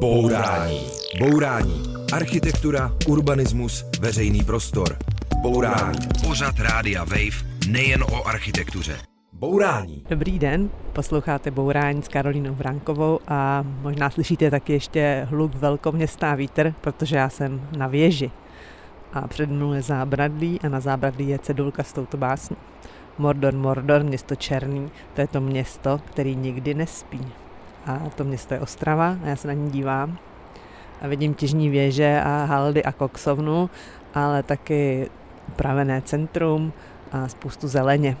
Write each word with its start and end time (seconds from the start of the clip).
Bourání. 0.00 0.80
Bourání. 1.18 1.82
Architektura, 2.12 2.92
urbanismus, 3.08 3.84
veřejný 4.00 4.44
prostor. 4.44 4.96
Bourání. 5.42 5.98
Pořad 6.26 6.60
Rádia 6.60 7.04
Wave 7.04 7.44
nejen 7.68 8.02
o 8.02 8.26
architektuře. 8.26 8.96
Bourání. 9.32 10.04
Dobrý 10.10 10.38
den, 10.38 10.70
posloucháte 10.92 11.50
Bourání 11.50 12.02
s 12.02 12.08
Karolínou 12.08 12.54
Vránkovou 12.54 13.18
a 13.28 13.64
možná 13.82 14.10
slyšíte 14.10 14.50
taky 14.50 14.72
ještě 14.72 15.26
hluk 15.30 15.54
velkoměstá 15.54 16.34
vítr, 16.34 16.74
protože 16.80 17.16
já 17.16 17.28
jsem 17.28 17.60
na 17.76 17.86
věži. 17.86 18.30
A 19.12 19.28
před 19.28 19.50
mnou 19.50 19.72
je 19.72 19.82
zábradlí 19.82 20.60
a 20.64 20.68
na 20.68 20.80
zábradlí 20.80 21.28
je 21.28 21.38
cedulka 21.38 21.82
s 21.82 21.92
touto 21.92 22.16
básní. 22.16 22.56
Mordor, 23.18 23.54
Mordor, 23.54 24.04
město 24.04 24.34
černý, 24.34 24.90
to 25.14 25.20
je 25.20 25.26
to 25.26 25.40
město, 25.40 26.00
který 26.04 26.36
nikdy 26.36 26.74
nespí. 26.74 27.20
A 27.86 28.00
to 28.16 28.24
město 28.24 28.54
je 28.54 28.60
Ostrava 28.60 29.16
a 29.24 29.26
já 29.26 29.36
se 29.36 29.48
na 29.48 29.54
ní 29.54 29.70
dívám 29.70 30.18
a 31.02 31.08
vidím 31.08 31.34
těžní 31.34 31.68
věže 31.68 32.20
a 32.24 32.44
haldy 32.44 32.84
a 32.84 32.92
koksovnu, 32.92 33.70
ale 34.14 34.42
taky 34.42 35.10
upravené 35.48 36.02
centrum 36.02 36.72
a 37.12 37.28
spoustu 37.28 37.68
zeleně. 37.68 38.16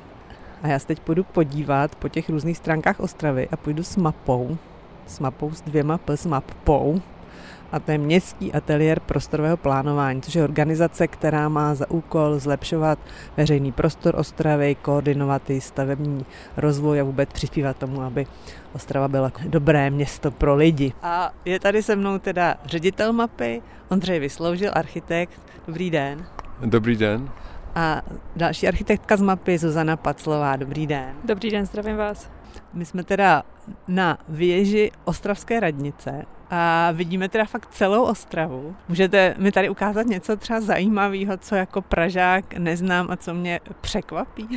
A 0.62 0.68
já 0.68 0.78
se 0.78 0.86
teď 0.86 1.00
půjdu 1.00 1.24
podívat 1.24 1.94
po 1.94 2.08
těch 2.08 2.30
různých 2.30 2.56
stránkách 2.56 3.00
Ostravy 3.00 3.48
a 3.52 3.56
půjdu 3.56 3.82
s 3.82 3.96
mapou, 3.96 4.58
s 5.06 5.20
mapou 5.20 5.50
s 5.50 5.60
dvěma 5.60 5.98
P, 5.98 6.16
s 6.16 6.26
mapou, 6.26 7.00
a 7.72 7.80
to 7.80 7.92
je 7.92 7.98
Městský 7.98 8.52
ateliér 8.52 9.00
prostorového 9.00 9.56
plánování, 9.56 10.22
což 10.22 10.34
je 10.34 10.44
organizace, 10.44 11.08
která 11.08 11.48
má 11.48 11.74
za 11.74 11.90
úkol 11.90 12.38
zlepšovat 12.38 12.98
veřejný 13.36 13.72
prostor 13.72 14.16
Ostravy, 14.16 14.74
koordinovat 14.74 15.50
i 15.50 15.60
stavební 15.60 16.26
rozvoj 16.56 17.00
a 17.00 17.04
vůbec 17.04 17.32
přispívat 17.32 17.76
tomu, 17.76 18.02
aby 18.02 18.26
Ostrava 18.72 19.08
byla 19.08 19.32
dobré 19.48 19.90
město 19.90 20.30
pro 20.30 20.54
lidi. 20.54 20.92
A 21.02 21.32
je 21.44 21.60
tady 21.60 21.82
se 21.82 21.96
mnou 21.96 22.18
teda 22.18 22.54
ředitel 22.64 23.12
mapy, 23.12 23.62
Ondřej 23.88 24.18
Vysloužil, 24.20 24.70
architekt. 24.74 25.40
Dobrý 25.66 25.90
den. 25.90 26.26
Dobrý 26.64 26.96
den. 26.96 27.30
A 27.74 28.02
další 28.36 28.68
architektka 28.68 29.16
z 29.16 29.22
mapy, 29.22 29.58
Zuzana 29.58 29.96
Paclová. 29.96 30.56
Dobrý 30.56 30.86
den. 30.86 31.14
Dobrý 31.24 31.50
den, 31.50 31.66
zdravím 31.66 31.96
vás. 31.96 32.30
My 32.74 32.84
jsme 32.84 33.04
teda 33.04 33.42
na 33.88 34.18
věži 34.28 34.90
Ostravské 35.04 35.60
radnice 35.60 36.24
a 36.50 36.90
vidíme 36.92 37.28
teda 37.28 37.44
fakt 37.44 37.68
celou 37.70 38.02
Ostravu. 38.02 38.76
Můžete 38.88 39.34
mi 39.38 39.52
tady 39.52 39.68
ukázat 39.68 40.06
něco 40.06 40.36
třeba 40.36 40.60
zajímavého, 40.60 41.36
co 41.36 41.54
jako 41.54 41.82
Pražák 41.82 42.54
neznám 42.54 43.10
a 43.10 43.16
co 43.16 43.34
mě 43.34 43.60
překvapí? 43.80 44.48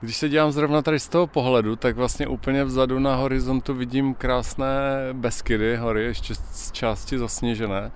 Když 0.00 0.16
se 0.16 0.28
dívám 0.28 0.52
zrovna 0.52 0.82
tady 0.82 1.00
z 1.00 1.08
toho 1.08 1.26
pohledu, 1.26 1.76
tak 1.76 1.96
vlastně 1.96 2.26
úplně 2.26 2.64
vzadu 2.64 2.98
na 2.98 3.14
horizontu 3.14 3.74
vidím 3.74 4.14
krásné 4.14 4.68
Beskydy, 5.12 5.76
hory, 5.76 6.04
ještě 6.04 6.34
z 6.34 6.72
části 6.72 7.18
zasněžené. 7.18 7.90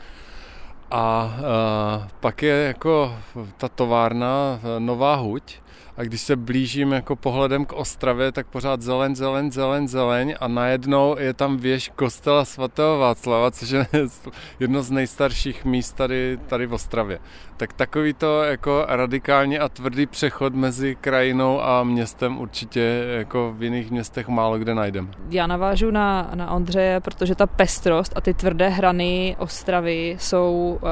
A, 0.91 0.99
a 1.01 2.09
pak 2.21 2.43
je 2.43 2.55
jako 2.55 3.17
ta 3.57 3.69
továrna 3.69 4.61
Nová 4.79 5.15
Huť, 5.15 5.61
a 5.97 6.03
když 6.03 6.21
se 6.21 6.37
blížím 6.37 6.93
jako 6.93 7.17
pohledem 7.17 7.65
k 7.65 7.73
Ostravě, 7.73 8.33
tak 8.33 8.47
pořád 8.47 8.83
zeleň, 8.83 9.17
zeleň, 9.17 9.53
zeleň, 9.53 9.89
zeleň 9.89 10.35
a 10.41 10.49
najednou 10.49 11.17
je 11.19 11.35
tam 11.35 11.57
věž 11.57 11.91
kostela 11.97 12.45
svatého 12.45 12.99
Václava, 12.99 13.51
což 13.51 13.71
je 13.71 13.87
jedno 14.61 14.83
z 14.83 14.91
nejstarších 14.91 15.65
míst 15.65 15.93
tady, 15.93 16.39
tady 16.47 16.67
v 16.67 16.73
Ostravě. 16.73 17.19
Tak 17.57 17.73
takový 17.73 18.15
to 18.15 18.43
jako 18.43 18.85
radikálně 18.89 19.59
a 19.59 19.69
tvrdý 19.69 20.07
přechod 20.07 20.55
mezi 20.55 20.97
krajinou 21.01 21.63
a 21.63 21.85
městem 21.85 22.39
určitě 22.39 23.05
jako 23.19 23.55
v 23.57 23.63
jiných 23.63 23.91
městech 23.91 24.29
málo 24.29 24.59
kde 24.59 24.75
najdeme. 24.75 25.09
Já 25.31 25.47
navážu 25.47 25.91
na, 25.91 26.31
na 26.35 26.51
Ondřeje, 26.51 27.01
protože 27.01 27.35
ta 27.35 27.47
pestrost 27.47 28.13
a 28.17 28.21
ty 28.21 28.35
tvrdé 28.35 28.69
hrany 28.69 29.37
Ostravy 29.39 30.17
jsou 30.19 30.79
uh, 30.83 30.89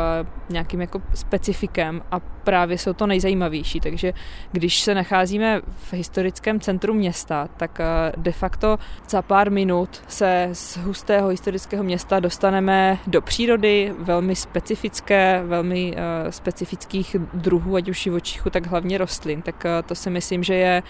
nějakým 0.48 0.80
jako 0.80 1.02
specifikem 1.14 2.02
a 2.10 2.20
právě 2.44 2.78
jsou 2.78 2.92
to 2.92 3.06
nejzajímavější, 3.06 3.80
takže 3.80 4.12
když 4.52 4.80
se 4.80 4.94
nacházíme 4.94 5.60
v 5.68 5.92
historickém 5.92 6.60
centru 6.60 6.94
města, 6.94 7.48
tak 7.56 7.80
eh, 7.80 8.12
de 8.16 8.32
facto 8.32 8.78
za 9.08 9.22
pár 9.22 9.50
minut 9.50 10.02
se 10.08 10.48
z 10.52 10.76
hustého 10.76 11.28
historického 11.28 11.84
města 11.84 12.20
dostaneme 12.20 12.98
do 13.06 13.22
přírody, 13.22 13.92
velmi 13.98 14.36
specifické, 14.36 15.42
velmi 15.46 15.92
uh, 15.92 16.30
specifických 16.54 17.16
druhů, 17.34 17.76
ať 17.76 17.88
už 17.88 18.02
živočichů, 18.02 18.50
tak 18.50 18.66
hlavně 18.66 18.98
rostlin. 18.98 19.42
Tak 19.42 19.64
uh, 19.64 19.70
to 19.88 19.94
si 19.94 20.10
myslím, 20.10 20.42
že 20.42 20.54
je 20.54 20.82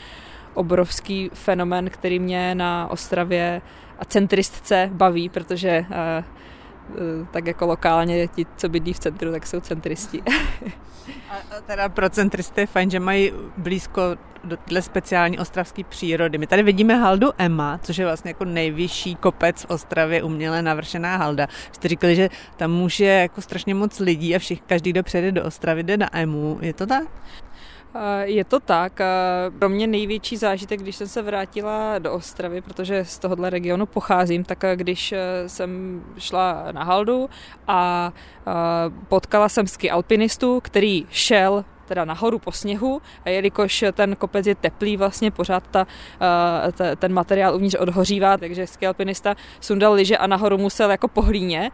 obrovský 0.54 1.30
fenomen, 1.34 1.90
který 1.90 2.18
mě 2.18 2.54
na 2.54 2.90
Ostravě 2.90 3.62
a 3.98 4.04
centristce 4.04 4.90
baví, 4.92 5.28
protože 5.28 5.86
uh, 5.88 7.26
tak 7.30 7.46
jako 7.46 7.66
lokálně 7.66 8.28
ti, 8.28 8.46
co 8.56 8.68
bydlí 8.68 8.92
v 8.92 8.98
centru, 8.98 9.32
tak 9.32 9.46
jsou 9.46 9.60
centristi. 9.60 10.22
A 11.30 11.60
teda 11.66 11.88
pro 11.88 12.10
centristy 12.10 12.60
je 12.60 12.66
fajn, 12.66 12.90
že 12.90 13.00
mají 13.00 13.32
blízko 13.56 14.02
do 14.44 14.56
téhle 14.56 14.82
speciální 14.82 15.38
ostravské 15.38 15.84
přírody. 15.84 16.38
My 16.38 16.46
tady 16.46 16.62
vidíme 16.62 16.94
haldu 16.94 17.30
Ema, 17.38 17.78
což 17.82 17.98
je 17.98 18.04
vlastně 18.04 18.30
jako 18.30 18.44
nejvyšší 18.44 19.14
kopec 19.14 19.62
v 19.62 19.70
Ostravě, 19.70 20.22
uměle 20.22 20.62
navršená 20.62 21.16
halda. 21.16 21.46
Jste 21.72 21.88
říkali, 21.88 22.16
že 22.16 22.28
tam 22.56 22.82
už 22.82 23.00
je 23.00 23.12
jako 23.12 23.40
strašně 23.40 23.74
moc 23.74 24.00
lidí 24.00 24.36
a 24.36 24.38
všich, 24.38 24.60
každý, 24.60 24.90
kdo 24.90 25.02
přijede 25.02 25.32
do 25.32 25.44
Ostravy, 25.44 25.82
jde 25.82 25.96
na 25.96 26.18
Emu. 26.18 26.58
Je 26.60 26.74
to 26.74 26.86
tak? 26.86 27.04
Je 28.22 28.44
to 28.44 28.60
tak. 28.60 29.00
Pro 29.58 29.68
mě 29.68 29.86
největší 29.86 30.36
zážitek, 30.36 30.80
když 30.80 30.96
jsem 30.96 31.08
se 31.08 31.22
vrátila 31.22 31.98
do 31.98 32.12
Ostravy, 32.12 32.60
protože 32.60 33.04
z 33.04 33.18
tohohle 33.18 33.50
regionu 33.50 33.86
pocházím, 33.86 34.44
tak 34.44 34.64
když 34.74 35.12
e, 35.12 35.18
jsem 35.46 36.02
šla 36.18 36.64
na 36.72 36.84
haldu 36.84 37.30
a 37.66 38.12
potkala 39.08 39.48
jsem 39.48 39.66
ski 39.66 39.90
alpinistu, 39.90 40.60
který 40.60 41.06
šel 41.10 41.64
teda 41.84 42.04
nahoru 42.04 42.38
po 42.38 42.52
sněhu 42.52 43.02
a 43.24 43.28
jelikož 43.28 43.84
ten 43.92 44.16
kopec 44.16 44.46
je 44.46 44.54
teplý, 44.54 44.96
vlastně 44.96 45.30
pořád 45.30 45.66
ta, 45.70 45.86
ta, 46.72 46.96
ten 46.96 47.12
materiál 47.12 47.54
uvnitř 47.54 47.74
odhořívá, 47.74 48.36
takže 48.36 48.66
ski 48.66 48.86
alpinista 48.86 49.34
sundal 49.60 49.92
liže 49.92 50.18
a 50.18 50.26
nahoru 50.26 50.58
musel 50.58 50.90
jako 50.90 51.08
po 51.08 51.22
hlíně 51.22 51.70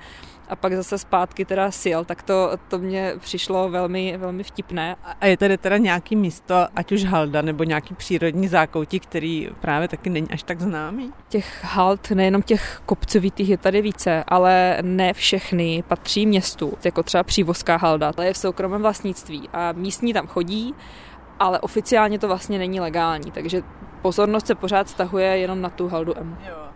a 0.51 0.57
pak 0.57 0.73
zase 0.73 0.99
zpátky 0.99 1.45
teda 1.45 1.71
sil, 1.83 2.01
tak 2.05 2.23
to, 2.23 2.51
to 2.69 2.79
mě 2.79 3.15
přišlo 3.19 3.69
velmi, 3.69 4.17
velmi 4.17 4.43
vtipné. 4.43 4.97
A 5.21 5.27
je 5.27 5.37
tady 5.37 5.59
teda 5.59 5.77
nějaký 5.77 6.17
místo, 6.17 6.55
ať 6.77 6.93
už 6.93 7.05
halda 7.05 7.43
nebo 7.43 7.65
nějaký 7.65 7.95
přírodní 7.95 8.49
zákoutí, 8.49 9.01
který 9.01 9.49
právě 9.61 9.89
taky 9.89 10.11
není 10.11 10.29
až 10.31 10.43
tak 10.43 10.61
známý? 10.61 11.13
Těch 11.29 11.65
hald, 11.65 12.11
nejenom 12.11 12.43
těch 12.43 12.83
kopcovitých 12.87 13.49
je 13.49 13.57
tady 13.57 13.83
více, 13.83 14.25
ale 14.29 14.79
ne 14.83 15.13
všechny 15.13 15.85
patří 15.89 16.27
městu, 16.27 16.73
jako 16.85 17.03
třeba 17.03 17.23
přívozká 17.23 17.77
halda, 17.77 18.13
to 18.13 18.23
je 18.23 18.33
v 18.33 18.39
soukromém 18.39 18.83
vlastnictví 18.83 19.49
a 19.53 19.73
místní 19.73 20.13
tam 20.13 20.27
chodí, 20.27 20.75
ale 21.39 21.61
oficiálně 21.61 22.19
to 22.19 22.29
vlastně 22.29 22.59
není 22.59 22.81
legální, 22.81 23.31
takže 23.31 23.63
pozornost 24.03 24.47
se 24.47 24.55
pořád 24.55 24.89
stahuje 24.89 25.39
jenom 25.39 25.61
na 25.61 25.71
tu 25.71 25.89
haldu 25.89 26.19
M. 26.19 26.39
Jo 26.49 26.70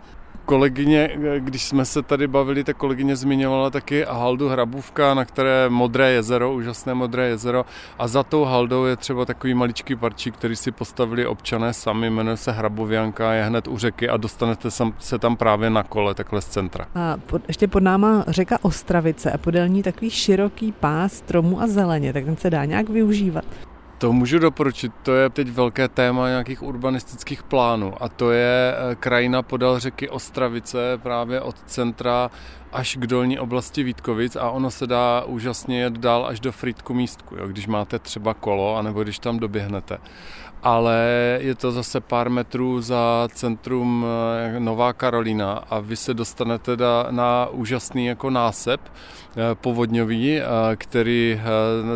kolegyně, 0.45 1.11
když 1.39 1.65
jsme 1.65 1.85
se 1.85 2.03
tady 2.03 2.27
bavili, 2.27 2.65
tak 2.65 2.77
kolegyně 2.77 3.17
zmiňovala 3.17 3.71
taky 3.71 4.05
haldu 4.09 4.49
Hrabůvka, 4.49 5.15
na 5.15 5.25
které 5.25 5.69
modré 5.69 6.11
jezero, 6.11 6.55
úžasné 6.55 6.95
modré 6.95 7.29
jezero 7.29 7.65
a 7.99 8.09
za 8.09 8.23
tou 8.23 8.45
haldou 8.45 8.85
je 8.85 8.97
třeba 8.97 9.25
takový 9.25 9.55
maličký 9.55 9.97
parčík, 9.97 10.35
který 10.35 10.57
si 10.57 10.73
postavili 10.73 11.27
občané 11.27 11.73
sami, 11.73 12.11
jmenuje 12.11 12.37
se 12.37 12.53
Hrabověnka, 12.53 13.33
je 13.33 13.45
hned 13.45 13.69
u 13.69 13.79
řeky 13.79 14.09
a 14.09 14.17
dostanete 14.17 14.69
se 14.99 15.19
tam 15.19 15.37
právě 15.37 15.71
na 15.71 15.83
kole, 15.83 16.15
takhle 16.15 16.43
z 16.43 16.47
centra. 16.47 16.87
A 16.95 17.17
pod, 17.27 17.43
ještě 17.49 17.69
pod 17.69 17.83
náma 17.83 18.25
řeka 18.29 18.59
Ostravice 18.63 19.33
a 19.33 19.39
podél 19.39 19.69
ní 19.69 19.83
takový 19.83 20.11
široký 20.11 20.73
pás 20.73 21.13
stromů 21.13 21.61
a 21.61 21.67
zeleně, 21.67 22.13
tak 22.13 22.25
ten 22.25 22.37
se 22.37 22.51
dá 22.51 22.65
nějak 22.65 22.89
využívat. 22.89 23.45
To 24.05 24.13
můžu 24.13 24.39
doporučit, 24.39 24.93
to 25.03 25.15
je 25.15 25.31
teď 25.31 25.51
velké 25.51 25.89
téma 25.89 26.29
nějakých 26.29 26.63
urbanistických 26.63 27.43
plánů 27.43 28.03
a 28.03 28.09
to 28.09 28.31
je 28.31 28.75
eh, 28.75 28.95
krajina 28.95 29.43
podél 29.43 29.81
řeky 29.81 30.09
Ostravice 30.09 30.99
právě 31.03 31.41
od 31.41 31.57
centra 31.67 32.31
až 32.73 32.97
k 32.97 33.07
dolní 33.07 33.39
oblasti 33.39 33.83
Vítkovic 33.83 34.37
a 34.37 34.51
ono 34.51 34.71
se 34.71 34.87
dá 34.87 35.25
úžasně 35.27 35.81
jet 35.81 35.93
dál 35.93 36.27
až 36.27 36.41
do 36.41 36.53
Frýdku 36.53 36.95
místku, 36.95 37.37
jo, 37.37 37.49
když 37.49 37.67
máte 37.67 37.99
třeba 37.99 38.35
kolo, 38.35 38.77
anebo 38.77 39.03
když 39.03 39.19
tam 39.19 39.39
doběhnete. 39.39 39.99
Ale 40.63 40.99
je 41.41 41.55
to 41.55 41.73
zase 41.73 42.01
pár 42.01 42.31
metrů 42.31 42.81
za 42.81 43.29
centrum 43.33 44.07
eh, 44.07 44.61
Nová 44.61 44.93
Karolina 44.93 45.53
a 45.71 45.79
vy 45.79 45.97
se 45.97 46.15
dostanete 46.15 46.77
na 47.11 47.47
úžasný 47.47 48.07
jako 48.07 48.31
násep 48.31 48.81
povodňový, 49.55 50.39
eh, 50.39 50.45
který 50.77 51.41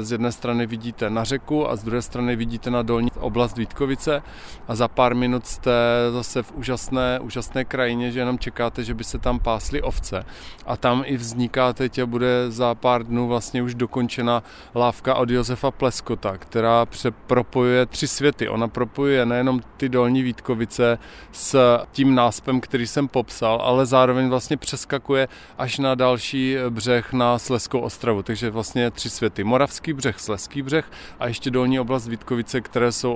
z 0.01 0.13
jedné 0.13 0.33
strany 0.33 0.67
vidíte 0.67 1.11
na 1.11 1.25
řeku 1.25 1.71
a 1.71 1.77
z 1.77 1.85
druhé 1.85 2.03
strany 2.03 2.37
vidíte 2.37 2.71
na 2.71 2.83
dolní 2.83 3.11
oblast 3.21 3.57
Vítkovice 3.57 4.23
a 4.69 4.75
za 4.75 4.89
pár 4.89 5.15
minut 5.15 5.47
jste 5.47 5.71
zase 6.11 6.43
v 6.43 6.53
úžasné, 6.53 7.21
úžasné 7.21 7.65
krajině, 7.65 8.11
že 8.13 8.19
jenom 8.19 8.39
čekáte, 8.39 8.85
že 8.85 8.95
by 8.95 9.05
se 9.05 9.19
tam 9.19 9.39
pásly 9.39 9.83
ovce. 9.83 10.25
A 10.67 10.77
tam 10.77 11.03
i 11.07 11.17
vzniká 11.17 11.73
teď 11.73 11.99
a 11.99 12.07
bude 12.07 12.51
za 12.51 12.75
pár 12.75 13.05
dnů 13.05 13.29
vlastně 13.29 13.63
už 13.63 13.75
dokončena 13.75 14.43
lávka 14.75 15.15
od 15.15 15.31
Josefa 15.31 15.71
Pleskota, 15.71 16.39
která 16.39 16.87
propojuje 17.27 17.87
tři 17.87 18.09
světy. 18.09 18.49
Ona 18.49 18.69
propojuje 18.69 19.27
nejenom 19.27 19.61
ty 19.77 19.89
dolní 19.89 20.23
Vítkovice 20.23 20.99
s 21.33 21.79
tím 21.93 22.15
náspem, 22.15 22.61
který 22.61 22.87
jsem 22.87 23.09
popsal, 23.09 23.61
ale 23.65 23.87
zároveň 23.87 24.29
vlastně 24.29 24.57
přeskakuje 24.57 25.29
až 25.59 25.79
na 25.79 25.95
další 25.95 26.57
břeh 26.71 27.13
na 27.13 27.28
Sleskou 27.37 27.81
ostravu. 27.81 28.23
Takže 28.23 28.51
vlastně 28.51 28.91
tři 28.91 29.11
světy. 29.11 29.45
Moravský 29.45 29.93
břeh, 29.93 30.21
Sleský 30.21 30.63
břeh 30.63 30.91
a 31.21 31.27
ještě 31.27 31.51
dolní 31.51 31.81
oblast 31.81 32.09
Vítkovice, 32.09 32.61
které 32.61 32.93
jsou 32.93 33.13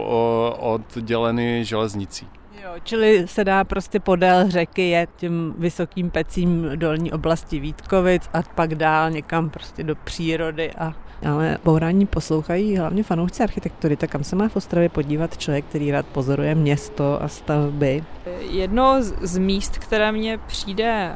odděleny 0.58 1.64
železnicí. 1.64 2.28
Jo, 2.64 2.70
čili 2.84 3.28
se 3.28 3.44
dá 3.44 3.64
prostě 3.64 4.00
podél 4.00 4.50
řeky 4.50 4.88
jet 4.88 5.10
tím 5.16 5.54
vysokým 5.58 6.10
pecím 6.10 6.70
dolní 6.74 7.12
oblasti 7.12 7.60
Vítkovic 7.60 8.30
a 8.32 8.42
pak 8.42 8.74
dál 8.74 9.10
někam 9.10 9.50
prostě 9.50 9.82
do 9.82 9.94
přírody 9.94 10.72
a 10.72 10.94
ale 11.30 11.58
bourání 11.64 12.06
poslouchají 12.06 12.76
hlavně 12.76 13.02
fanoušci 13.02 13.42
architektury, 13.42 13.96
tak 13.96 14.10
kam 14.10 14.24
se 14.24 14.36
má 14.36 14.48
v 14.48 14.56
Ostravě 14.56 14.88
podívat 14.88 15.38
člověk, 15.38 15.64
který 15.64 15.90
rád 15.90 16.06
pozoruje 16.06 16.54
město 16.54 17.22
a 17.22 17.28
stavby? 17.28 18.04
Jedno 18.40 18.96
z 19.20 19.38
míst, 19.38 19.78
které 19.78 20.12
mě 20.12 20.38
přijde 20.38 21.12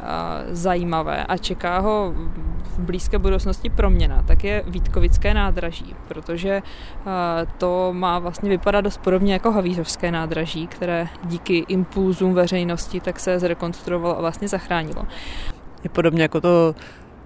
zajímavé 0.49 1.25
a 1.25 1.37
čeká 1.37 1.79
ho 1.79 2.15
v 2.63 2.79
blízké 2.79 3.19
budoucnosti 3.19 3.71
proměna, 3.71 4.23
tak 4.23 4.45
je 4.45 4.63
Vítkovické 4.67 5.35
nádraží, 5.35 5.95
protože 6.09 6.63
to 7.59 7.89
má 7.93 8.19
vlastně 8.19 8.51
vypadat 8.51 8.81
dost 8.81 9.01
podobně 9.01 9.33
jako 9.33 9.53
Havířovské 9.53 10.11
nádraží, 10.11 10.67
které 10.67 11.09
díky 11.25 11.65
impulzům 11.69 12.35
veřejnosti 12.35 13.01
tak 13.01 13.21
se 13.21 13.39
zrekonstruovalo 13.39 14.19
a 14.19 14.21
vlastně 14.21 14.49
zachránilo. 14.49 15.03
Je 15.85 15.91
podobně 15.91 16.23
jako 16.23 16.41
to 16.41 16.75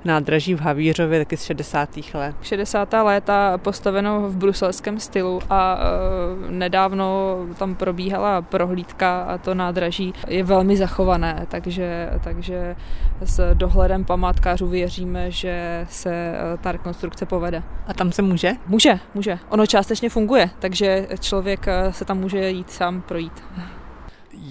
nádraží 0.05 0.55
v 0.55 0.61
Havířově 0.61 1.19
taky 1.19 1.37
z 1.37 1.43
60. 1.43 1.89
let. 2.15 2.37
60. 2.43 2.93
léta 3.03 3.59
postaveno 3.59 4.21
v 4.29 4.37
bruselském 4.37 5.01
stylu 5.01 5.41
a 5.51 5.79
e, 5.79 6.51
nedávno 6.51 7.37
tam 7.59 7.75
probíhala 7.75 8.43
prohlídka 8.43 9.23
a 9.23 9.39
to 9.39 9.55
nádraží 9.55 10.15
je 10.29 10.45
velmi 10.45 10.77
zachované, 10.77 11.47
takže, 11.49 12.11
takže 12.25 12.77
s 13.25 13.55
dohledem 13.55 14.05
památkářů 14.05 14.67
věříme, 14.67 15.31
že 15.31 15.87
se 15.91 16.13
e, 16.15 16.57
ta 16.61 16.73
rekonstrukce 16.73 17.27
povede. 17.27 17.63
A 17.87 17.95
tam 17.95 18.13
se 18.13 18.23
může? 18.23 18.53
Může, 18.67 18.99
může. 19.15 19.39
Ono 19.49 19.67
částečně 19.67 20.11
funguje, 20.11 20.51
takže 20.59 21.07
člověk 21.21 21.69
e, 21.69 21.93
se 21.93 22.05
tam 22.05 22.19
může 22.19 22.51
jít 22.51 22.71
sám 22.71 23.03
projít. 23.03 23.43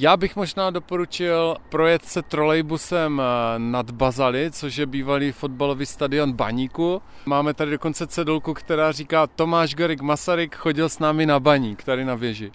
Já 0.01 0.17
bych 0.17 0.35
možná 0.35 0.69
doporučil 0.69 1.55
projet 1.69 2.05
se 2.05 2.21
trolejbusem 2.21 3.21
eh, 3.21 3.59
nad 3.59 3.91
Bazali, 3.91 4.51
což 4.51 4.75
je 4.75 4.85
bývalý 4.85 5.31
fotbalový 5.31 5.85
stadion 5.85 6.33
Baníku. 6.33 7.01
Máme 7.25 7.53
tady 7.53 7.71
dokonce 7.71 8.07
cedulku, 8.07 8.53
která 8.53 8.91
říká 8.91 9.27
Tomáš 9.27 9.75
Garik 9.75 10.01
Masaryk 10.01 10.55
chodil 10.55 10.89
s 10.89 10.99
námi 10.99 11.25
na 11.25 11.39
baník, 11.39 11.83
tady 11.83 12.05
na 12.05 12.15
věži. 12.15 12.51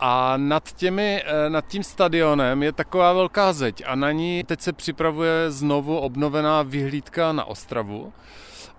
A 0.00 0.36
nad, 0.36 0.72
těmi, 0.72 1.22
eh, 1.26 1.50
nad 1.50 1.66
tím 1.66 1.82
stadionem 1.82 2.62
je 2.62 2.72
taková 2.72 3.12
velká 3.12 3.52
zeď 3.52 3.82
a 3.86 3.94
na 3.94 4.12
ní 4.12 4.44
teď 4.44 4.60
se 4.60 4.72
připravuje 4.72 5.50
znovu 5.50 5.98
obnovená 5.98 6.62
vyhlídka 6.62 7.32
na 7.32 7.44
Ostravu 7.44 8.12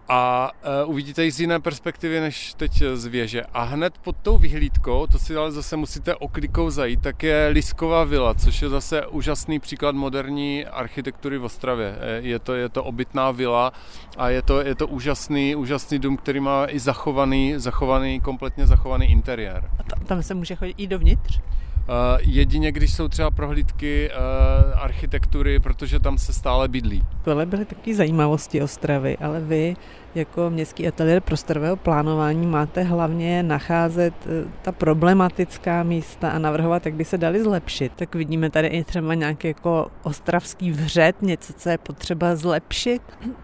a 0.09 0.51
uh, 0.83 0.89
uvidíte 0.89 1.23
ji 1.23 1.31
z 1.31 1.39
jiné 1.39 1.59
perspektivy 1.59 2.19
než 2.19 2.53
teď 2.53 2.83
z 2.93 3.05
věže. 3.05 3.43
A 3.53 3.63
hned 3.63 3.97
pod 3.97 4.15
tou 4.21 4.37
vyhlídkou, 4.37 5.07
to 5.07 5.19
si 5.19 5.35
ale 5.35 5.51
zase 5.51 5.77
musíte 5.77 6.15
oklikou 6.15 6.69
zajít, 6.69 7.01
tak 7.01 7.23
je 7.23 7.47
Lisková 7.47 8.03
vila, 8.03 8.33
což 8.33 8.61
je 8.61 8.69
zase 8.69 9.07
úžasný 9.07 9.59
příklad 9.59 9.95
moderní 9.95 10.65
architektury 10.65 11.37
v 11.37 11.43
Ostravě. 11.43 11.95
Eh, 11.99 12.19
je 12.21 12.39
to, 12.39 12.53
je 12.53 12.69
to 12.69 12.83
obytná 12.83 13.31
vila 13.31 13.71
a 14.17 14.29
je 14.29 14.41
to, 14.41 14.61
je 14.61 14.75
to 14.75 14.87
úžasný, 14.87 15.55
úžasný 15.55 15.99
dům, 15.99 16.17
který 16.17 16.39
má 16.39 16.65
i 16.69 16.79
zachovaný, 16.79 17.53
zachovaný, 17.57 18.19
kompletně 18.19 18.67
zachovaný 18.67 19.11
interiér. 19.11 19.69
A 19.79 20.03
tam 20.05 20.23
se 20.23 20.33
může 20.33 20.55
chodit 20.55 20.75
i 20.77 20.87
dovnitř? 20.87 21.39
Uh, 21.87 21.93
jedině, 22.21 22.71
když 22.71 22.93
jsou 22.93 23.07
třeba 23.07 23.31
prohlídky 23.31 24.09
uh, 24.09 24.83
architektury, 24.83 25.59
protože 25.59 25.99
tam 25.99 26.17
se 26.17 26.33
stále 26.33 26.67
bydlí. 26.67 27.03
Tohle 27.23 27.45
byly 27.45 27.65
taky 27.65 27.95
zajímavosti 27.95 28.61
Ostravy, 28.61 29.17
ale 29.17 29.41
vy 29.41 29.75
jako 30.15 30.49
městský 30.49 30.87
ateliér 30.87 31.21
prostorového 31.21 31.75
plánování 31.75 32.47
máte 32.47 32.83
hlavně 32.83 33.43
nacházet 33.43 34.13
uh, 34.25 34.51
ta 34.61 34.71
problematická 34.71 35.83
místa 35.83 36.29
a 36.29 36.39
navrhovat, 36.39 36.85
jak 36.85 36.95
by 36.95 37.05
se 37.05 37.17
dali 37.17 37.43
zlepšit. 37.43 37.91
Tak 37.95 38.15
vidíme 38.15 38.49
tady 38.49 38.67
i 38.67 38.83
třeba 38.83 39.13
nějaký 39.13 39.47
jako 39.47 39.87
ostravský 40.03 40.71
vřet, 40.71 41.21
něco, 41.21 41.53
co 41.53 41.69
je 41.69 41.77
potřeba 41.77 42.35
zlepšit. 42.35 43.01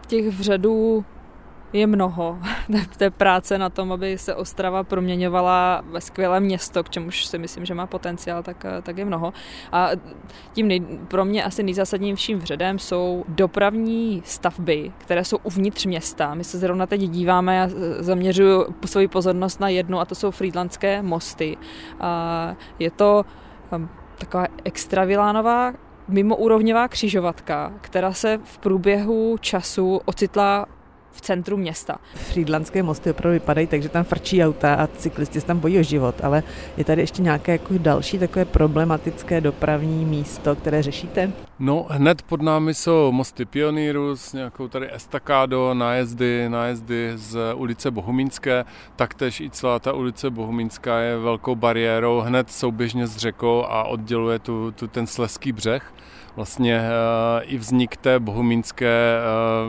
Těch 0.07 0.28
vředů 0.28 1.06
je 1.73 1.87
mnoho 1.87 2.39
té 2.97 3.09
práce 3.09 3.57
na 3.57 3.69
tom, 3.69 3.91
aby 3.91 4.17
se 4.17 4.35
Ostrava 4.35 4.83
proměňovala 4.83 5.83
ve 5.91 6.01
skvělé 6.01 6.39
město, 6.39 6.83
k 6.83 6.89
čemuž 6.89 7.25
si 7.25 7.37
myslím, 7.37 7.65
že 7.65 7.73
má 7.73 7.87
potenciál, 7.87 8.43
tak, 8.43 8.65
tak 8.83 8.97
je 8.97 9.05
mnoho. 9.05 9.33
A 9.71 9.89
tím 10.53 10.67
nej, 10.67 10.79
pro 11.07 11.25
mě 11.25 11.43
asi 11.43 11.63
nejzásadnějším 11.63 12.39
vředem 12.39 12.79
jsou 12.79 13.25
dopravní 13.27 14.21
stavby, 14.25 14.91
které 14.97 15.25
jsou 15.25 15.37
uvnitř 15.43 15.85
města. 15.85 16.33
My 16.33 16.43
se 16.43 16.57
zrovna 16.57 16.85
teď 16.85 17.01
díváme, 17.01 17.55
já 17.55 17.69
zaměřuju 17.99 18.65
svoji 18.85 19.07
pozornost 19.07 19.59
na 19.59 19.69
jednu 19.69 19.99
a 19.99 20.05
to 20.05 20.15
jsou 20.15 20.31
Friedlandské 20.31 21.01
mosty. 21.01 21.57
A 21.99 22.55
je 22.79 22.91
to 22.91 23.25
um, 23.71 23.89
taková 24.17 24.47
extravilánová 24.63 25.73
mimoúrovňová 26.07 26.87
křižovatka, 26.87 27.73
která 27.81 28.13
se 28.13 28.39
v 28.43 28.57
průběhu 28.57 29.37
času 29.39 30.01
ocitla 30.05 30.65
v 31.13 31.21
centru 31.21 31.57
města. 31.57 31.98
Friedlandské 32.15 32.83
mosty 32.83 33.12
opravdu 33.12 33.33
vypadají 33.33 33.68
takže 33.68 33.89
tam 33.89 34.04
frčí 34.04 34.44
auta 34.44 34.74
a 34.74 34.88
cyklisti 34.88 35.42
se 35.42 35.48
tam 35.48 35.60
bojí 35.60 35.80
o 35.80 35.83
život, 35.83 36.15
ale 36.24 36.44
je 36.77 36.83
tady 36.83 37.01
ještě 37.01 37.21
nějaké 37.21 37.51
jako 37.51 37.74
další 37.77 38.19
takové 38.19 38.45
problematické 38.45 39.42
dopravní 39.42 40.06
místo, 40.06 40.56
které 40.56 40.83
řešíte? 40.83 41.31
No, 41.60 41.86
hned 41.89 42.21
pod 42.21 42.42
námi 42.42 42.74
jsou 42.74 43.12
mosty 43.12 43.45
pionýrů 43.45 44.15
s 44.15 44.33
nějakou 44.33 44.68
tady 44.68 44.94
estakádo, 44.94 45.74
nájezdy, 45.74 46.50
nájezdy 46.50 47.12
z 47.16 47.38
ulice 47.56 47.92
Bohumínské, 47.92 48.66
taktéž 48.95 49.39
i 49.39 49.50
celá 49.50 49.80
ta 49.80 49.94
ulice 49.94 50.30
Bohumínská 50.30 51.00
je 51.00 51.18
velkou 51.18 51.56
bariérou 51.56 52.19
hned 52.19 52.51
souběžně 52.51 53.07
s 53.07 53.18
řekou 53.18 53.66
a 53.66 53.83
odděluje 53.83 54.39
tu, 54.39 54.71
tu 54.71 54.88
ten 54.88 55.07
sleský 55.07 55.51
břeh 55.51 55.94
vlastně 56.35 56.81
uh, 56.81 57.53
i 57.53 57.57
vznik 57.57 57.97
té 57.97 58.19
bohumínské 58.19 59.18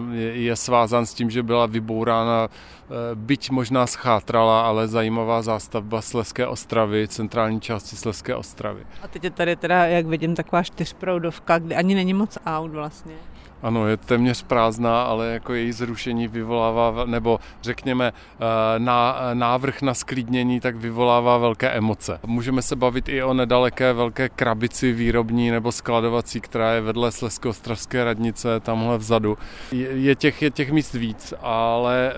uh, 0.08 0.14
je, 0.14 0.56
svázan 0.56 1.06
s 1.06 1.14
tím, 1.14 1.30
že 1.30 1.42
byla 1.42 1.66
vybourána, 1.66 2.48
uh, 2.48 2.96
byť 3.14 3.50
možná 3.50 3.86
schátrala, 3.86 4.66
ale 4.66 4.88
zajímavá 4.88 5.42
zástavba 5.42 6.02
Sleské 6.02 6.46
ostravy, 6.46 7.08
centrální 7.08 7.60
části 7.60 7.96
Sleské 7.96 8.34
ostravy. 8.34 8.86
A 9.02 9.08
teď 9.08 9.24
je 9.24 9.30
tady 9.30 9.56
teda, 9.56 9.86
jak 9.86 10.06
vidím, 10.06 10.34
taková 10.34 10.62
čtyřproudovka, 10.62 11.58
kde 11.58 11.76
ani 11.76 11.94
není 11.94 12.14
moc 12.14 12.38
aut 12.46 12.70
vlastně. 12.70 13.14
Ano, 13.62 13.88
je 13.88 13.96
téměř 13.96 14.42
prázdná, 14.42 15.02
ale 15.02 15.26
jako 15.26 15.54
její 15.54 15.72
zrušení 15.72 16.28
vyvolává, 16.28 17.04
nebo 17.04 17.40
řekněme 17.62 18.12
eh, 18.12 18.78
na, 18.78 19.16
návrh 19.34 19.82
na 19.82 19.94
sklidnění, 19.94 20.60
tak 20.60 20.76
vyvolává 20.76 21.38
velké 21.38 21.70
emoce. 21.70 22.20
Můžeme 22.26 22.62
se 22.62 22.76
bavit 22.76 23.08
i 23.08 23.22
o 23.22 23.34
nedaleké 23.34 23.92
velké 23.92 24.28
krabici 24.28 24.92
výrobní 24.92 25.50
nebo 25.50 25.72
skladovací, 25.72 26.40
která 26.40 26.72
je 26.72 26.80
vedle 26.80 27.10
Slesko-Ostravské 27.10 28.04
radnice, 28.04 28.60
tamhle 28.60 28.98
vzadu. 28.98 29.38
Je, 29.72 29.88
je, 29.88 30.14
těch, 30.14 30.42
je 30.42 30.50
těch 30.50 30.72
míst 30.72 30.92
víc, 30.92 31.34
ale 31.42 32.12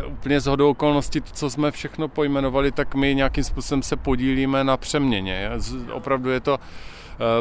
eh, 0.00 0.06
úplně 0.06 0.40
z 0.40 0.46
hodou 0.46 0.70
okolností, 0.70 1.22
co 1.32 1.50
jsme 1.50 1.70
všechno 1.70 2.08
pojmenovali, 2.08 2.72
tak 2.72 2.94
my 2.94 3.14
nějakým 3.14 3.44
způsobem 3.44 3.82
se 3.82 3.96
podílíme 3.96 4.64
na 4.64 4.76
přeměně. 4.76 5.50
Opravdu 5.92 6.30
je 6.30 6.40
to 6.40 6.58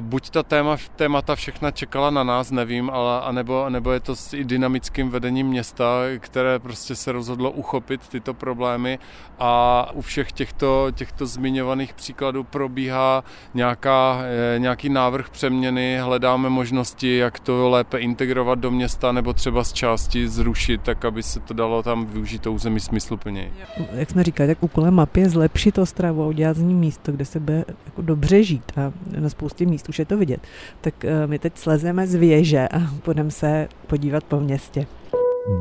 buď 0.02 0.30
ta 0.30 0.44
téma, 0.44 0.78
témata 0.96 1.36
všechna 1.36 1.72
čekala 1.72 2.10
na 2.10 2.24
nás, 2.24 2.52
nevím, 2.52 2.90
ale, 2.90 3.22
anebo, 3.22 3.64
anebo 3.64 3.92
je 3.92 4.00
to 4.00 4.16
s 4.16 4.34
i 4.34 4.44
dynamickým 4.44 5.10
vedením 5.10 5.48
města, 5.48 5.86
které 6.20 6.60
prostě 6.60 6.96
se 6.96 7.12
rozhodlo 7.12 7.52
uchopit 7.52 8.08
tyto 8.08 8.34
problémy. 8.34 9.00
A 9.40 9.88
u 9.94 10.02
všech 10.02 10.32
těchto, 10.32 10.88
těchto 10.96 11.26
zmiňovaných 11.26 11.94
příkladů 11.94 12.44
probíhá 12.44 13.24
nějaká, 13.54 14.22
eh, 14.56 14.60
nějaký 14.60 14.90
návrh 14.90 15.30
přeměny, 15.30 16.00
hledáme 16.00 16.50
možnosti, 16.50 17.18
jak 17.18 17.40
to 17.40 17.70
lépe 17.70 17.98
integrovat 17.98 18.60
do 18.60 18.72
města 18.72 19.12
nebo 19.12 19.34
třeba 19.34 19.64
z 19.64 19.74
části 19.74 20.28
zrušit, 20.28 20.82
tak 20.82 21.06
aby 21.06 21.24
se 21.24 21.40
to 21.40 21.54
dalo 21.54 21.84
tam 21.84 22.06
využít 22.06 22.42
to 22.42 22.54
území 22.54 22.80
smysluplně. 22.80 23.52
Jak 23.92 24.10
jsme 24.10 24.24
říkali, 24.24 24.48
tak 24.48 24.64
úkolem 24.64 24.94
mapy 24.94 25.20
je 25.20 25.30
zlepšit 25.30 25.78
Ostravu 25.78 26.24
a 26.24 26.28
udělat 26.28 26.58
z 26.58 26.62
ní 26.62 26.74
místo, 26.74 27.12
kde 27.12 27.26
se 27.26 27.40
bude 27.40 27.66
jako 27.86 28.02
dobře 28.02 28.44
žít. 28.44 28.72
A 28.78 28.92
na 29.20 29.30
spoustě 29.30 29.61
míst 29.66 29.90
už 29.90 30.00
je 30.00 30.06
to 30.06 30.18
vidět. 30.18 30.42
Tak 30.82 31.06
eh, 31.06 31.28
my 31.28 31.40
teď 31.40 31.58
slezeme 31.58 32.08
z 32.08 32.16
věže 32.16 32.68
a 32.68 32.80
budeme 33.06 33.32
se 33.32 33.68
podívat 33.88 34.24
po 34.24 34.40
městě. 34.40 34.86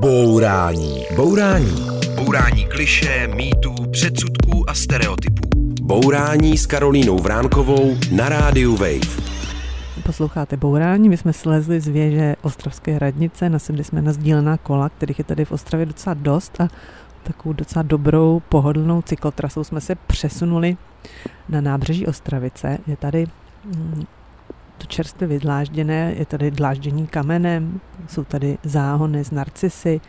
Bourání. 0.01 1.05
Bourání. 1.17 1.87
Bourání 2.17 2.67
kliše, 2.67 3.29
mýtů, 3.35 3.75
předsudků 3.91 4.71
a 4.71 4.75
stereotypů. 4.75 5.49
Bourání 5.83 6.59
s 6.59 6.67
Karolínou 6.67 7.19
Vránkovou 7.19 7.97
na 8.13 8.29
rádiu 8.29 8.77
Wave. 8.77 9.31
Posloucháte 10.03 10.57
Bourání, 10.57 11.09
my 11.09 11.17
jsme 11.17 11.33
slezli 11.33 11.81
z 11.81 11.89
věže 11.89 12.37
Ostravské 12.43 12.93
hradnice, 12.93 13.49
nasedli 13.49 13.85
jsme 13.85 14.03
na 14.03 14.13
sdílená 14.13 14.57
kola, 14.57 14.89
kterých 14.89 15.19
je 15.19 15.25
tady 15.25 15.45
v 15.45 15.53
Ostravě 15.53 15.87
docela 15.87 16.15
dost 16.15 16.61
a 16.61 16.69
takovou 17.23 17.53
docela 17.53 17.83
dobrou, 17.83 18.43
pohodlnou 18.49 19.03
cyklotrasou 19.03 19.65
jsme 19.65 19.81
se 19.81 19.95
přesunuli 19.95 20.77
na 21.49 21.61
nábřeží 21.61 22.07
Ostravice. 22.07 22.79
Je 22.87 22.97
tady 22.97 23.27
to 24.79 24.87
čerstvě 24.87 25.29
vydlážděné, 25.29 26.15
je 26.19 26.27
tady 26.27 26.51
dláždění 26.51 27.07
kamenem, 27.07 27.81
jsou 28.09 28.25
tady 28.25 28.59
záhony 28.63 29.25
z 29.25 29.31
narcisy, 29.31 30.01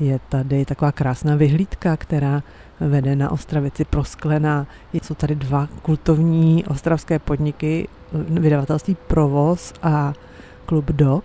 je 0.00 0.20
tady 0.28 0.64
taková 0.64 0.92
krásná 0.92 1.36
vyhlídka, 1.36 1.96
která 1.96 2.42
vede 2.80 3.16
na 3.16 3.30
Ostravici 3.30 3.84
prosklená. 3.84 4.66
Jsou 4.92 5.14
tady 5.14 5.34
dva 5.34 5.68
kultovní 5.82 6.64
ostravské 6.64 7.18
podniky, 7.18 7.88
vydavatelství 8.12 8.96
Provoz 9.06 9.74
a 9.82 10.12
Klub 10.66 10.84
Dog. 10.84 11.24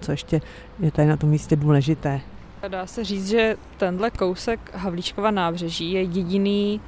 Co 0.00 0.10
ještě 0.10 0.40
je 0.80 0.90
tady 0.90 1.08
na 1.08 1.16
tom 1.16 1.30
místě 1.30 1.56
důležité? 1.56 2.20
Dá 2.68 2.86
se 2.86 3.04
říct, 3.04 3.28
že 3.28 3.56
tenhle 3.76 4.10
kousek 4.10 4.74
Havlíčkova 4.74 5.30
nábřeží 5.30 5.92
je 5.92 6.02
jediný 6.02 6.80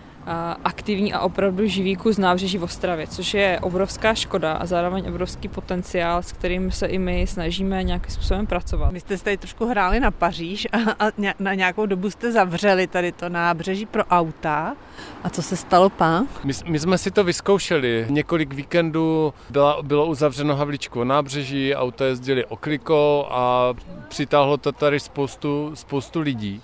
aktivní 0.65 1.13
a 1.13 1.21
opravdu 1.21 1.67
živý 1.67 1.97
kus 1.97 2.19
nábřeží 2.19 2.59
v 2.59 2.63
Ostravě, 2.63 3.07
což 3.07 3.35
je 3.35 3.59
obrovská 3.63 4.15
škoda 4.15 4.53
a 4.53 4.67
zároveň 4.67 5.09
obrovský 5.09 5.49
potenciál, 5.49 6.23
s 6.23 6.33
kterým 6.33 6.71
se 6.71 6.87
i 6.87 6.99
my 6.99 7.27
snažíme 7.27 7.83
nějakým 7.83 8.11
způsobem 8.11 8.47
pracovat. 8.47 8.93
Vy 8.93 9.01
jste 9.01 9.19
tady 9.19 9.37
trošku 9.37 9.67
hráli 9.67 10.01
na 10.01 10.11
Paříž 10.11 10.69
a, 10.73 11.07
a 11.07 11.11
na 11.39 11.55
nějakou 11.55 11.87
dobu 11.87 12.11
jste 12.11 12.33
zavřeli 12.33 12.87
tady 12.87 13.13
to 13.13 13.29
nábřeží 13.29 13.87
pro 13.87 14.05
auta. 14.05 14.77
A 15.25 15.31
co 15.31 15.43
se 15.43 15.57
stalo 15.57 15.91
pán? 15.91 16.27
My, 16.45 16.53
my 16.67 16.79
jsme 16.79 16.99
si 16.99 17.11
to 17.11 17.25
vyzkoušeli. 17.25 18.07
Několik 18.09 18.55
víkendů 18.55 19.35
byla, 19.51 19.83
bylo 19.83 20.07
uzavřeno 20.07 20.57
Havlíčkovo 20.57 21.05
nábřeží, 21.05 21.75
auta 21.75 22.05
jezdili 22.05 22.45
okliko 22.45 23.29
a 23.31 23.75
přitáhlo 24.09 24.57
to 24.57 24.73
tady 24.73 25.01
spoustu, 25.01 25.71
spoustu 25.75 26.21
lidí 26.21 26.63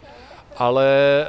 ale 0.61 1.27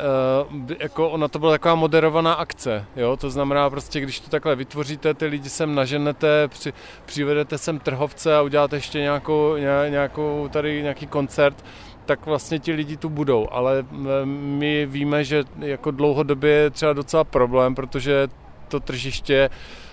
uh, 0.52 0.72
jako 0.80 1.10
ona 1.10 1.28
to 1.28 1.40
byla 1.40 1.52
taková 1.52 1.76
moderovaná 1.76 2.34
akce, 2.34 2.86
jo? 2.96 3.18
to 3.18 3.30
znamená 3.30 3.70
prostě, 3.70 4.00
když 4.00 4.20
to 4.20 4.30
takhle 4.30 4.56
vytvoříte, 4.56 5.14
ty 5.14 5.26
lidi 5.26 5.50
sem 5.50 5.76
naženete, 5.76 6.48
při, 6.48 6.74
přivedete 7.06 7.58
sem 7.58 7.80
trhovce 7.80 8.36
a 8.36 8.42
uděláte 8.42 8.76
ještě 8.76 9.00
nějakou, 9.00 9.56
nějakou 9.90 10.50
tady 10.52 10.82
nějaký 10.82 11.08
koncert, 11.08 11.66
tak 12.06 12.26
vlastně 12.26 12.60
ti 12.60 12.72
lidi 12.74 12.98
tu 12.98 13.10
budou, 13.10 13.48
ale 13.52 13.86
eh, 13.92 14.26
my 14.26 14.86
víme, 14.86 15.24
že 15.24 15.44
jako 15.60 15.92
dlouhodobě 15.92 16.52
je 16.52 16.70
třeba 16.70 16.94
docela 16.94 17.24
problém, 17.24 17.76
protože 17.76 18.28
to 18.68 18.80
tržiště 18.80 19.50
Eh, 19.50 19.90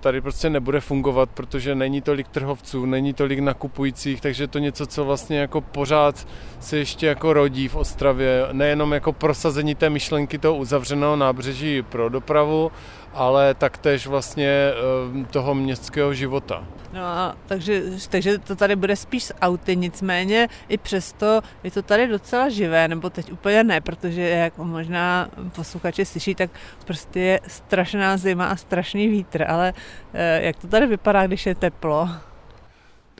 tady 0.00 0.20
prostě 0.20 0.50
nebude 0.50 0.80
fungovat, 0.80 1.30
protože 1.30 1.74
není 1.74 2.00
tolik 2.00 2.28
trhovců, 2.28 2.86
není 2.86 3.12
tolik 3.14 3.38
nakupujících, 3.38 4.20
takže 4.20 4.46
to 4.46 4.58
něco, 4.58 4.86
co 4.86 5.04
vlastně 5.04 5.38
jako 5.38 5.60
pořád 5.60 6.28
se 6.60 6.76
ještě 6.76 7.06
jako 7.06 7.32
rodí 7.32 7.68
v 7.68 7.76
Ostravě, 7.76 8.46
nejenom 8.52 8.92
jako 8.92 9.12
prosazení 9.12 9.74
té 9.74 9.90
myšlenky 9.90 10.38
toho 10.38 10.56
uzavřeného 10.56 11.16
nábřeží 11.16 11.82
pro 11.82 12.08
dopravu, 12.08 12.72
ale 13.12 13.54
taktéž 13.54 14.06
vlastně 14.06 14.48
eh, 14.48 15.26
toho 15.30 15.54
městského 15.54 16.14
života. 16.14 16.64
No 16.92 17.04
a 17.04 17.36
takže, 17.46 17.82
takže 18.08 18.38
to 18.38 18.56
tady 18.56 18.76
bude 18.76 18.96
spíš 18.96 19.24
s 19.24 19.34
auty, 19.34 19.76
nicméně 19.76 20.48
i 20.68 20.78
přesto 20.78 21.40
je 21.62 21.70
to 21.70 21.82
tady 21.82 22.08
docela 22.08 22.48
živé, 22.48 22.88
nebo 22.88 23.10
teď 23.10 23.32
úplně 23.32 23.64
ne, 23.64 23.80
protože 23.80 24.28
jak 24.28 24.58
možná 24.58 25.28
posluchači 25.54 26.04
slyší, 26.04 26.34
tak 26.34 26.50
prostě 26.84 27.20
je 27.20 27.40
strašná 27.46 28.16
zima 28.16 28.46
a 28.46 28.56
strašný 28.56 29.08
vítr, 29.08 29.44
ale 29.48 29.72
eh, 30.14 30.46
jak 30.46 30.56
to 30.56 30.68
tady 30.68 30.86
vypadá, 30.86 31.26
když 31.26 31.46
je 31.46 31.54
teplo? 31.54 32.08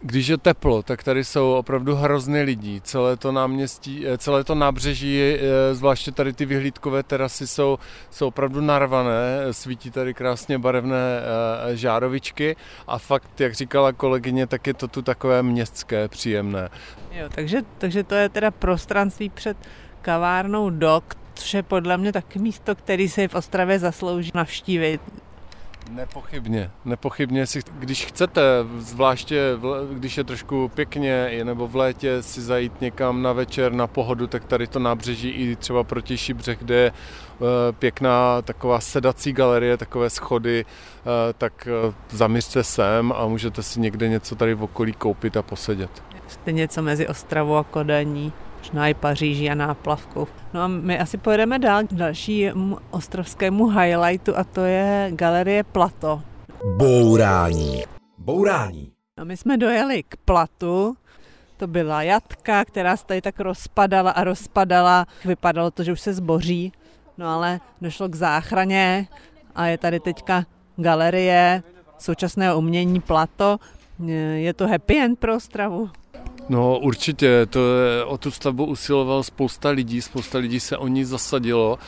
Když 0.02 0.26
je 0.26 0.38
teplo, 0.38 0.82
tak 0.82 1.02
tady 1.02 1.24
jsou 1.24 1.52
opravdu 1.52 1.94
hrozně 1.94 2.42
lidí. 2.42 2.80
Celé 2.80 3.16
to 3.16 3.32
náměstí, 3.32 4.06
eh, 4.06 4.18
celé 4.18 4.44
to 4.44 4.54
nábřeží, 4.54 5.22
eh, 5.22 5.74
zvláště 5.74 6.12
tady 6.12 6.32
ty 6.32 6.46
vyhlídkové 6.46 7.02
terasy 7.02 7.46
jsou, 7.46 7.78
jsou 8.10 8.28
opravdu 8.28 8.60
narvané. 8.60 9.38
Svítí 9.50 9.90
tady 9.90 10.14
krásně 10.14 10.58
barevné 10.58 10.96
eh, 10.96 11.76
žárovičky 11.76 12.56
a 12.86 12.98
fakt, 12.98 13.40
jak 13.40 13.54
říkala 13.54 13.92
kolegyně, 13.92 14.46
tak 14.46 14.66
je 14.66 14.74
to 14.74 14.88
tu 14.88 15.02
takové 15.02 15.42
městské, 15.42 16.08
příjemné. 16.08 16.68
Jo, 17.12 17.28
takže, 17.34 17.62
takže 17.78 18.04
to 18.04 18.14
je 18.14 18.28
teda 18.28 18.50
prostranství 18.50 19.28
před 19.28 19.56
kavárnou 20.02 20.70
Dok, 20.70 21.14
což 21.34 21.54
je 21.54 21.62
podle 21.62 21.96
mě 21.98 22.12
taky 22.12 22.38
místo, 22.38 22.74
který 22.74 23.08
se 23.08 23.28
v 23.28 23.34
Ostravě 23.34 23.78
zaslouží 23.78 24.30
navštívit. 24.34 25.00
Nepochybně, 25.90 26.70
nepochybně, 26.84 27.46
si, 27.46 27.60
když 27.78 28.06
chcete, 28.06 28.40
zvláště 28.78 29.42
když 29.92 30.18
je 30.18 30.24
trošku 30.24 30.70
pěkně, 30.74 31.30
nebo 31.44 31.68
v 31.68 31.76
létě 31.76 32.22
si 32.22 32.42
zajít 32.42 32.80
někam 32.80 33.22
na 33.22 33.32
večer, 33.32 33.72
na 33.72 33.86
pohodu, 33.86 34.26
tak 34.26 34.44
tady 34.44 34.66
to 34.66 34.78
nábřeží 34.78 35.28
i 35.28 35.56
třeba 35.56 35.84
protější 35.84 36.32
břeh, 36.32 36.58
kde 36.58 36.74
je 36.74 36.86
e, 36.86 36.92
pěkná 37.72 38.42
taková 38.42 38.80
sedací 38.80 39.32
galerie, 39.32 39.76
takové 39.76 40.10
schody, 40.10 40.64
e, 40.64 41.32
tak 41.32 41.66
e, 41.66 41.94
zaměřte 42.10 42.64
sem 42.64 43.12
a 43.12 43.26
můžete 43.26 43.62
si 43.62 43.80
někde 43.80 44.08
něco 44.08 44.36
tady 44.36 44.54
v 44.54 44.62
okolí 44.62 44.92
koupit 44.92 45.36
a 45.36 45.42
posedět. 45.42 46.02
Jste 46.28 46.52
něco 46.52 46.82
mezi 46.82 47.08
Ostravou 47.08 47.56
a 47.56 47.64
Kodaní 47.64 48.32
možná 48.58 48.88
i 48.88 48.94
Paříží 48.94 49.50
a 49.50 49.54
náplavkou. 49.54 50.26
No 50.54 50.60
a 50.60 50.68
my 50.68 50.98
asi 50.98 51.18
pojedeme 51.18 51.58
dál 51.58 51.82
k 51.82 51.94
dalšímu 51.94 52.78
ostrovskému 52.90 53.68
highlightu 53.68 54.36
a 54.36 54.44
to 54.44 54.60
je 54.60 55.10
galerie 55.14 55.64
Plato. 55.64 56.22
Bourání. 56.76 57.84
Bourání. 58.18 58.92
No 59.18 59.24
my 59.24 59.36
jsme 59.36 59.56
dojeli 59.56 60.02
k 60.02 60.16
Platu, 60.16 60.96
to 61.56 61.66
byla 61.66 62.02
jatka, 62.02 62.64
která 62.64 62.96
se 62.96 63.06
tady 63.06 63.20
tak 63.20 63.40
rozpadala 63.40 64.10
a 64.10 64.24
rozpadala. 64.24 65.06
Vypadalo 65.24 65.70
to, 65.70 65.82
že 65.82 65.92
už 65.92 66.00
se 66.00 66.14
zboří, 66.14 66.72
no 67.18 67.28
ale 67.28 67.60
došlo 67.80 68.08
k 68.08 68.14
záchraně 68.14 69.08
a 69.54 69.66
je 69.66 69.78
tady 69.78 70.00
teďka 70.00 70.44
galerie 70.76 71.62
současného 71.98 72.58
umění 72.58 73.00
Plato. 73.00 73.58
Je 74.34 74.54
to 74.54 74.68
happy 74.68 75.00
end 75.00 75.18
pro 75.18 75.36
Ostravu? 75.36 75.90
No 76.48 76.78
určitě, 76.78 77.46
to 77.46 77.58
je, 77.58 78.04
o 78.04 78.18
tu 78.18 78.30
stavbu 78.30 78.64
usiloval 78.64 79.22
spousta 79.22 79.68
lidí, 79.68 80.02
spousta 80.02 80.38
lidí 80.38 80.60
se 80.60 80.76
o 80.76 80.88
ní 80.88 81.04
zasadilo. 81.04 81.78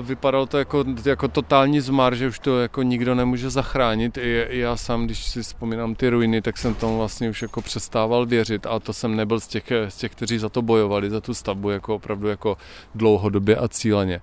Vypadalo 0.00 0.46
to 0.46 0.58
jako, 0.58 0.84
jako 1.04 1.28
totální 1.28 1.80
zmar, 1.80 2.14
že 2.14 2.28
už 2.28 2.38
to 2.38 2.60
jako 2.60 2.82
nikdo 2.82 3.14
nemůže 3.14 3.50
zachránit. 3.50 4.18
I, 4.18 4.46
I 4.48 4.58
já 4.58 4.76
sám, 4.76 5.06
když 5.06 5.24
si 5.24 5.42
vzpomínám 5.42 5.94
ty 5.94 6.08
ruiny, 6.08 6.42
tak 6.42 6.58
jsem 6.58 6.74
tomu 6.74 6.98
vlastně 6.98 7.30
už 7.30 7.42
jako 7.42 7.62
přestával 7.62 8.26
věřit 8.26 8.66
a 8.66 8.78
to 8.78 8.92
jsem 8.92 9.16
nebyl 9.16 9.40
z 9.40 9.46
těch, 9.46 9.72
z 9.88 9.96
těch 9.96 10.12
kteří 10.12 10.38
za 10.38 10.48
to 10.48 10.62
bojovali, 10.62 11.10
za 11.10 11.20
tu 11.20 11.34
stavbu, 11.34 11.70
jako 11.70 11.94
opravdu 11.94 12.28
jako 12.28 12.56
dlouhodobě 12.94 13.56
a 13.56 13.68
cíleně. 13.68 14.20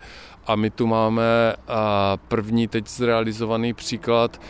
A 0.48 0.56
my 0.56 0.70
tu 0.70 0.88
máme 0.88 1.24
první 2.28 2.68
teď 2.68 2.88
zrealizovaný 2.88 3.74
příklad 3.74 4.42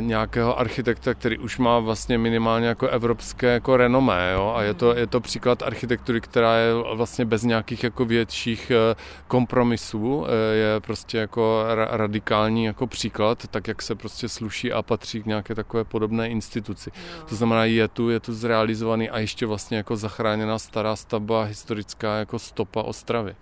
nějakého 0.00 0.58
architekta, 0.58 1.14
který 1.14 1.38
už 1.38 1.58
má 1.58 1.78
vlastně 1.78 2.18
minimálně 2.18 2.66
jako 2.66 2.88
evropské 2.88 3.46
jako 3.46 3.76
renomé, 3.76 4.32
jo? 4.34 4.52
a 4.56 4.62
je 4.62 4.74
to, 4.74 4.96
je 4.96 5.06
to 5.06 5.20
příklad 5.20 5.62
architektury, 5.62 6.20
která 6.20 6.56
je 6.56 6.72
vlastně 6.94 7.24
bez 7.24 7.42
nějakých 7.42 7.84
jako 7.84 8.04
větších 8.04 8.70
eh, 8.70 8.94
kompromisů, 9.28 10.26
eh, 10.26 10.54
je 10.54 10.80
prostě 10.80 11.18
jako 11.18 11.64
radikální 11.90 12.64
jako 12.64 12.86
příklad, 12.86 13.46
tak 13.50 13.68
jak 13.68 13.82
se 13.82 13.94
prostě 13.94 14.28
sluší 14.28 14.72
a 14.72 14.82
patří 14.82 15.22
k 15.22 15.26
nějaké 15.26 15.54
takové 15.54 15.84
podobné 15.84 16.28
instituci. 16.28 16.90
To 17.28 17.34
znamená, 17.36 17.64
je 17.64 17.88
tu, 17.88 18.10
je 18.10 18.20
tu 18.20 18.32
zrealizovaný 18.32 19.10
a 19.10 19.18
ještě 19.18 19.46
vlastně 19.46 19.76
jako 19.76 19.96
zachráněná 19.96 20.58
stará 20.58 20.96
stavba, 20.96 21.44
historická 21.44 22.16
jako 22.18 22.38
stopa 22.38 22.82
Ostravy. 22.82 23.34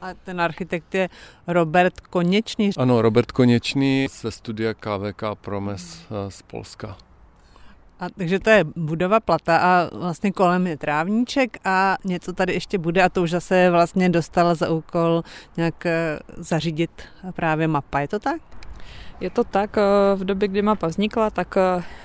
A 0.00 0.14
ten 0.14 0.40
architekt 0.40 0.94
je 0.94 1.08
Robert 1.46 2.00
Konečný. 2.00 2.70
Ano, 2.76 3.02
Robert 3.02 3.32
Konečný 3.32 4.06
ze 4.10 4.30
studia 4.30 4.74
KVK 4.74 5.22
Promes 5.40 6.02
eh, 6.10 6.30
z 6.30 6.42
Polska. 6.42 6.96
A, 8.00 8.08
takže 8.18 8.38
to 8.38 8.50
je 8.50 8.64
budova 8.76 9.20
plata 9.20 9.58
a 9.58 9.96
vlastně 9.96 10.32
kolem 10.32 10.66
je 10.66 10.76
trávníček 10.76 11.58
a 11.64 11.96
něco 12.04 12.32
tady 12.32 12.52
ještě 12.52 12.78
bude 12.78 13.02
a 13.02 13.08
to 13.08 13.22
už 13.22 13.30
zase 13.30 13.70
vlastně 13.70 14.08
dostala 14.08 14.54
za 14.54 14.70
úkol 14.70 15.22
nějak 15.56 15.86
eh, 15.86 16.18
zařídit 16.36 17.02
právě 17.32 17.68
mapa, 17.68 18.00
je 18.00 18.08
to 18.08 18.18
tak? 18.18 18.40
Je 19.20 19.30
to 19.30 19.44
tak, 19.44 19.78
eh, 19.78 20.16
v 20.16 20.24
době, 20.24 20.48
kdy 20.48 20.62
mapa 20.62 20.86
vznikla, 20.86 21.30
tak 21.30 21.54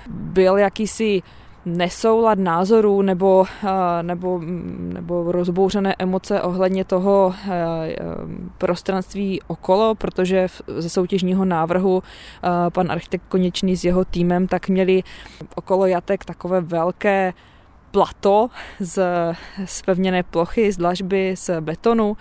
byl 0.08 0.58
jakýsi 0.58 1.22
nesoulad 1.64 2.38
názorů 2.38 3.02
nebo, 3.02 3.44
eh, 3.64 4.02
nebo, 4.02 4.40
nebo 4.78 5.32
rozbouřené 5.32 5.94
emoce 5.98 6.42
ohledně 6.42 6.84
toho 6.84 7.34
eh, 7.34 7.50
eh, 7.50 7.96
prostranství 8.58 9.40
okolo, 9.46 9.94
protože 9.94 10.46
ze 10.76 10.90
soutěžního 10.90 11.44
návrhu 11.44 12.02
pan 12.72 12.92
architekt 12.92 13.22
Konečný 13.28 13.76
s 13.76 13.84
jeho 13.84 14.04
týmem 14.04 14.46
tak 14.46 14.68
měli 14.68 15.02
okolo 15.54 15.86
jatek 15.86 16.24
takové 16.24 16.60
velké 16.60 17.32
plato 17.90 18.48
z, 18.80 19.02
z 19.64 19.82
pevněné 19.82 20.22
plochy, 20.22 20.72
z 20.72 20.76
dlažby, 20.76 21.34
z 21.36 21.60
betonu. 21.60 22.16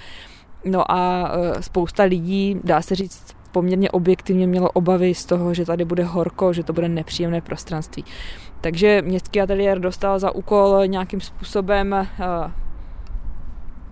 No 0.66 0.92
a 0.92 1.32
spousta 1.60 2.04
lidí, 2.04 2.60
dá 2.64 2.82
se 2.82 2.96
říct, 2.96 3.36
poměrně 3.52 3.92
objektivně 3.92 4.48
mělo 4.48 4.72
obavy 4.72 5.16
z 5.16 5.26
toho, 5.26 5.54
že 5.54 5.66
tady 5.66 5.86
bude 5.86 6.04
horko, 6.04 6.54
že 6.54 6.64
to 6.64 6.74
bude 6.74 6.90
nepříjemné 6.90 7.42
prostranství. 7.42 8.06
Takže 8.62 9.02
městský 9.02 9.42
ateliér 9.42 9.80
dostal 9.80 10.20
za 10.20 10.32
úkol 10.32 10.82
nějakým 10.86 11.22
způsobem 11.22 11.94
eh, 11.94 12.08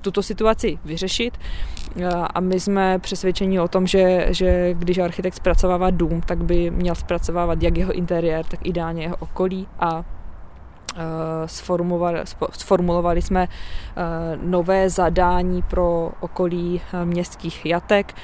tuto 0.02 0.24
situaci 0.24 0.78
vyřešit. 0.86 1.38
Eh, 2.00 2.08
a 2.34 2.40
my 2.40 2.60
jsme 2.60 3.00
přesvědčeni 3.00 3.60
o 3.60 3.68
tom, 3.68 3.88
že, 3.88 4.28
že 4.30 4.74
když 4.74 4.98
architekt 4.98 5.36
zpracovává 5.36 5.90
dům, 5.90 6.22
tak 6.22 6.44
by 6.44 6.72
měl 6.72 6.96
zpracovávat 6.96 7.64
jak 7.64 7.78
jeho 7.78 7.92
interiér, 7.92 8.46
tak 8.46 8.66
ideálně 8.66 9.04
jeho 9.04 9.16
okolí 9.20 9.68
a 9.80 10.04
sformulovali, 11.46 12.20
sformulovali 12.52 13.22
jsme 13.22 13.48
eh, 13.48 14.02
nové 14.42 14.90
zadání 14.90 15.62
pro 15.62 16.12
okolí 16.20 16.82
eh, 16.82 17.06
městských 17.06 17.66
jatek. 17.66 18.16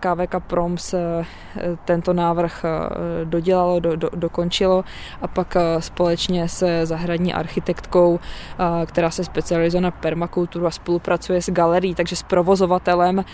KVK 0.00 0.34
Proms 0.46 0.94
tento 1.84 2.12
návrh 2.12 2.64
dodělalo, 3.24 3.80
do, 3.80 3.96
do, 3.96 4.10
dokončilo 4.14 4.84
a 5.22 5.28
pak 5.28 5.56
společně 5.78 6.48
se 6.48 6.86
zahradní 6.86 7.34
architektkou, 7.34 8.20
která 8.86 9.10
se 9.10 9.24
specializuje 9.24 9.80
na 9.80 9.90
permakulturu 9.90 10.66
a 10.66 10.70
spolupracuje 10.70 11.42
s 11.42 11.50
galerií, 11.50 11.94
takže 11.94 12.16
s 12.16 12.22
provozovatelem, 12.22 13.24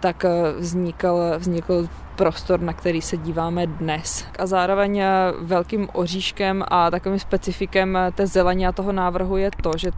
tak 0.00 0.24
vznikl, 0.58 1.18
vznikl 1.38 1.88
prostor, 2.16 2.60
na 2.60 2.72
který 2.72 3.02
se 3.02 3.16
díváme 3.16 3.66
dnes. 3.66 4.26
A 4.38 4.46
zároveň 4.46 4.98
eh, 4.98 5.08
velkým 5.40 5.88
oříškem 5.92 6.64
a 6.68 6.90
takovým 6.90 7.18
specifikem 7.18 7.96
eh, 7.96 8.12
té 8.12 8.26
zeleně 8.26 8.68
a 8.68 8.72
toho 8.72 8.92
návrhu 8.92 9.36
je 9.36 9.50
to, 9.62 9.70
že 9.76 9.90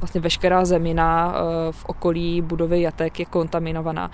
vlastně 0.00 0.20
veškerá 0.20 0.64
zemina 0.64 1.34
eh, 1.34 1.72
v 1.72 1.84
okolí 1.84 2.42
budovy 2.42 2.82
Jatek 2.82 3.18
je 3.18 3.24
kontaminovaná. 3.24 4.10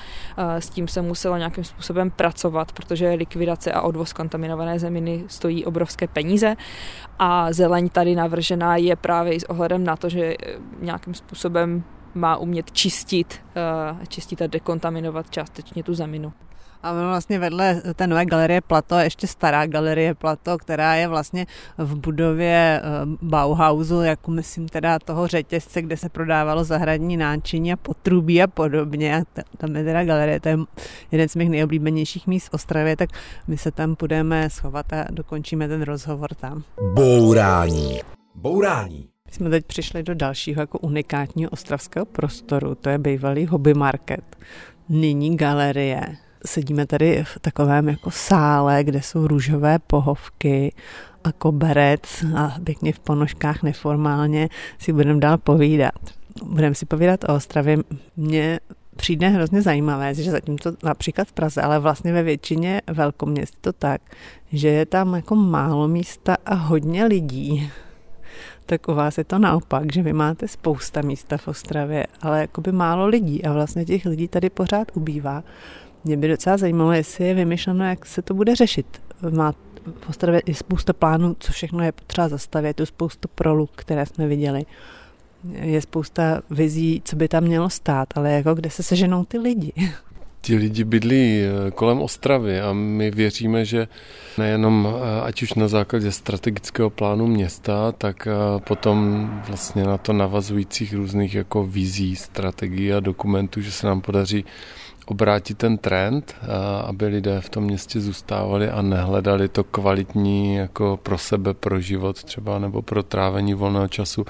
S 0.59 0.71
tím 0.71 0.89
se 0.89 1.03
muselo 1.03 1.37
nějakým 1.37 1.65
způsobem 1.65 2.11
pracovat, 2.11 2.73
protože 2.73 3.11
likvidace 3.11 3.73
a 3.73 3.81
odvoz 3.81 4.13
kontaminované 4.13 4.79
zeminy 4.79 5.25
stojí 5.27 5.65
obrovské 5.65 6.09
peníze 6.09 6.57
a 7.19 7.53
zeleň 7.53 7.89
tady 7.89 8.15
navržená 8.15 8.77
je 8.77 8.97
právě 8.97 9.33
i 9.35 9.41
s 9.41 9.45
ohledem 9.45 9.85
na 9.85 9.97
to, 9.97 10.09
že 10.09 10.35
nějakým 10.81 11.15
způsobem 11.15 11.85
má 12.15 12.37
umět 12.37 12.73
čistit, 12.73 13.41
čistit 14.09 14.43
a 14.43 14.47
dekontaminovat 14.47 15.31
částečně 15.31 15.83
tu 15.83 15.95
zeminu. 15.95 16.33
A 16.83 16.93
vlastně 16.93 17.39
vedle 17.39 17.83
té 17.97 18.07
nové 18.07 18.27
galerie 18.27 18.61
Plato 18.61 18.99
je 18.99 19.05
ještě 19.05 19.27
stará 19.27 19.67
galerie 19.67 20.15
Plato, 20.15 20.59
která 20.59 20.95
je 20.95 21.09
vlastně 21.09 21.47
v 21.79 21.97
budově 21.97 22.81
eh, 22.81 22.83
Bauhausu, 23.23 24.03
jako 24.03 24.31
myslím 24.31 24.69
teda 24.69 24.99
toho 24.99 25.27
řetězce, 25.27 25.83
kde 25.83 25.97
se 25.97 26.09
prodávalo 26.09 26.65
zahradní 26.65 27.17
náčiní 27.17 27.73
a 27.73 27.77
potrubí 27.77 28.43
a 28.43 28.47
podobně. 28.47 29.17
A 29.17 29.43
tam 29.57 29.77
je 29.77 29.85
teda 29.85 30.05
galerie, 30.05 30.41
to 30.41 30.49
je 30.49 30.59
jeden 31.13 31.29
z 31.29 31.37
mých 31.37 31.51
nejoblíbenějších 31.51 32.27
míst 32.27 32.49
v 32.49 32.55
Ostravě, 32.55 32.97
tak 32.97 33.11
my 33.47 33.59
se 33.59 33.71
tam 33.71 33.97
budeme 33.99 34.51
schovat 34.51 34.93
a 34.93 35.05
dokončíme 35.11 35.69
ten 35.69 35.83
rozhovor 35.83 36.35
tam. 36.35 36.63
Bourání. 36.95 38.01
Bourání. 38.35 39.09
My 39.27 39.33
jsme 39.33 39.51
teď 39.51 39.67
přišli 39.67 40.03
do 40.03 40.15
dalšího 40.15 40.61
jako 40.61 40.79
unikátního 40.79 41.51
ostravského 41.51 42.07
prostoru, 42.07 42.75
to 42.75 42.89
je 42.89 42.99
bývalý 42.99 43.47
hobby 43.47 43.75
market. 43.75 44.37
Nyní 44.89 45.37
galerie 45.37 46.17
sedíme 46.47 46.87
tady 46.87 47.25
v 47.25 47.39
takovém 47.41 47.89
jako 47.89 48.11
sále, 48.11 48.85
kde 48.85 49.03
jsou 49.03 49.27
růžové 49.27 49.79
pohovky 49.79 50.73
a 51.25 51.33
koberec 51.33 52.25
a 52.37 52.57
pěkně 52.65 52.93
v 52.93 52.99
ponožkách 52.99 53.63
neformálně 53.63 54.49
si 54.79 54.93
budeme 54.93 55.21
dál 55.21 55.39
povídat. 55.39 55.95
Budeme 56.45 56.75
si 56.75 56.87
povídat 56.87 57.25
o 57.25 57.35
Ostravě. 57.35 57.79
Mně 58.17 58.61
přijde 58.97 59.29
hrozně 59.29 59.63
zajímavé, 59.63 60.15
že 60.15 60.31
zatím 60.31 60.59
to 60.59 60.73
například 60.83 61.29
v 61.29 61.33
Praze, 61.33 61.63
ale 61.63 61.79
vlastně 61.79 62.13
ve 62.13 62.23
většině 62.23 62.83
velkoměst 62.87 63.57
to 63.61 63.73
tak, 63.73 64.01
že 64.53 64.69
je 64.69 64.87
tam 64.87 65.15
jako 65.15 65.35
málo 65.35 65.89
místa 65.89 66.37
a 66.47 66.55
hodně 66.55 67.05
lidí. 67.05 67.71
Tak 68.67 68.89
u 68.89 68.95
vás 68.95 69.19
je 69.19 69.25
to 69.25 69.39
naopak, 69.39 69.93
že 69.93 70.03
vy 70.03 70.13
máte 70.13 70.49
spousta 70.49 71.03
místa 71.03 71.37
v 71.37 71.49
Ostravě, 71.49 72.07
ale 72.23 72.41
jakoby 72.41 72.73
málo 72.73 73.07
lidí 73.07 73.45
a 73.45 73.53
vlastně 73.53 73.85
těch 73.85 74.07
lidí 74.07 74.29
tady 74.29 74.51
pořád 74.51 74.89
ubývá. 74.95 75.45
Mě 76.07 76.17
by 76.17 76.29
docela 76.29 76.57
zajímalo, 76.57 76.93
jestli 76.93 77.25
je 77.25 77.35
vymyšleno, 77.35 77.85
jak 77.85 78.07
se 78.07 78.23
to 78.23 78.35
bude 78.35 78.57
řešit. 78.57 78.87
Má 79.31 79.53
v 80.01 80.09
Ostravě 80.09 80.43
je 80.47 80.55
spousta 80.55 80.93
plánů, 80.93 81.37
co 81.41 81.53
všechno 81.53 81.85
je 81.85 81.93
potřeba 81.93 82.29
zastavit, 82.29 82.69
je 82.69 82.75
tu 82.75 82.87
spousta 82.87 83.29
proluk, 83.35 83.71
které 83.75 84.07
jsme 84.07 84.27
viděli. 84.27 84.65
Je 85.53 85.81
spousta 85.81 86.43
vizí, 86.51 87.03
co 87.05 87.17
by 87.17 87.29
tam 87.29 87.45
mělo 87.45 87.71
stát, 87.71 88.09
ale 88.15 88.33
jako 88.33 88.55
kde 88.55 88.71
se 88.71 88.83
seženou 88.83 89.25
ty 89.25 89.39
lidi. 89.39 89.73
Ti 90.41 90.57
lidi 90.57 90.85
bydlí 90.85 91.41
eh, 91.41 91.71
kolem 91.71 92.01
Ostravy 92.03 92.61
a 92.61 92.73
my 92.73 93.11
věříme, 93.11 93.65
že 93.65 93.89
nejenom 94.39 94.89
eh, 94.89 95.21
ať 95.21 95.43
už 95.43 95.55
na 95.55 95.69
základě 95.69 96.13
strategického 96.13 96.91
plánu 96.91 97.27
města, 97.27 97.93
tak 97.93 98.27
eh, 98.27 98.61
potom 98.61 99.31
vlastně 99.49 99.85
na 99.85 99.99
to 99.99 100.13
navazujících 100.13 100.95
různých 100.95 101.35
jako 101.35 101.67
vizí, 101.67 102.17
strategií 102.17 102.93
a 102.93 103.01
dokumentů, 103.01 103.61
že 103.61 103.73
se 103.73 103.87
nám 103.87 104.01
podaří 104.01 104.45
obrátit 105.07 105.59
ten 105.59 105.79
trend, 105.79 106.35
aby 106.85 107.07
lidé 107.07 107.41
v 107.41 107.49
tom 107.49 107.65
městě 107.65 108.01
zůstávali 108.01 108.71
a 108.71 108.83
nehledali 108.83 109.49
to 109.49 109.65
kvalitní 109.65 110.55
jako 110.55 110.99
pro 111.03 111.19
sebe, 111.19 111.55
pro 111.55 111.81
život 111.81 112.25
třeba 112.25 112.59
nebo 112.59 112.83
pro 112.83 113.03
trávení 113.03 113.55
volného 113.55 113.89
času 113.89 114.25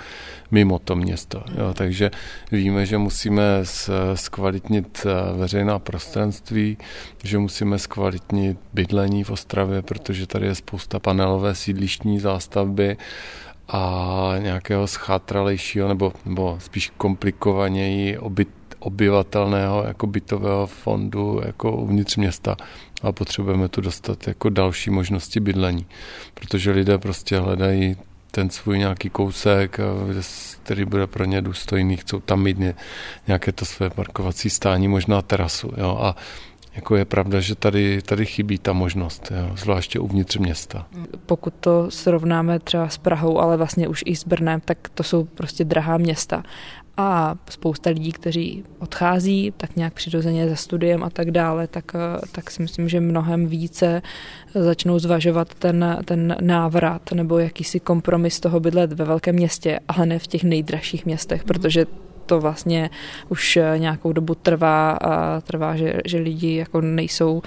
mimo 0.50 0.78
to 0.78 0.96
město. 0.96 1.42
Jo, 1.58 1.74
takže 1.74 2.10
víme, 2.52 2.86
že 2.86 2.98
musíme 2.98 3.42
zkvalitnit 4.14 5.06
veřejná 5.36 5.78
prostranství, 5.78 6.78
že 7.24 7.38
musíme 7.38 7.78
zkvalitnit 7.78 8.58
bydlení 8.72 9.24
v 9.24 9.30
Ostravě, 9.30 9.82
protože 9.82 10.26
tady 10.26 10.46
je 10.46 10.54
spousta 10.54 10.98
panelové 10.98 11.54
sídlištní 11.54 12.20
zástavby, 12.20 12.96
a 13.68 14.34
nějakého 14.38 14.86
schátralejšího 14.86 15.88
nebo, 15.88 16.12
nebo 16.26 16.58
spíš 16.60 16.92
komplikovaněji 16.96 18.18
obyt, 18.18 18.48
obyvatelného 18.86 19.84
jako 19.86 20.06
bytového 20.06 20.66
fondu 20.66 21.40
jako 21.46 21.72
uvnitř 21.72 22.16
města 22.16 22.56
a 23.02 23.12
potřebujeme 23.12 23.68
tu 23.68 23.80
dostat 23.80 24.26
jako 24.26 24.50
další 24.50 24.90
možnosti 24.90 25.40
bydlení, 25.40 25.86
protože 26.34 26.70
lidé 26.70 26.98
prostě 26.98 27.38
hledají 27.38 27.96
ten 28.30 28.50
svůj 28.50 28.78
nějaký 28.78 29.10
kousek, 29.10 29.80
který 30.62 30.84
bude 30.84 31.06
pro 31.06 31.24
ně 31.24 31.42
důstojný, 31.42 31.96
chcou 31.96 32.20
tam 32.20 32.42
mít 32.42 32.58
nějaké 33.26 33.52
to 33.52 33.64
své 33.64 33.90
parkovací 33.90 34.50
stání, 34.50 34.88
možná 34.88 35.22
terasu. 35.22 35.72
Jo? 35.76 35.98
A 36.00 36.16
jako 36.76 36.96
je 36.96 37.04
pravda, 37.04 37.40
že 37.40 37.54
tady, 37.54 38.02
tady 38.02 38.26
chybí 38.26 38.58
ta 38.58 38.72
možnost, 38.72 39.32
jo, 39.36 39.56
zvláště 39.56 39.98
uvnitř 39.98 40.36
města. 40.36 40.86
Pokud 41.26 41.54
to 41.60 41.90
srovnáme 41.90 42.58
třeba 42.58 42.88
s 42.88 42.98
Prahou, 42.98 43.38
ale 43.38 43.56
vlastně 43.56 43.88
už 43.88 44.02
i 44.06 44.16
s 44.16 44.24
Brnem, 44.24 44.60
tak 44.60 44.78
to 44.94 45.02
jsou 45.02 45.24
prostě 45.24 45.64
drahá 45.64 45.96
města 45.96 46.42
a 46.96 47.34
spousta 47.50 47.90
lidí, 47.90 48.12
kteří 48.12 48.64
odchází 48.78 49.52
tak 49.56 49.76
nějak 49.76 49.94
přirozeně 49.94 50.48
za 50.48 50.56
studiem 50.56 51.04
a 51.04 51.10
tak 51.10 51.30
dále, 51.30 51.66
tak, 51.66 51.84
eh, 51.94 52.20
tak 52.32 52.50
si 52.50 52.62
myslím, 52.62 52.88
že 52.88 53.00
mnohem 53.00 53.46
více 53.46 54.02
začnou 54.54 54.98
zvažovat 54.98 55.54
ten, 55.54 55.98
ten 56.04 56.36
návrat 56.40 57.12
nebo 57.12 57.38
jakýsi 57.38 57.80
kompromis 57.80 58.40
toho 58.40 58.60
bydlet 58.60 58.92
ve 58.92 59.04
velkém 59.04 59.34
městě, 59.34 59.80
ale 59.88 60.06
ne 60.06 60.18
v 60.18 60.26
těch 60.26 60.44
nejdražších 60.44 61.06
městech, 61.06 61.40
mhm. 61.40 61.46
protože 61.46 61.86
to 62.26 62.40
vlastně 62.40 62.90
už 63.28 63.56
eh, 63.56 63.78
nějakou 63.78 64.12
dobu 64.12 64.34
trvá 64.34 64.90
a 64.92 65.40
trvá, 65.40 65.76
že, 65.76 65.98
že 66.04 66.18
lidi 66.18 66.54
jako 66.54 66.80
nejsou 66.80 67.42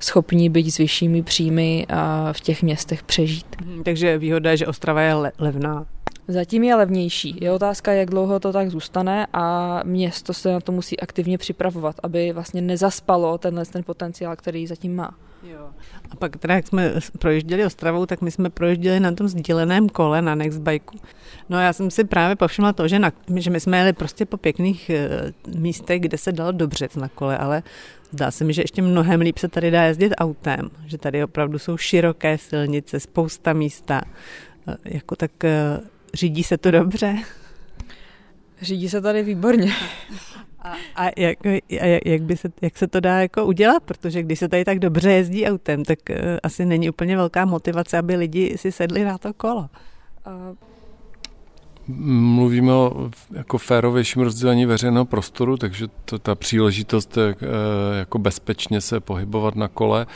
schopní 0.00 0.50
být 0.50 0.70
s 0.70 0.78
vyššími 0.78 1.22
příjmy 1.22 1.86
a 1.88 2.32
v 2.32 2.40
těch 2.40 2.62
městech 2.62 3.02
přežít. 3.02 3.46
Mhm, 3.60 3.82
takže 3.82 4.18
výhoda 4.18 4.50
je, 4.50 4.56
že 4.56 4.66
Ostrava 4.66 5.00
je 5.00 5.14
levná. 5.38 5.86
Zatím 6.28 6.64
je 6.64 6.74
levnější. 6.74 7.36
Je 7.40 7.52
otázka, 7.52 7.92
jak 7.92 8.10
dlouho 8.10 8.40
to 8.40 8.52
tak 8.52 8.70
zůstane 8.70 9.26
a 9.32 9.80
město 9.84 10.34
se 10.34 10.52
na 10.52 10.60
to 10.60 10.72
musí 10.72 11.00
aktivně 11.00 11.38
připravovat, 11.38 11.96
aby 12.02 12.32
vlastně 12.32 12.62
nezaspalo 12.62 13.38
tenhle 13.38 13.64
ten 13.64 13.82
potenciál, 13.82 14.36
který 14.36 14.66
zatím 14.66 14.96
má. 14.96 15.14
Jo. 15.42 15.68
A 16.10 16.16
pak 16.16 16.36
teda, 16.36 16.54
jak 16.54 16.66
jsme 16.66 16.92
projížděli 17.18 17.64
Ostravou, 17.64 18.06
tak 18.06 18.20
my 18.20 18.30
jsme 18.30 18.50
projížděli 18.50 19.00
na 19.00 19.12
tom 19.12 19.28
sdíleném 19.28 19.88
kole 19.88 20.22
na 20.22 20.34
Nextbike. 20.34 20.98
No 21.48 21.60
já 21.60 21.72
jsem 21.72 21.90
si 21.90 22.04
právě 22.04 22.36
povšimla 22.36 22.72
to, 22.72 22.88
že, 22.88 22.98
na, 22.98 23.12
že 23.36 23.50
my 23.50 23.60
jsme 23.60 23.78
jeli 23.78 23.92
prostě 23.92 24.26
po 24.26 24.36
pěkných 24.36 24.90
e, 24.90 25.08
místech, 25.56 26.00
kde 26.00 26.18
se 26.18 26.32
dalo 26.32 26.52
dobře 26.52 26.88
na 26.96 27.08
kole, 27.08 27.38
ale 27.38 27.62
zdá 28.10 28.30
se 28.30 28.44
mi, 28.44 28.52
že 28.52 28.62
ještě 28.62 28.82
mnohem 28.82 29.20
líp 29.20 29.38
se 29.38 29.48
tady 29.48 29.70
dá 29.70 29.84
jezdit 29.84 30.14
autem, 30.18 30.70
že 30.86 30.98
tady 30.98 31.24
opravdu 31.24 31.58
jsou 31.58 31.76
široké 31.76 32.38
silnice, 32.38 33.00
spousta 33.00 33.52
místa. 33.52 34.00
E, 34.68 34.76
jako 34.84 35.16
tak 35.16 35.44
e, 35.44 35.80
Řídí 36.14 36.42
se 36.42 36.58
to 36.58 36.70
dobře? 36.70 37.16
Řídí 38.62 38.88
se 38.88 39.00
tady 39.00 39.22
výborně. 39.22 39.72
A, 40.58 40.74
a, 40.96 41.10
jak, 41.16 41.38
a 41.80 42.00
jak, 42.04 42.22
by 42.22 42.36
se, 42.36 42.48
jak 42.62 42.78
se 42.78 42.86
to 42.86 43.00
dá 43.00 43.20
jako 43.20 43.46
udělat? 43.46 43.82
Protože 43.82 44.22
když 44.22 44.38
se 44.38 44.48
tady 44.48 44.64
tak 44.64 44.78
dobře 44.78 45.12
jezdí 45.12 45.46
autem, 45.46 45.84
tak 45.84 45.98
uh, 46.10 46.16
asi 46.42 46.66
není 46.66 46.90
úplně 46.90 47.16
velká 47.16 47.44
motivace, 47.44 47.98
aby 47.98 48.16
lidi 48.16 48.58
si 48.58 48.72
sedli 48.72 49.04
na 49.04 49.18
to 49.18 49.34
kolo. 49.34 49.60
Uh, 49.60 50.67
mluvíme 51.88 52.72
o 52.72 53.10
jako 53.32 53.58
férovějším 53.58 54.22
rozdělení 54.22 54.66
veřejného 54.66 55.04
prostoru, 55.04 55.56
takže 55.56 55.86
to, 56.04 56.18
ta 56.18 56.34
příležitost 56.34 57.16
je, 57.16 57.34
eh, 57.42 57.98
jako 57.98 58.18
bezpečně 58.18 58.80
se 58.80 59.00
pohybovat 59.00 59.56
na 59.56 59.68
kole 59.68 60.06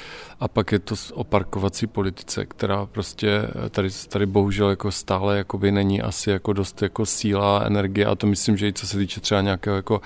a 0.41 0.49
pak 0.49 0.73
je 0.73 0.79
to 0.79 0.95
o 1.13 1.25
parkovací 1.25 1.87
politice, 1.87 2.47
která 2.47 2.87
prostě 2.87 3.43
tady, 3.71 3.89
tady 4.09 4.27
bohužel 4.27 4.71
jako 4.71 4.91
stále 4.91 5.37
není 5.71 6.03
asi 6.03 6.31
jako 6.31 6.53
dost 6.53 6.83
jako 6.83 7.07
síla, 7.07 7.63
energie 7.67 8.07
a 8.07 8.15
to 8.15 8.27
myslím, 8.27 8.57
že 8.57 8.69
i 8.69 8.73
co 8.73 8.87
se 8.87 8.99
týče 8.99 9.21
třeba 9.21 9.41
nějakého 9.41 9.77
jako 9.77 10.01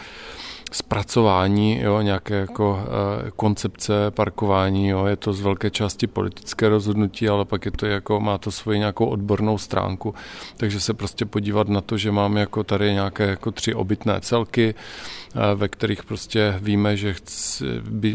zpracování, 0.72 1.80
jo, 1.80 2.00
nějaké 2.00 2.34
jako 2.34 2.80
e, 3.26 3.30
koncepce 3.30 3.92
parkování, 4.10 4.88
jo, 4.88 5.06
je 5.06 5.16
to 5.16 5.32
z 5.32 5.40
velké 5.40 5.70
části 5.70 6.06
politické 6.06 6.68
rozhodnutí, 6.68 7.28
ale 7.28 7.44
pak 7.44 7.64
je 7.64 7.70
to 7.70 7.86
jako, 7.86 8.20
má 8.20 8.38
to 8.38 8.50
svoji 8.50 8.78
nějakou 8.78 9.06
odbornou 9.06 9.58
stránku, 9.58 10.14
takže 10.56 10.80
se 10.80 10.94
prostě 10.94 11.26
podívat 11.26 11.68
na 11.68 11.80
to, 11.80 11.96
že 11.98 12.12
máme 12.12 12.40
jako 12.40 12.64
tady 12.64 12.92
nějaké 12.92 13.26
jako 13.26 13.50
tři 13.50 13.74
obytné 13.74 14.20
celky, 14.20 14.74
e, 14.74 15.54
ve 15.54 15.68
kterých 15.68 16.04
prostě 16.04 16.58
víme, 16.62 16.96
že 16.96 17.14
chci, 17.14 17.64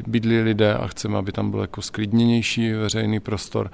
bydlí 0.07 0.39
lidé 0.39 0.73
a 0.73 0.87
chceme, 0.87 1.17
aby 1.17 1.31
tam 1.31 1.51
byl 1.51 1.59
jako 1.59 1.81
sklidněnější 1.81 2.71
veřejný 2.73 3.19
prostor, 3.19 3.71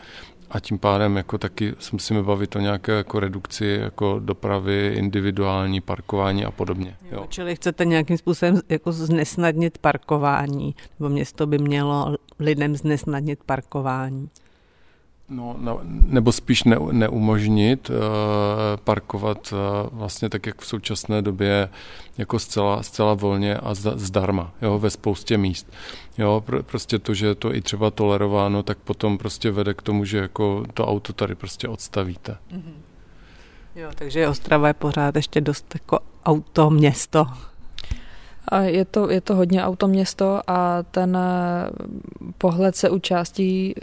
a 0.51 0.59
tím 0.59 0.79
pádem 0.79 1.17
jako 1.17 1.37
taky 1.37 1.73
se 1.79 1.89
musíme 1.91 2.23
bavit 2.23 2.55
o 2.55 2.59
nějaké 2.59 2.91
jako 2.91 3.19
redukci 3.19 3.65
jako 3.65 4.19
dopravy, 4.19 4.93
individuální 4.97 5.81
parkování 5.81 6.45
a 6.45 6.51
podobně. 6.51 6.97
Jo. 7.11 7.25
Čili 7.29 7.55
chcete 7.55 7.85
nějakým 7.85 8.17
způsobem 8.17 8.61
jako 8.69 8.91
znesnadnit 8.91 9.77
parkování, 9.77 10.75
nebo 10.99 11.09
město 11.09 11.47
by 11.47 11.57
mělo 11.57 12.15
lidem 12.39 12.75
znesnadnit 12.75 13.39
parkování? 13.45 14.29
No, 15.29 15.55
no, 15.59 15.79
nebo 15.83 16.31
spíš 16.31 16.63
ne, 16.63 16.77
neumožnit 16.91 17.89
uh, 17.89 17.95
parkovat 18.83 19.53
uh, 19.53 19.59
vlastně 19.99 20.29
tak, 20.29 20.45
jak 20.45 20.61
v 20.61 20.67
současné 20.67 21.21
době 21.21 21.69
jako 22.17 22.39
zcela, 22.39 22.83
zcela 22.83 23.13
volně 23.13 23.57
a 23.57 23.73
zdarma, 23.73 24.53
jo, 24.61 24.79
ve 24.79 24.89
spoustě 24.89 25.37
míst. 25.37 25.73
Jo, 26.17 26.43
pr- 26.47 26.63
prostě 26.63 26.99
to, 26.99 27.13
že 27.13 27.27
je 27.27 27.35
to 27.35 27.55
i 27.55 27.61
třeba 27.61 27.91
tolerováno, 27.91 28.63
tak 28.63 28.77
potom 28.77 29.17
prostě 29.17 29.51
vede 29.51 29.73
k 29.73 29.81
tomu, 29.81 30.05
že 30.05 30.17
jako 30.17 30.65
to 30.73 30.87
auto 30.87 31.13
tady 31.13 31.35
prostě 31.35 31.67
odstavíte. 31.67 32.37
Mm-hmm. 32.51 32.73
Jo, 33.75 33.89
takže 33.95 34.27
Ostrava 34.27 34.67
je 34.67 34.73
pořád 34.73 35.15
ještě 35.15 35.41
dost 35.41 35.65
jako 35.73 35.99
auto 36.25 36.69
město. 36.69 37.25
A 38.47 38.59
je 38.59 38.85
to, 38.85 39.09
je 39.11 39.21
to 39.21 39.35
hodně 39.35 39.63
automěsto 39.63 40.41
a 40.47 40.83
ten 40.83 41.17
eh, 41.17 41.69
pohled 42.37 42.75
se 42.75 42.89
u 42.89 42.99
částí 42.99 43.75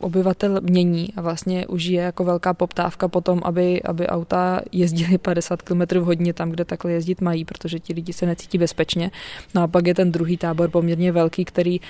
obyvatel 0.00 0.60
mění 0.60 1.08
a 1.16 1.20
vlastně 1.20 1.66
už 1.66 1.84
je 1.84 2.00
jako 2.02 2.24
velká 2.24 2.54
poptávka 2.54 3.08
po 3.08 3.20
tom, 3.20 3.40
aby, 3.44 3.82
aby 3.82 4.06
auta 4.06 4.60
jezdily 4.72 5.18
50 5.18 5.62
km 5.62 5.80
v 5.80 6.04
hodině 6.04 6.32
tam, 6.32 6.50
kde 6.50 6.64
takhle 6.64 6.92
jezdit 6.92 7.20
mají, 7.20 7.44
protože 7.44 7.78
ti 7.78 7.92
lidi 7.92 8.12
se 8.12 8.26
necítí 8.26 8.58
bezpečně. 8.58 9.10
No 9.54 9.62
a 9.62 9.66
pak 9.66 9.86
je 9.86 9.94
ten 9.94 10.12
druhý 10.12 10.36
tábor 10.36 10.70
poměrně 10.70 11.12
velký, 11.12 11.44
který 11.44 11.80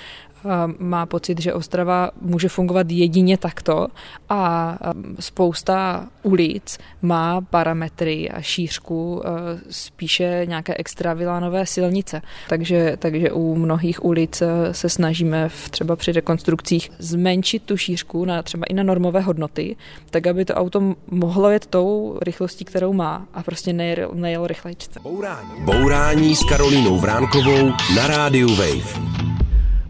má 0.79 1.07
pocit, 1.07 1.41
že 1.41 1.55
Ostrava 1.55 2.11
může 2.21 2.49
fungovat 2.49 2.91
jedině 2.91 3.39
takto 3.39 3.87
a 4.29 4.79
spousta 5.21 6.09
ulic 6.23 6.79
má 7.03 7.41
parametry 7.41 8.31
a 8.31 8.41
šířku 8.41 9.23
spíše 9.71 10.43
nějaké 10.49 10.75
extravilánové 10.75 11.67
silnice. 11.67 12.23
Takže, 12.49 12.97
takže 12.99 13.33
u 13.33 13.55
mnohých 13.55 14.05
ulic 14.05 14.43
se 14.73 14.89
snažíme 14.89 15.49
v, 15.49 15.71
třeba 15.71 15.97
při 15.97 16.13
rekonstrukcích 16.13 16.91
zmenšit 16.99 17.63
tu 17.63 17.77
šířku 17.77 18.00
na 18.25 18.43
třeba 18.43 18.67
i 18.69 18.75
na 18.75 18.83
normové 18.83 19.21
hodnoty, 19.21 19.77
tak 20.11 20.27
aby 20.27 20.45
to 20.45 20.55
auto 20.55 20.95
mohlo 21.11 21.51
jet 21.51 21.67
tou 21.67 22.19
rychlostí, 22.23 22.65
kterou 22.65 22.93
má 22.93 23.27
a 23.35 23.43
prostě 23.43 23.73
nejelo, 23.73 24.15
nejelo 24.15 24.47
rychlejčce. 24.47 25.01
Bourání. 25.03 25.51
Bourání 25.65 26.37
s 26.37 26.45
Karolínou 26.45 26.99
Vránkovou 26.99 27.71
na 27.97 28.07
rádiu 28.07 28.49
Wave. 28.49 29.21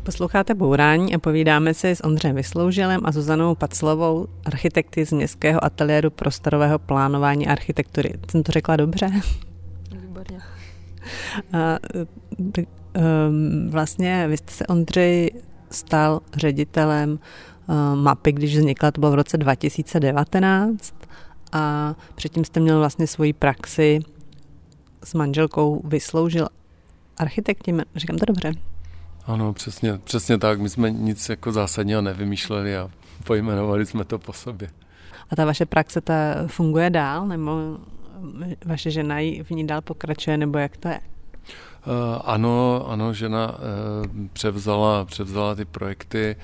Posloucháte 0.02 0.54
Bourání 0.54 1.14
a 1.14 1.18
povídáme 1.18 1.74
se 1.74 1.90
s 1.90 2.04
Ondřejem 2.04 2.36
Vysloužilem 2.36 3.00
a 3.04 3.12
Zuzanou 3.12 3.54
Paclovou, 3.54 4.26
architekty 4.44 5.06
z 5.06 5.12
Městského 5.12 5.64
ateliéru 5.64 6.10
prostorového 6.10 6.78
plánování 6.78 7.48
architektury. 7.48 8.12
Jsem 8.30 8.42
to 8.42 8.52
řekla 8.52 8.76
dobře? 8.76 9.10
Výborně. 10.02 10.38
A, 11.52 11.78
tak, 12.52 12.64
um, 13.28 13.70
vlastně 13.70 14.28
vy 14.28 14.36
jste 14.36 14.52
se, 14.52 14.66
Ondřej, 14.66 15.30
stal 15.70 16.20
ředitelem 16.36 17.18
mapy, 17.94 18.32
když 18.32 18.56
vznikla, 18.56 18.90
to 18.90 19.00
bylo 19.00 19.12
v 19.12 19.14
roce 19.14 19.36
2019 19.36 20.94
a 21.52 21.94
předtím 22.14 22.44
jste 22.44 22.60
měl 22.60 22.78
vlastně 22.78 23.06
svoji 23.06 23.32
praxi 23.32 24.00
s 25.04 25.14
manželkou 25.14 25.80
Vysloužil 25.84 26.48
architekti, 27.18 27.74
říkám 27.96 28.18
to 28.18 28.24
dobře? 28.24 28.52
Ano, 29.26 29.52
přesně, 29.52 29.98
přesně 30.04 30.38
tak. 30.38 30.60
My 30.60 30.68
jsme 30.68 30.90
nic 30.90 31.28
jako 31.28 31.52
zásadního 31.52 32.02
nevymýšleli 32.02 32.76
a 32.76 32.90
pojmenovali 33.24 33.86
jsme 33.86 34.04
to 34.04 34.18
po 34.18 34.32
sobě. 34.32 34.68
A 35.30 35.36
ta 35.36 35.44
vaše 35.44 35.66
praxe 35.66 36.00
ta 36.00 36.14
funguje 36.46 36.90
dál, 36.90 37.26
nebo 37.26 37.78
vaše 38.66 38.90
žena 38.90 39.16
v 39.42 39.50
ní 39.50 39.66
dál 39.66 39.80
pokračuje, 39.80 40.36
nebo 40.36 40.58
jak 40.58 40.76
to 40.76 40.88
je? 40.88 41.00
Uh, 41.86 42.22
ano, 42.24 42.86
ano, 42.88 43.14
žena 43.14 43.52
uh, 43.52 43.56
převzala, 44.32 45.04
převzala 45.04 45.54
ty 45.54 45.64
projekty. 45.64 46.36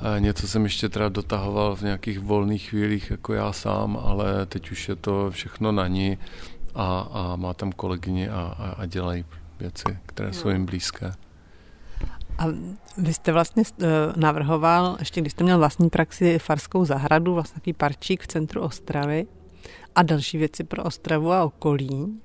Uh, 0.00 0.20
něco 0.20 0.48
jsem 0.48 0.64
ještě 0.64 0.88
teda 0.88 1.08
dotahoval 1.08 1.76
v 1.76 1.82
nějakých 1.82 2.18
volných 2.18 2.68
chvílích 2.68 3.10
jako 3.10 3.32
já 3.32 3.52
sám, 3.52 3.98
ale 4.04 4.46
teď 4.46 4.70
už 4.70 4.88
je 4.88 4.96
to 4.96 5.30
všechno 5.30 5.72
na 5.72 5.86
ní 5.86 6.18
a, 6.74 7.08
a 7.12 7.36
má 7.36 7.54
tam 7.54 7.72
kolegyni 7.72 8.28
a, 8.28 8.54
a, 8.58 8.74
a 8.78 8.86
dělají 8.86 9.24
věci, 9.60 9.98
které 10.06 10.32
jsou 10.32 10.48
jim 10.48 10.66
blízké. 10.66 11.12
A 12.38 12.44
vy 12.98 13.14
jste 13.14 13.32
vlastně 13.32 13.62
eh, 13.82 13.86
navrhoval, 14.16 14.96
ještě 14.98 15.20
když 15.20 15.32
jste 15.32 15.44
měl 15.44 15.58
vlastní 15.58 15.90
praxi, 15.90 16.38
Farskou 16.38 16.84
zahradu, 16.84 17.34
vlastně 17.34 17.54
takový 17.54 17.72
parčík 17.72 18.22
v 18.22 18.26
centru 18.26 18.60
Ostravy 18.60 19.26
a 19.94 20.02
další 20.02 20.38
věci 20.38 20.64
pro 20.64 20.84
Ostravu 20.84 21.32
a 21.32 21.44
okolí. 21.44 22.20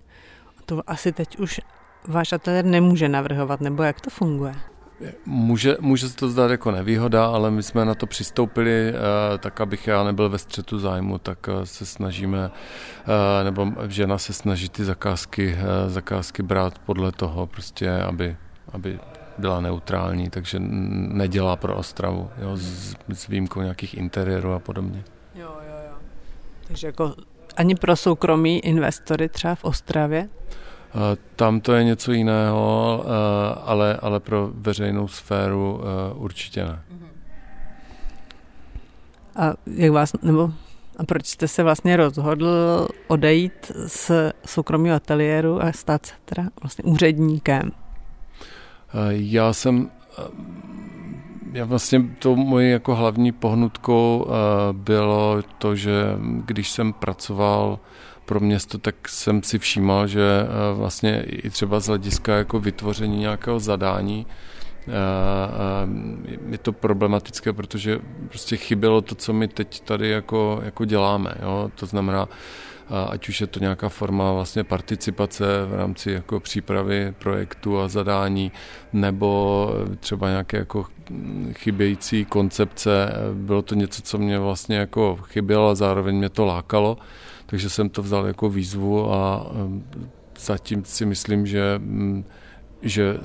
To 0.66 0.82
asi 0.88 1.12
teď 1.12 1.40
už 1.40 1.62
váš 2.08 2.34
ateliér 2.34 2.66
nemůže 2.66 3.10
navrhovat, 3.10 3.62
nebo 3.62 3.84
jak 3.84 4.02
to 4.02 4.10
funguje? 4.10 4.56
Může, 5.26 5.78
může 5.80 6.10
se 6.10 6.16
to 6.16 6.30
zdát 6.30 6.52
jako 6.52 6.72
nevýhoda, 6.72 7.26
ale 7.26 7.52
my 7.52 7.64
jsme 7.64 7.86
na 7.86 7.96
to 7.96 8.08
přistoupili, 8.08 8.90
eh, 8.90 9.38
tak 9.38 9.62
abych 9.62 9.88
já 9.88 10.04
nebyl 10.04 10.30
ve 10.30 10.38
střetu 10.38 10.80
zájmu, 10.80 11.18
tak 11.18 11.50
eh, 11.50 11.66
se 11.66 11.86
snažíme, 11.86 12.52
nebo 13.44 13.68
žena 13.88 14.18
se 14.18 14.34
snaží 14.34 14.70
ty 14.70 14.84
zakázky, 14.84 15.58
zakázky 15.88 16.44
brát 16.44 16.80
podle 16.80 17.12
toho, 17.12 17.48
prostě, 17.48 17.92
aby, 17.92 18.38
aby 18.74 19.00
byla 19.38 19.62
neutrální, 19.62 20.30
takže 20.30 20.60
nedělá 20.60 21.56
pro 21.56 21.76
Ostravu, 21.76 22.30
jo, 22.42 22.58
s, 22.58 22.96
s 23.14 23.28
výjimkou 23.28 23.62
nějakých 23.62 23.98
interiérů 23.98 24.54
a 24.54 24.60
podobně. 24.60 25.04
Jo, 25.36 25.56
jo, 25.68 25.76
jo. 25.90 25.96
Takže 26.68 26.88
jako 26.88 27.16
ani 27.58 27.76
pro 27.76 27.96
soukromí 27.96 28.60
investory 28.60 29.30
třeba 29.30 29.56
v 29.56 29.64
Ostravě? 29.64 30.30
Tam 31.36 31.62
to 31.62 31.74
je 31.74 31.84
něco 31.84 32.12
jiného, 32.12 33.06
ale, 33.66 33.98
ale 33.98 34.20
pro 34.20 34.50
veřejnou 34.54 35.08
sféru 35.08 35.82
určitě 36.16 36.64
ne. 36.64 36.80
Mhm. 36.90 37.08
A 39.36 39.54
jak 39.68 39.92
vás, 39.92 40.14
nebo 40.22 40.52
a 40.98 41.04
proč 41.06 41.26
jste 41.26 41.48
se 41.48 41.64
vlastně 41.64 41.98
rozhodl 41.98 42.88
odejít 43.08 43.72
z 43.88 44.12
soukromého 44.46 44.96
ateliéru 44.96 45.64
a 45.64 45.72
stát 45.72 46.06
se 46.06 46.14
teda 46.26 46.44
vlastně 46.62 46.84
úředníkem? 46.84 47.72
Já 49.10 49.54
jsem 49.54 49.92
já 51.54 51.66
vlastně 51.66 52.10
to 52.20 52.36
moje 52.36 52.70
jako 52.70 52.96
hlavní 52.96 53.32
pohnutkou 53.32 54.28
bylo 54.72 55.42
to, 55.58 55.76
že 55.76 55.94
když 56.46 56.72
jsem 56.72 56.94
pracoval 56.94 57.80
pro 58.26 58.40
město, 58.40 58.78
tak 58.78 59.10
jsem 59.10 59.44
si 59.44 59.60
všímal, 59.60 60.08
že 60.08 60.22
vlastně 60.74 61.24
i 61.28 61.50
třeba 61.50 61.80
z 61.80 61.88
hlediska 61.88 62.36
jako 62.36 62.60
vytvoření 62.60 63.18
nějakého 63.18 63.60
zadání 63.60 64.26
je 66.50 66.58
to 66.58 66.72
problematické, 66.72 67.54
protože 67.54 68.00
prostě 68.30 68.58
chybělo 68.58 69.02
to, 69.02 69.16
co 69.16 69.34
my 69.34 69.48
teď 69.48 69.80
tady 69.80 70.10
jako, 70.10 70.62
jako 70.64 70.86
děláme. 70.86 71.36
Jo? 71.42 71.72
To 71.76 71.86
znamená, 71.86 72.30
ať 73.10 73.30
už 73.30 73.42
je 73.42 73.48
to 73.48 73.60
nějaká 73.60 73.90
forma 73.90 74.32
vlastně 74.32 74.64
participace 74.64 75.46
v 75.66 75.76
rámci 75.76 76.12
jako 76.12 76.40
přípravy 76.40 77.14
projektu 77.20 77.80
a 77.80 77.88
zadání, 77.88 78.52
nebo 78.94 79.70
třeba 80.00 80.30
nějaké 80.30 80.58
jako 80.58 80.86
chybějící 81.52 82.26
koncepce. 82.26 83.14
Bylo 83.34 83.62
to 83.62 83.76
něco, 83.76 84.02
co 84.02 84.18
mě 84.18 84.40
vlastně 84.40 84.78
jako 84.78 85.20
chybělo 85.24 85.70
a 85.70 85.76
zároveň 85.76 86.16
mě 86.16 86.30
to 86.30 86.46
lákalo, 86.46 86.98
takže 87.54 87.70
jsem 87.70 87.90
to 87.90 88.02
vzal 88.02 88.26
jako 88.26 88.50
výzvu 88.50 89.14
a 89.14 89.52
zatím 90.40 90.86
si 90.86 91.06
myslím, 91.06 91.46
že 91.48 91.76
mm, 91.78 92.26
že 92.82 93.18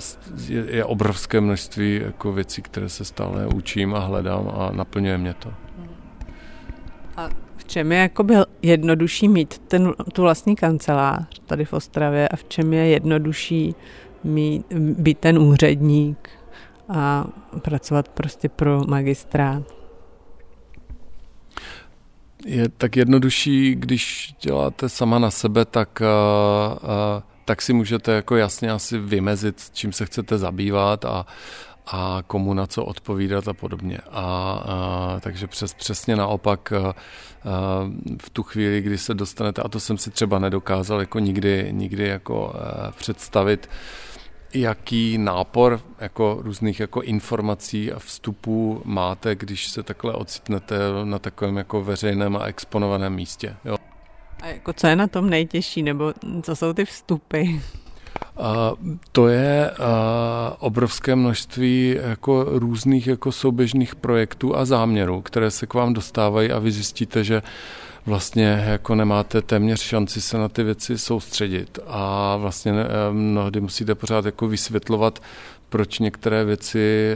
je 0.66 0.84
obrovské 0.84 1.40
množství 1.40 2.00
jako 2.04 2.32
věcí, 2.32 2.62
které 2.62 2.88
se 2.88 3.04
stále 3.04 3.46
učím 3.46 3.94
a 3.94 3.98
hledám 3.98 4.52
a 4.54 4.70
naplňuje 4.72 5.18
mě 5.18 5.34
to. 5.34 5.52
A 7.16 7.28
čem 7.66 7.92
je 7.92 7.98
jako 7.98 8.22
byl 8.22 8.46
jednodušší 8.62 9.28
mít 9.28 9.58
ten, 9.58 9.92
tu 10.12 10.22
vlastní 10.22 10.56
kancelář 10.56 11.40
tady 11.46 11.64
v 11.64 11.72
Ostravě 11.72 12.28
a 12.28 12.36
v 12.36 12.44
čem 12.44 12.72
je 12.72 12.86
jednodušší 12.86 13.74
mít, 14.24 14.72
být 14.74 15.18
ten 15.18 15.38
úředník 15.38 16.30
a 16.88 17.26
pracovat 17.62 18.08
prostě 18.08 18.48
pro 18.48 18.84
magistrát? 18.88 19.77
Je 22.48 22.68
tak 22.68 22.96
jednodušší, 22.96 23.74
když 23.74 24.34
děláte 24.40 24.88
sama 24.88 25.18
na 25.18 25.30
sebe, 25.30 25.64
tak, 25.64 26.02
uh, 26.02 26.78
uh, 26.82 26.88
tak 27.44 27.62
si 27.62 27.72
můžete 27.72 28.12
jako 28.12 28.36
jasně 28.36 28.70
asi 28.70 28.98
vymezit, 28.98 29.70
čím 29.72 29.92
se 29.92 30.06
chcete 30.06 30.38
zabývat 30.38 31.04
a, 31.04 31.26
a 31.86 32.22
komu 32.26 32.54
na 32.54 32.66
co 32.66 32.84
odpovídat 32.84 33.48
a 33.48 33.52
podobně. 33.52 33.98
A, 34.10 34.12
a 34.12 35.20
takže 35.20 35.46
přes, 35.46 35.74
přesně 35.74 36.16
naopak 36.16 36.72
a, 36.72 36.88
a, 36.88 36.94
v 38.22 38.30
tu 38.30 38.42
chvíli, 38.42 38.82
kdy 38.82 38.98
se 38.98 39.14
dostanete, 39.14 39.62
a 39.62 39.68
to 39.68 39.80
jsem 39.80 39.98
si 39.98 40.10
třeba 40.10 40.38
nedokázal 40.38 41.00
jako 41.00 41.18
nikdy, 41.18 41.68
nikdy 41.70 42.08
jako 42.08 42.54
a, 42.54 42.92
představit, 42.92 43.68
jaký 44.54 45.18
nápor 45.18 45.80
jako 45.98 46.38
různých 46.40 46.80
jako 46.80 47.02
informací 47.02 47.92
a 47.92 47.98
vstupů 47.98 48.82
máte, 48.84 49.34
když 49.34 49.68
se 49.68 49.82
takhle 49.82 50.12
ocitnete 50.12 50.78
na 51.04 51.18
takovém 51.18 51.56
jako 51.56 51.84
veřejném 51.84 52.36
a 52.36 52.44
exponovaném 52.44 53.14
místě. 53.14 53.56
Jo. 53.64 53.76
A 54.42 54.46
jako 54.46 54.72
co 54.72 54.86
je 54.86 54.96
na 54.96 55.06
tom 55.06 55.30
nejtěžší, 55.30 55.82
nebo 55.82 56.12
co 56.42 56.56
jsou 56.56 56.72
ty 56.72 56.84
vstupy? 56.84 57.42
To 59.12 59.28
je 59.28 59.70
obrovské 60.58 61.16
množství 61.16 61.96
jako 62.02 62.44
různých 62.48 63.06
jako 63.06 63.32
souběžných 63.32 63.94
projektů 63.94 64.56
a 64.56 64.64
záměrů, 64.64 65.20
které 65.20 65.50
se 65.50 65.66
k 65.66 65.74
vám 65.74 65.92
dostávají 65.92 66.52
a 66.52 66.58
vy 66.58 66.72
zjistíte, 66.72 67.24
že 67.24 67.42
vlastně 68.06 68.64
jako 68.66 68.94
nemáte 68.94 69.42
téměř 69.42 69.80
šanci 69.80 70.20
se 70.20 70.38
na 70.38 70.48
ty 70.48 70.62
věci 70.62 70.98
soustředit. 70.98 71.78
A 71.86 72.36
vlastně 72.36 72.72
mnohdy 73.12 73.60
musíte 73.60 73.94
pořád 73.94 74.24
jako 74.24 74.48
vysvětlovat, 74.48 75.22
proč 75.68 75.98
některé 75.98 76.44
věci, 76.44 77.14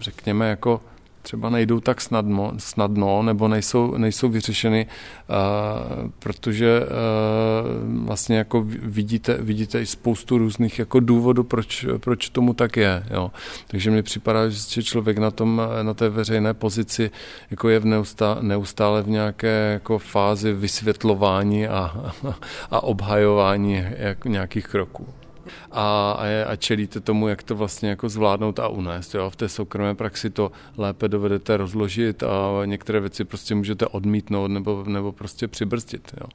řekněme, 0.00 0.48
jako 0.50 0.80
třeba 1.24 1.50
nejdou 1.50 1.80
tak 1.80 2.00
snadno, 2.00 2.52
snadno 2.58 3.22
nebo 3.22 3.48
nejsou, 3.48 3.96
nejsou 3.96 4.28
vyřešeny, 4.28 4.86
uh, 4.86 6.10
protože 6.18 6.80
uh, 6.80 8.06
vlastně 8.06 8.36
jako 8.36 8.64
vidíte, 8.82 9.38
vidíte 9.40 9.80
i 9.80 9.86
spoustu 9.86 10.38
různých 10.38 10.78
jako 10.78 11.00
důvodů, 11.00 11.44
proč, 11.44 11.86
proč 11.98 12.28
tomu 12.28 12.54
tak 12.54 12.76
je. 12.76 13.04
Jo. 13.10 13.30
Takže 13.66 13.90
mi 13.90 14.02
připadá, 14.02 14.48
že 14.48 14.82
člověk 14.82 15.18
na, 15.18 15.30
tom, 15.30 15.62
na 15.82 15.94
té 15.94 16.08
veřejné 16.08 16.54
pozici 16.54 17.10
jako 17.50 17.68
je 17.68 17.78
v 17.78 17.84
neustále, 17.84 18.42
neustále 18.42 19.02
v 19.02 19.08
nějaké 19.08 19.72
jako 19.72 19.98
fázi 19.98 20.52
vysvětlování 20.52 21.68
a, 21.68 22.12
a 22.70 22.82
obhajování 22.82 23.84
jak, 23.96 24.24
nějakých 24.24 24.66
kroků 24.66 25.23
a, 25.72 26.18
a 26.46 26.56
čelíte 26.56 27.00
tomu, 27.00 27.28
jak 27.28 27.42
to 27.42 27.54
vlastně 27.56 27.88
jako 27.88 28.08
zvládnout 28.08 28.58
a 28.58 28.68
unést. 28.68 29.14
Jo? 29.14 29.30
V 29.30 29.36
té 29.36 29.48
soukromé 29.48 29.94
praxi 29.94 30.30
to 30.30 30.52
lépe 30.76 31.08
dovedete 31.08 31.56
rozložit 31.56 32.22
a 32.22 32.64
některé 32.64 33.00
věci 33.00 33.24
prostě 33.24 33.54
můžete 33.54 33.86
odmítnout 33.86 34.48
nebo, 34.48 34.84
nebo 34.86 35.12
prostě 35.12 35.48
přibrzdit. 35.48 36.14
Jo? 36.20 36.26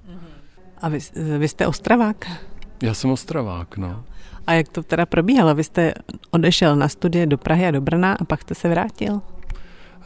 A 0.81 0.89
vy, 0.89 0.99
vy 1.37 1.47
jste 1.47 1.67
Ostravák? 1.67 2.31
Já 2.83 2.93
jsem 2.93 3.11
Ostravák, 3.11 3.77
no. 3.77 4.03
A 4.47 4.53
jak 4.53 4.69
to 4.69 4.83
teda 4.83 5.05
probíhalo? 5.05 5.55
Vy 5.55 5.63
jste 5.63 5.93
odešel 6.31 6.75
na 6.75 6.87
studie 6.87 7.25
do 7.25 7.37
Prahy 7.37 7.65
a 7.65 7.71
do 7.71 7.81
Brna 7.81 8.13
a 8.13 8.25
pak 8.25 8.41
jste 8.41 8.55
se 8.55 8.69
vrátil? 8.69 9.21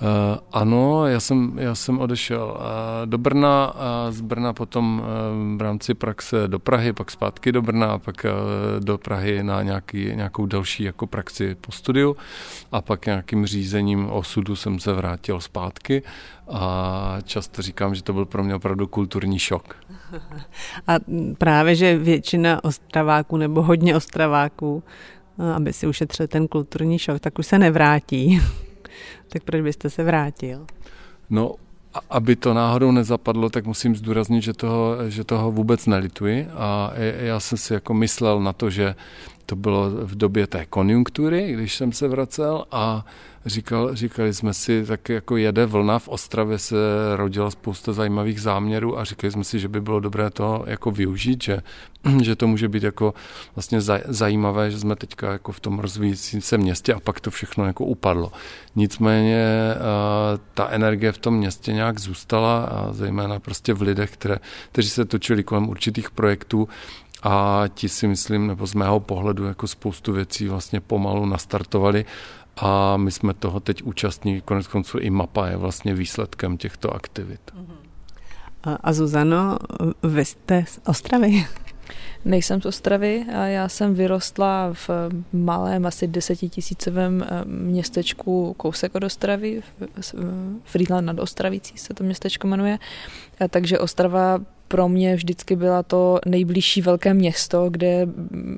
Uh, 0.02 0.38
ano, 0.52 1.08
já 1.08 1.20
jsem, 1.20 1.54
já 1.58 1.76
jsem 1.76 2.00
odešel 2.00 2.58
uh, 2.58 2.62
do 3.06 3.18
Brna 3.18 3.66
a 3.66 4.08
z 4.12 4.22
Brna 4.22 4.54
potom 4.54 5.00
uh, 5.00 5.58
v 5.58 5.62
rámci 5.62 5.94
praxe 5.94 6.48
do 6.48 6.60
Prahy, 6.60 6.94
pak 6.94 7.12
zpátky 7.12 7.52
do 7.52 7.62
Brna 7.62 7.92
a 7.92 7.98
pak 7.98 8.26
do 8.80 8.98
Prahy 8.98 9.44
na 9.44 9.64
nějaký, 9.64 10.12
nějakou 10.16 10.46
další 10.46 10.84
jako 10.84 11.08
praxi 11.08 11.56
po 11.62 11.72
studiu 11.72 12.16
a 12.72 12.82
pak 12.82 13.06
nějakým 13.06 13.46
řízením 13.46 14.10
osudu 14.10 14.56
jsem 14.56 14.80
se 14.80 14.94
vrátil 14.94 15.42
zpátky 15.42 16.04
a 16.48 17.18
často 17.24 17.62
říkám, 17.62 17.96
že 17.96 18.04
to 18.04 18.14
byl 18.14 18.26
pro 18.26 18.44
mě 18.44 18.56
opravdu 18.56 18.88
kulturní 18.88 19.40
šok. 19.40 19.76
A 20.88 20.94
právě, 21.38 21.76
že 21.76 21.98
většina 21.98 22.64
ostraváků 22.64 23.38
nebo 23.38 23.62
hodně 23.62 23.96
ostraváků, 23.96 24.84
aby 25.56 25.74
si 25.74 25.88
ušetřil 25.88 26.28
ten 26.28 26.48
kulturní 26.48 27.00
šok, 27.00 27.20
tak 27.20 27.40
už 27.40 27.48
se 27.48 27.60
nevrátí 27.60 28.42
tak 29.30 29.44
proč 29.44 29.62
byste 29.62 29.90
se 29.90 30.04
vrátil? 30.04 30.66
No, 31.30 31.56
aby 32.10 32.36
to 32.36 32.54
náhodou 32.54 32.92
nezapadlo, 32.92 33.50
tak 33.50 33.66
musím 33.66 33.96
zdůraznit, 33.96 34.44
že 34.44 34.54
toho, 34.54 34.98
že 35.08 35.24
toho 35.24 35.52
vůbec 35.52 35.86
nelituji 35.86 36.48
a 36.54 36.92
já 37.20 37.40
jsem 37.40 37.58
si 37.58 37.74
jako 37.74 37.94
myslel 37.94 38.42
na 38.42 38.54
to, 38.54 38.70
že 38.70 38.96
to 39.46 39.56
bylo 39.56 39.90
v 39.90 40.16
době 40.16 40.48
té 40.48 40.66
konjunktury, 40.66 41.54
když 41.54 41.76
jsem 41.76 41.92
se 41.92 42.08
vracel 42.08 42.66
a 42.72 43.06
říkal, 43.46 43.96
říkali 43.96 44.34
jsme 44.34 44.54
si, 44.54 44.86
tak 44.86 45.10
jako 45.10 45.38
jede 45.38 45.66
vlna, 45.66 46.00
v 46.00 46.08
Ostravě 46.08 46.58
se 46.58 46.76
rodila 47.16 47.52
spousta 47.52 47.94
zajímavých 47.94 48.42
záměrů 48.42 49.00
a 49.00 49.04
říkali 49.04 49.32
jsme 49.32 49.44
si, 49.44 49.60
že 49.60 49.68
by 49.68 49.82
bylo 49.82 50.00
dobré 50.00 50.30
to 50.30 50.64
jako 50.68 50.92
využít, 50.92 51.44
že, 51.44 51.62
že 52.22 52.36
to 52.36 52.48
může 52.48 52.70
být 52.70 52.84
jako 52.84 53.14
vlastně 53.56 53.82
zajímavé, 54.06 54.72
že 54.72 54.80
jsme 54.80 54.96
teďka 54.96 55.32
jako 55.32 55.52
v 55.52 55.60
tom 55.60 55.80
rozvíjícím 55.80 56.42
se 56.42 56.58
městě 56.58 56.94
a 56.94 57.00
pak 57.00 57.20
to 57.20 57.32
všechno 57.32 57.66
jako 57.66 57.86
upadlo. 57.86 58.32
Nicméně 58.76 59.46
ta 60.54 60.70
energie 60.70 61.12
v 61.12 61.18
tom 61.18 61.38
městě 61.38 61.74
nějak 61.74 62.00
zůstala 62.00 62.64
a 62.64 62.94
zejména 62.94 63.40
prostě 63.40 63.74
v 63.74 63.82
lidech, 63.82 64.12
které, 64.12 64.38
kteří 64.72 64.90
se 64.90 65.06
točili 65.06 65.44
kolem 65.44 65.70
určitých 65.70 66.12
projektů 66.12 66.68
a 67.24 67.64
ti 67.74 67.90
si 67.90 68.08
myslím, 68.08 68.48
nebo 68.48 68.68
z 68.68 68.74
mého 68.74 69.00
pohledu 69.00 69.46
jako 69.46 69.68
spoustu 69.68 70.14
věcí 70.14 70.48
vlastně 70.48 70.80
pomalu 70.80 71.26
nastartovali 71.26 72.06
a 72.58 72.98
my 72.98 73.12
jsme 73.12 73.34
toho 73.34 73.60
teď 73.60 73.84
účastní, 73.84 74.42
konec 74.42 74.68
konců 74.68 74.98
i 74.98 75.10
mapa 75.10 75.48
je 75.48 75.58
vlastně 75.58 75.94
výsledkem 75.94 76.58
těchto 76.58 76.94
aktivit. 76.96 77.40
A, 78.64 78.74
a 78.76 78.94
Zuzano, 78.94 79.58
vy 80.04 80.26
jste 80.26 80.66
z 80.68 80.80
Ostravy? 80.86 81.48
Nejsem 82.26 82.62
z 82.62 82.66
Ostravy 82.66 83.26
a 83.36 83.46
já 83.46 83.70
jsem 83.70 83.94
vyrostla 83.94 84.74
v 84.74 84.90
malém, 85.34 85.86
asi 85.86 86.08
desetitisícovém 86.08 87.24
eh, 87.24 87.46
městečku 87.46 88.54
kousek 88.58 88.96
od 88.96 89.04
Ostravy, 89.04 89.62
Friedland 90.64 91.08
nad 91.08 91.20
Ostravicí 91.20 91.78
se 91.78 91.94
to 91.94 92.04
městečko 92.04 92.48
jmenuje. 92.48 92.80
Takže 93.50 93.80
Ostrava 93.80 94.40
pro 94.74 94.90
mě 94.90 95.16
vždycky 95.16 95.56
byla 95.56 95.84
to 95.84 96.20
nejbližší 96.26 96.82
velké 96.82 97.14
město, 97.14 97.70
kde 97.70 98.08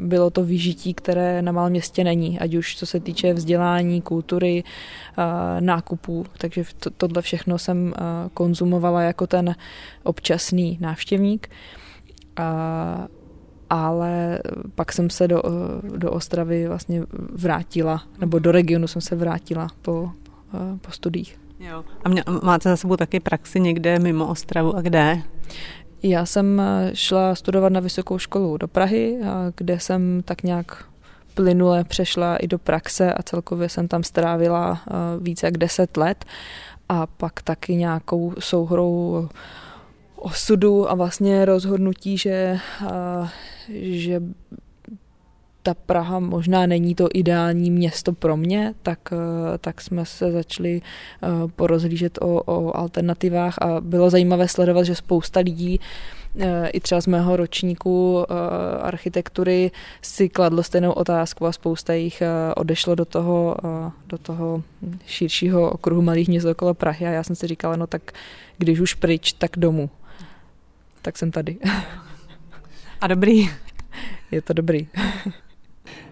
bylo 0.02 0.30
to 0.30 0.44
vyžití, 0.44 0.94
které 0.94 1.42
na 1.42 1.52
malém 1.52 1.72
městě 1.72 2.04
není, 2.04 2.40
ať 2.40 2.56
už 2.56 2.78
co 2.78 2.86
se 2.86 3.00
týče 3.00 3.34
vzdělání, 3.34 4.02
kultury, 4.02 4.64
nákupů. 5.60 6.26
Takže 6.38 6.64
to, 6.80 6.90
tohle 6.90 7.22
všechno 7.22 7.58
jsem 7.58 7.94
konzumovala 8.34 9.02
jako 9.02 9.28
ten 9.28 9.56
občasný 10.04 10.78
návštěvník. 10.82 11.50
A, 12.36 13.08
ale 13.70 14.40
pak 14.76 14.94
jsem 14.94 15.10
se 15.10 15.28
do, 15.28 15.44
do 15.98 16.12
Ostravy 16.12 16.68
vlastně 16.68 17.02
vrátila, 17.32 18.04
nebo 18.20 18.40
do 18.40 18.52
regionu 18.52 18.88
jsem 18.88 19.02
se 19.02 19.16
vrátila 19.16 19.68
po, 19.82 20.12
po 20.82 20.92
studiích. 20.92 21.40
Jo. 21.60 21.84
A 22.04 22.10
mě, 22.10 22.24
máte 22.44 22.70
za 22.70 22.78
sebou 22.78 22.96
taky 22.96 23.20
praxi 23.20 23.60
někde 23.60 24.00
mimo 24.00 24.28
Ostravu 24.28 24.76
a 24.76 24.82
kde? 24.82 25.22
Já 26.08 26.26
jsem 26.26 26.60
eh, 26.60 26.92
šla 26.94 27.36
studovat 27.36 27.70
na 27.70 27.80
vysokou 27.80 28.18
školu 28.18 28.58
do 28.58 28.68
Prahy, 28.68 29.20
kde 29.56 29.80
jsem 29.80 30.22
tak 30.26 30.44
nějak 30.44 30.86
plynule 31.36 31.84
přešla 31.84 32.38
i 32.38 32.48
do 32.48 32.60
praxe 32.60 33.14
a 33.14 33.24
celkově 33.24 33.70
jsem 33.70 33.88
tam 33.88 34.04
strávila 34.04 34.82
eh, 34.88 34.94
více 35.20 35.48
jak 35.48 35.58
deset 35.58 35.98
let 35.98 36.26
a 36.90 37.08
pak 37.08 37.42
taky 37.42 37.76
nějakou 37.76 38.34
souhrou 38.40 39.30
osudu 40.16 40.92
a 40.92 40.96
vlastně 40.96 41.46
rozhodnutí, 41.46 42.18
že, 42.18 42.60
eh, 42.86 43.30
že 43.72 44.22
ta 45.66 45.74
Praha 45.74 46.20
možná 46.20 46.66
není 46.66 46.96
to 46.96 47.08
ideální 47.14 47.72
město 47.72 48.14
pro 48.14 48.38
mě, 48.38 48.74
tak, 48.84 49.00
eh, 49.12 49.58
tak 49.58 49.82
jsme 49.82 50.06
se 50.06 50.32
začali 50.32 50.82
eh, 50.82 51.28
porozhlížet 51.56 52.18
o, 52.22 52.42
o 52.46 52.78
alternativách 52.78 53.56
a 53.62 53.82
bylo 53.82 54.10
zajímavé 54.10 54.48
sledovat, 54.48 54.84
že 54.84 54.96
spousta 54.96 55.40
lidí 55.40 55.80
eh, 56.40 56.70
i 56.70 56.80
třeba 56.80 57.02
z 57.02 57.08
mého 57.08 57.36
ročníku 57.36 58.26
architektury 58.82 59.72
si 60.02 60.30
kladlo 60.30 60.64
stejnou 60.64 60.92
otázku 60.92 61.46
a 61.46 61.52
spousta 61.52 61.94
jich 61.94 62.24
odešlo 62.56 62.96
do 62.96 63.06
toho, 63.06 63.56
do 64.08 64.18
toho 64.18 64.64
širšího 65.06 65.72
okruhu 65.72 66.02
malých 66.02 66.28
měst 66.28 66.46
okolo 66.46 66.74
Prahy 66.74 67.08
a 67.08 67.10
já 67.10 67.24
jsem 67.24 67.36
si 67.36 67.48
říkala, 67.48 67.76
no 67.76 67.88
tak 67.88 68.12
když 68.58 68.80
už 68.80 68.94
pryč, 68.94 69.34
tak 69.34 69.52
domů. 69.58 69.90
Tak 71.02 71.18
jsem 71.18 71.32
tady. 71.32 71.58
A 73.02 73.08
dobrý. 73.08 73.50
Je 74.32 74.42
to 74.42 74.54
dobrý. 74.54 74.88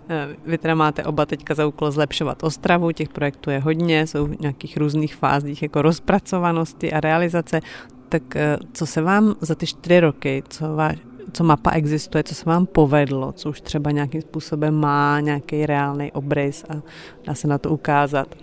Eh, 0.09 0.27
vy 0.45 0.57
teda 0.57 0.75
máte 0.75 1.03
oba 1.03 1.25
teďka 1.25 1.53
za 1.53 1.67
úkol 1.67 1.91
zlepšovat 1.91 2.43
Ostravu, 2.43 2.91
těch 2.91 3.09
projektů 3.09 3.49
je 3.49 3.59
hodně, 3.59 4.07
jsou 4.07 4.25
v 4.25 4.39
nějakých 4.39 4.77
různých 4.77 5.15
fázích 5.15 5.61
jako 5.61 5.81
rozpracovanosti 5.81 6.93
a 6.93 6.99
realizace. 6.99 7.61
Tak 8.09 8.35
eh, 8.35 8.57
co 8.73 8.85
se 8.85 9.01
vám 9.01 9.35
za 9.41 9.55
ty 9.55 9.67
čtyři 9.67 9.99
roky, 9.99 10.43
co, 10.49 10.75
váš, 10.75 10.97
co 11.33 11.43
mapa 11.43 11.71
existuje, 11.71 12.23
co 12.23 12.35
se 12.35 12.45
vám 12.45 12.65
povedlo, 12.65 13.31
co 13.31 13.49
už 13.49 13.61
třeba 13.61 13.91
nějakým 13.91 14.21
způsobem 14.21 14.73
má 14.73 15.19
nějaký 15.19 15.65
reálný 15.65 16.11
obrys 16.11 16.65
a 16.69 16.81
dá 17.27 17.33
se 17.33 17.47
na 17.47 17.57
to 17.57 17.69
ukázat? 17.69 18.35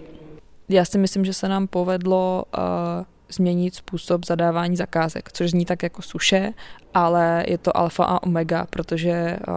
Já 0.69 0.85
si 0.85 0.99
myslím, 0.99 1.25
že 1.25 1.33
se 1.33 1.49
nám 1.49 1.67
povedlo 1.67 2.45
uh, 2.59 2.63
změnit 3.33 3.75
způsob 3.75 4.27
zadávání 4.27 4.77
zakázek, 4.77 5.33
což 5.33 5.51
zní 5.51 5.65
tak 5.65 5.83
jako 5.83 6.03
suše, 6.03 6.53
ale 6.95 7.45
je 7.49 7.59
to 7.59 7.77
alfa 7.77 8.05
a 8.05 8.23
omega, 8.23 8.67
protože 8.71 9.37
uh, 9.49 9.55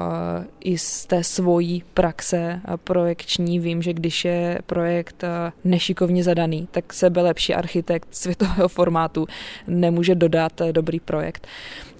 i 0.59 0.77
z 0.77 1.05
té 1.05 1.23
svojí 1.23 1.83
praxe 1.93 2.61
uh, 2.67 2.77
projekční 2.77 3.59
vím, 3.59 3.81
že 3.81 3.93
když 3.93 4.25
je 4.25 4.59
projekt 4.65 5.23
uh, 5.23 5.29
nešikovně 5.63 6.23
zadaný, 6.23 6.67
tak 6.71 6.93
sebe 6.93 7.21
lepší 7.21 7.53
architekt 7.53 8.07
světového 8.11 8.67
formátu 8.67 9.27
nemůže 9.67 10.15
dodat 10.15 10.61
dobrý 10.71 10.99
projekt. 10.99 11.47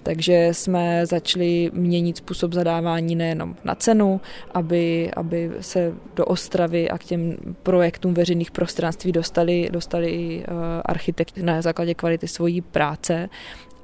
Takže 0.04 0.48
jsme 0.52 1.06
začali 1.06 1.70
měnit 1.74 2.16
způsob 2.16 2.52
zadávání 2.52 3.16
nejenom 3.16 3.56
na 3.64 3.74
cenu, 3.74 4.20
aby, 4.54 5.10
aby 5.16 5.50
se 5.60 5.92
do 6.16 6.24
Ostravy 6.24 6.90
a 6.90 6.98
k 6.98 7.04
těm 7.04 7.36
projektům 7.62 8.14
veřejných 8.14 8.50
prostranství 8.50 9.12
dostali, 9.12 9.68
dostali 9.72 10.44
uh, 10.48 10.54
architekti 10.84 11.42
na 11.42 11.62
základě 11.62 11.94
kvality 11.94 12.28
svojí 12.28 12.60
práce, 12.60 13.28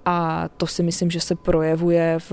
a 0.04 0.48
to 0.56 0.66
si 0.66 0.82
myslím, 0.82 1.10
že 1.10 1.20
se 1.20 1.34
projevuje 1.34 2.18
v, 2.18 2.32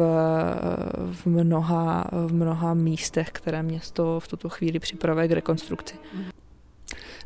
v, 1.12 1.26
mnoha, 1.26 2.06
v 2.12 2.34
mnoha 2.34 2.74
místech, 2.74 3.30
které 3.32 3.64
město 3.64 4.20
v 4.20 4.28
tuto 4.28 4.50
chvíli 4.50 4.80
připravuje 4.80 5.28
k 5.28 5.32
rekonstrukci. 5.32 5.96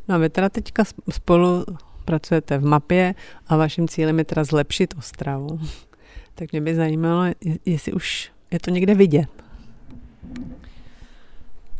No 0.08 0.14
a 0.14 0.18
vy 0.18 0.28
teda 0.28 0.48
teďka 0.48 0.84
spolu 1.10 1.64
pracujete 2.04 2.58
v 2.58 2.64
mapě 2.64 3.14
a 3.46 3.56
vaším 3.56 3.88
cílem 3.88 4.18
je 4.18 4.24
teda 4.24 4.44
zlepšit 4.44 4.94
Ostravu. 4.98 5.60
Tak 6.34 6.52
mě 6.52 6.60
by 6.60 6.74
zajímalo, 6.74 7.34
jestli 7.64 7.92
už 7.92 8.32
je 8.50 8.60
to 8.60 8.70
někde 8.70 8.94
vidět. 8.94 9.28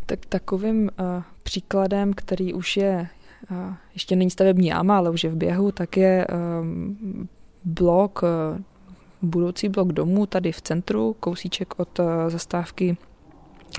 Tak 0.07 0.27
takovým 0.27 0.83
uh, 0.83 1.23
příkladem, 1.43 2.13
který 2.13 2.55
už 2.55 2.77
je, 2.77 3.09
uh, 3.51 3.75
ještě 3.95 4.17
není 4.17 4.31
stavební 4.31 4.69
jáma, 4.69 4.97
ale 4.97 5.11
už 5.11 5.25
je 5.25 5.31
v 5.31 5.37
běhu, 5.37 5.73
tak 5.73 5.97
je 5.97 6.27
um, 6.61 7.29
blok, 7.65 8.23
uh, 8.23 8.61
budoucí 9.23 9.69
blok 9.69 9.93
domů 9.93 10.27
tady 10.27 10.53
v 10.53 10.61
centru, 10.61 11.17
kousíček 11.21 11.81
od 11.81 11.99
uh, 11.99 12.07
zastávky 12.29 12.97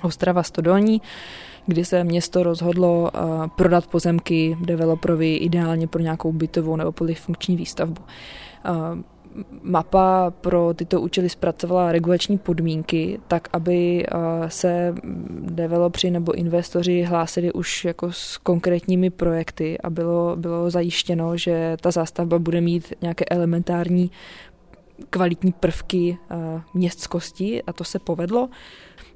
Ostrava 0.01 0.43
Stodolní, 0.43 1.01
kdy 1.65 1.86
se 1.86 2.03
město 2.03 2.43
rozhodlo 2.43 3.01
uh, 3.01 3.47
prodat 3.47 3.88
pozemky 3.88 4.57
developerovi 4.62 5.36
ideálně 5.36 5.88
pro 5.88 6.01
nějakou 6.01 6.31
bytovou 6.31 6.75
nebo 6.75 6.91
polyfunkční 6.91 7.55
výstavbu. 7.57 8.01
Uh, 8.01 9.01
mapa 9.62 10.32
pro 10.41 10.74
tyto 10.74 11.02
účely 11.02 11.30
zpracovala 11.30 11.91
regulační 11.91 12.38
podmínky, 12.38 13.19
tak 13.28 13.48
aby 13.54 14.06
eh, 14.06 14.17
se 14.50 14.96
developři 15.39 16.12
nebo 16.12 16.34
investoři 16.34 17.02
hlásili 17.02 17.54
už 17.54 17.86
jako 17.86 18.12
s 18.12 18.38
konkrétními 18.38 19.10
projekty 19.10 19.78
a 19.78 19.89
bylo, 19.89 20.36
bylo 20.36 20.69
zajištěno, 20.69 21.38
že 21.38 21.78
ta 21.82 21.91
zástavba 21.91 22.39
bude 22.39 22.62
mít 22.62 22.93
nějaké 23.02 23.26
elementární 23.26 24.12
kvalitní 25.10 25.52
prvky 25.52 26.17
eh, 26.32 26.62
městskosti 26.74 27.63
a 27.63 27.74
to 27.74 27.84
se 27.84 28.00
povedlo. 28.00 28.50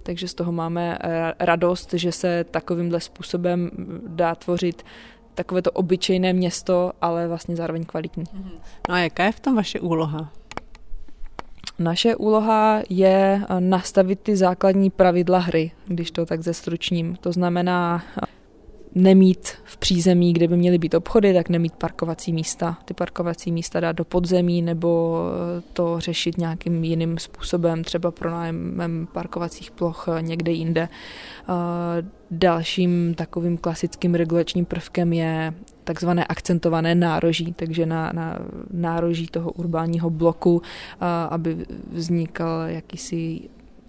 Takže 0.04 0.28
z 0.28 0.34
toho 0.34 0.52
máme 0.52 0.98
radost, 1.40 1.94
že 1.94 2.12
se 2.12 2.44
takovýmhle 2.52 3.00
způsobem 3.00 3.70
dá 4.08 4.36
tvořit 4.36 4.84
takové 5.38 5.62
to 5.62 5.72
obyčejné 5.72 6.34
město, 6.34 6.92
ale 7.02 7.28
vlastně 7.28 7.56
zároveň 7.56 7.86
kvalitní. 7.86 8.24
No 8.90 8.96
a 8.96 9.00
jaká 9.00 9.24
je 9.24 9.32
v 9.32 9.40
tom 9.40 9.56
vaše 9.56 9.80
úloha? 9.80 10.32
Naše 11.80 12.16
úloha 12.16 12.82
je 12.90 13.42
nastavit 13.60 14.20
ty 14.20 14.36
základní 14.36 14.90
pravidla 14.90 15.40
hry, 15.40 15.72
když 15.88 16.12
to 16.12 16.26
tak 16.26 16.42
zestručním. 16.42 17.16
To 17.22 17.32
znamená 17.32 18.04
nemít 18.98 19.48
v 19.64 19.78
přízemí, 19.78 20.34
kde 20.34 20.48
by 20.48 20.58
měly 20.58 20.78
být 20.78 20.94
obchody, 20.94 21.34
tak 21.34 21.50
nemít 21.50 21.74
parkovací 21.74 22.34
místa. 22.34 22.78
Ty 22.86 22.94
parkovací 22.94 23.52
místa 23.52 23.80
dát 23.80 23.92
do 23.92 24.06
podzemí 24.06 24.62
nebo 24.62 25.20
to 25.74 26.00
řešit 26.00 26.38
nějakým 26.38 26.84
jiným 26.84 27.18
způsobem, 27.18 27.84
třeba 27.84 28.12
pronájmem 28.12 29.08
parkovacích 29.14 29.72
ploch 29.72 30.08
někde 30.22 30.52
jinde. 30.52 30.90
Dalším 32.32 33.14
takovým 33.14 33.58
klasickým 33.58 34.16
regulačním 34.16 34.66
prvkem 34.66 35.14
je 35.14 35.54
takzvané 35.84 36.26
akcentované 36.26 36.96
nároží, 36.96 37.54
takže 37.54 37.86
na, 37.86 38.12
na 38.14 38.40
nároží 38.72 39.28
toho 39.28 39.52
urbánního 39.52 40.10
bloku, 40.10 40.62
aby 41.30 41.66
vznikl 41.92 42.64
jakýsi 42.66 43.40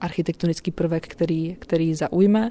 architektonický 0.01 0.71
prvek, 0.71 1.09
který, 1.09 1.57
který 1.59 1.95
zaujme. 1.95 2.51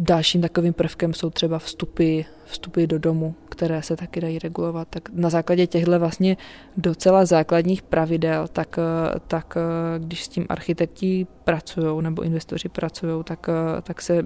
Dalším 0.00 0.40
takovým 0.40 0.72
prvkem 0.72 1.14
jsou 1.14 1.30
třeba 1.30 1.58
vstupy, 1.58 2.20
vstupy 2.44 2.86
do 2.86 2.98
domu, 2.98 3.34
které 3.48 3.82
se 3.82 3.96
taky 3.96 4.20
dají 4.20 4.38
regulovat. 4.38 4.88
Tak 4.90 5.08
na 5.12 5.30
základě 5.30 5.66
těchto 5.66 5.98
vlastně 5.98 6.36
docela 6.76 7.24
základních 7.24 7.82
pravidel, 7.82 8.48
tak, 8.48 8.78
tak 9.26 9.54
když 9.98 10.24
s 10.24 10.28
tím 10.28 10.46
architekti 10.48 11.26
pracují 11.44 12.02
nebo 12.02 12.22
investoři 12.22 12.68
pracují, 12.68 13.24
tak, 13.24 13.46
tak 13.82 14.02
se 14.02 14.22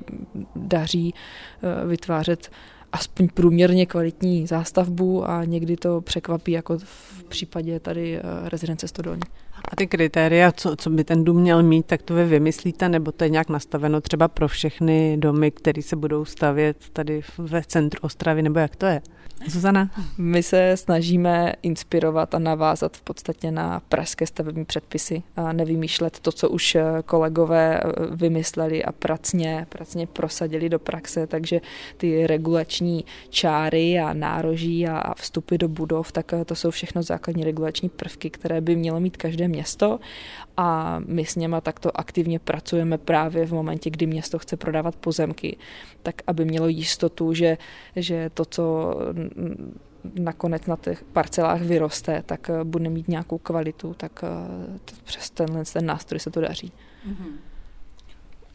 daří 0.56 1.14
eh, 1.14 1.86
vytvářet 1.86 2.50
aspoň 2.92 3.28
průměrně 3.28 3.86
kvalitní 3.86 4.46
zástavbu 4.46 5.30
a 5.30 5.44
někdy 5.44 5.76
to 5.76 6.00
překvapí, 6.00 6.52
jako 6.52 6.78
v 6.78 7.24
případě 7.24 7.80
tady 7.80 8.16
eh, 8.16 8.22
rezidence 8.48 8.88
Stodolní. 8.88 9.22
A 9.72 9.76
ty 9.76 9.86
kritéria, 9.86 10.52
co, 10.52 10.76
co 10.76 10.90
by 10.90 11.04
ten 11.04 11.24
dům 11.24 11.36
měl 11.36 11.62
mít, 11.62 11.86
tak 11.86 12.02
to 12.02 12.14
vy 12.14 12.24
vymyslíte, 12.24 12.88
nebo 12.88 13.12
to 13.12 13.24
je 13.24 13.30
nějak 13.30 13.48
nastaveno 13.48 14.00
třeba 14.00 14.28
pro 14.28 14.48
všechny 14.48 15.16
domy, 15.16 15.50
které 15.50 15.82
se 15.82 15.96
budou 15.96 16.24
stavět 16.24 16.76
tady 16.92 17.20
ve 17.38 17.62
centru 17.62 18.00
Ostravy, 18.02 18.42
nebo 18.42 18.58
jak 18.58 18.76
to 18.76 18.86
je? 18.86 19.02
Zuzana? 19.46 19.90
My 20.18 20.42
se 20.42 20.76
snažíme 20.76 21.52
inspirovat 21.62 22.34
a 22.34 22.38
navázat 22.38 22.96
v 22.96 23.02
podstatě 23.02 23.50
na 23.50 23.82
pražské 23.88 24.26
stavební 24.26 24.64
předpisy 24.64 25.22
a 25.36 25.52
nevymýšlet 25.52 26.20
to, 26.20 26.32
co 26.32 26.48
už 26.48 26.74
eh, 26.74 26.84
kolegové 27.06 27.80
eh, 27.80 27.92
vymysleli 28.10 28.84
a 28.84 28.92
pracně, 28.92 29.66
pracně 29.68 30.06
prosadili 30.06 30.68
do 30.68 30.78
praxe, 30.78 31.26
takže 31.26 31.60
ty 31.96 32.26
regulační 32.26 33.04
čáry 33.30 34.00
a 34.00 34.12
nároží 34.12 34.88
a 34.88 35.14
vstupy 35.14 35.56
do 35.56 35.68
budov, 35.68 36.12
tak 36.12 36.32
eh, 36.32 36.44
to 36.44 36.54
jsou 36.54 36.70
všechno 36.70 37.02
základní 37.02 37.44
regulační 37.44 37.88
prvky, 37.88 38.30
které 38.30 38.60
by 38.60 38.76
mělo 38.76 39.00
mít 39.00 39.16
každé 39.16 39.48
město 39.48 39.98
a 40.56 41.00
my 41.06 41.24
s 41.24 41.36
něma 41.36 41.60
takto 41.60 42.00
aktivně 42.00 42.38
pracujeme 42.38 42.98
právě 42.98 43.46
v 43.46 43.52
momentě, 43.52 43.90
kdy 43.90 44.06
město 44.06 44.38
chce 44.38 44.56
prodávat 44.56 44.96
pozemky, 44.96 45.56
tak 46.02 46.22
aby 46.26 46.44
mělo 46.44 46.68
jistotu, 46.68 47.34
že, 47.34 47.58
že 47.96 48.30
to, 48.34 48.44
co 48.44 48.94
nakonec 50.14 50.66
na 50.66 50.76
těch 50.76 51.04
parcelách 51.04 51.60
vyroste, 51.60 52.22
tak 52.26 52.50
eh, 52.50 52.64
bude 52.64 52.90
mít 52.90 53.08
nějakou 53.08 53.38
kvalitu, 53.38 53.94
tak 53.94 54.24
eh, 54.24 54.94
přes 55.04 55.30
tenhle 55.30 55.64
ten 55.72 55.86
nástroj 55.86 56.20
se 56.20 56.30
to 56.30 56.40
daří. 56.40 56.72
Mm-hmm. 57.08 57.51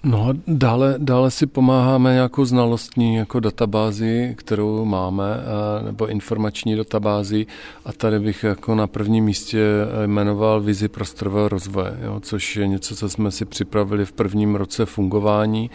No 0.04 0.34
dále, 0.48 0.96
dále 0.98 1.32
si 1.32 1.46
pomáháme 1.46 2.14
nějakou 2.14 2.46
znalostní 2.46 3.16
jako 3.16 3.40
databázi, 3.40 4.36
kterou 4.38 4.86
máme, 4.86 5.24
eh, 5.34 5.86
nebo 5.86 6.08
informační 6.08 6.76
databázi. 6.76 7.46
A 7.86 7.94
tady 7.94 8.20
bych 8.20 8.44
jako 8.44 8.76
na 8.76 8.88
prvním 8.88 9.26
místě 9.26 9.60
jmenoval 10.06 10.62
vizi 10.62 10.88
prostorového 10.88 11.50
rozvoje, 11.50 11.98
jo, 12.04 12.20
což 12.20 12.56
je 12.56 12.68
něco, 12.68 12.96
co 12.96 13.10
jsme 13.10 13.32
si 13.32 13.46
připravili 13.46 14.06
v 14.06 14.12
prvním 14.12 14.56
roce 14.56 14.86
fungování 14.86 15.70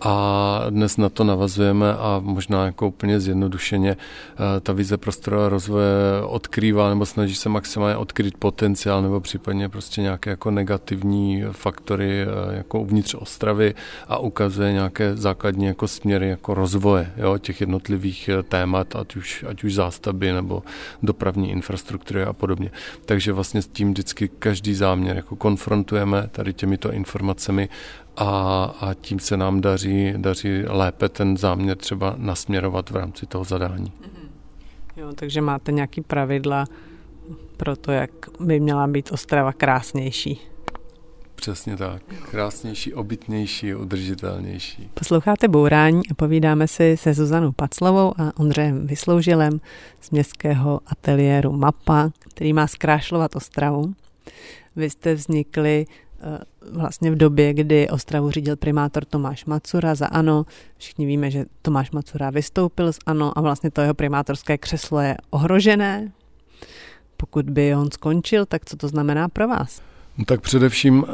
a 0.00 0.64
dnes 0.70 0.96
na 0.96 1.08
to 1.08 1.24
navazujeme 1.24 1.94
a 1.94 2.20
možná 2.24 2.64
jako 2.64 2.88
úplně 2.88 3.20
zjednodušeně 3.20 3.90
eh, 3.96 4.60
ta 4.60 4.72
vize 4.72 4.96
prostorového 4.96 5.48
rozvoje 5.48 5.92
odkrývá 6.26 6.88
nebo 6.88 7.06
snaží 7.06 7.34
se 7.34 7.48
maximálně 7.48 7.96
odkryt 7.96 8.36
potenciál 8.36 9.02
nebo 9.02 9.20
případně 9.20 9.68
prostě 9.68 10.00
nějaké 10.00 10.30
jako 10.30 10.50
negativní 10.50 11.44
faktory 11.52 12.22
eh, 12.22 12.56
jako 12.56 12.80
uvnitř 12.80 13.14
Ostravy 13.14 13.74
a 14.08 14.18
ukazuje 14.18 14.72
nějaké 14.72 15.16
základní 15.16 15.64
jako 15.64 15.88
směry 15.88 16.28
jako 16.28 16.54
rozvoje 16.54 17.12
jo, 17.16 17.38
těch 17.38 17.60
jednotlivých 17.60 18.28
eh, 18.28 18.42
témat, 18.42 18.96
ať 18.96 19.16
už, 19.16 19.44
ať 19.48 19.64
už 19.64 19.74
zástavby 19.74 20.32
nebo 20.32 20.62
dopravní 21.02 21.50
infrastruktury 21.50 22.22
a 22.22 22.32
podobně. 22.32 22.70
Takže 23.04 23.32
vlastně 23.32 23.62
s 23.62 23.66
tím 23.66 23.90
vždycky 23.90 24.28
každý 24.28 24.74
záměr 24.74 25.16
jako 25.16 25.36
konfrontujeme 25.36 26.28
tady 26.32 26.52
těmito 26.52 26.92
informacemi 26.92 27.68
a, 28.20 28.64
a 28.80 28.94
tím 28.94 29.18
se 29.18 29.36
nám 29.36 29.60
daří, 29.60 30.14
daří 30.16 30.62
lépe 30.66 31.08
ten 31.08 31.36
záměr 31.36 31.76
třeba 31.76 32.14
nasměrovat 32.18 32.90
v 32.90 32.96
rámci 32.96 33.26
toho 33.26 33.44
zadání. 33.44 33.92
Jo, 34.96 35.12
takže 35.14 35.40
máte 35.40 35.72
nějaký 35.72 36.00
pravidla 36.00 36.64
pro 37.56 37.76
to, 37.76 37.92
jak 37.92 38.10
by 38.40 38.60
měla 38.60 38.86
být 38.86 39.12
Ostrava 39.12 39.52
krásnější. 39.52 40.40
Přesně 41.34 41.76
tak. 41.76 42.02
Krásnější, 42.30 42.94
obytnější, 42.94 43.74
udržitelnější. 43.74 44.90
Posloucháte 44.94 45.48
Bourání 45.48 46.02
a 46.10 46.14
povídáme 46.14 46.68
si 46.68 46.96
se 46.96 47.14
Zuzanou 47.14 47.52
Paclovou 47.52 48.14
a 48.20 48.32
Ondřejem 48.36 48.86
Vysloužilem 48.86 49.60
z 50.00 50.10
městského 50.10 50.80
ateliéru 50.86 51.52
MAPA, 51.52 52.10
který 52.18 52.52
má 52.52 52.66
zkrášlovat 52.66 53.36
Ostravu. 53.36 53.94
Vy 54.76 54.90
jste 54.90 55.14
vznikli 55.14 55.86
vlastně 56.72 57.10
v 57.10 57.16
době, 57.16 57.54
kdy 57.54 57.88
Ostravu 57.88 58.30
řídil 58.30 58.56
primátor 58.56 59.04
Tomáš 59.04 59.44
Macura 59.44 59.94
za 59.94 60.06
ANO. 60.06 60.46
Všichni 60.76 61.06
víme, 61.06 61.30
že 61.30 61.44
Tomáš 61.62 61.90
Macura 61.90 62.30
vystoupil 62.30 62.92
z 62.92 62.98
ANO 63.06 63.38
a 63.38 63.40
vlastně 63.40 63.70
to 63.70 63.80
jeho 63.80 63.94
primátorské 63.94 64.58
křeslo 64.58 65.00
je 65.00 65.16
ohrožené. 65.30 66.12
Pokud 67.16 67.50
by 67.50 67.74
on 67.74 67.90
skončil, 67.90 68.46
tak 68.46 68.64
co 68.64 68.76
to 68.76 68.88
znamená 68.88 69.28
pro 69.28 69.48
vás? 69.48 69.82
No 70.18 70.24
tak 70.24 70.40
především, 70.40 71.04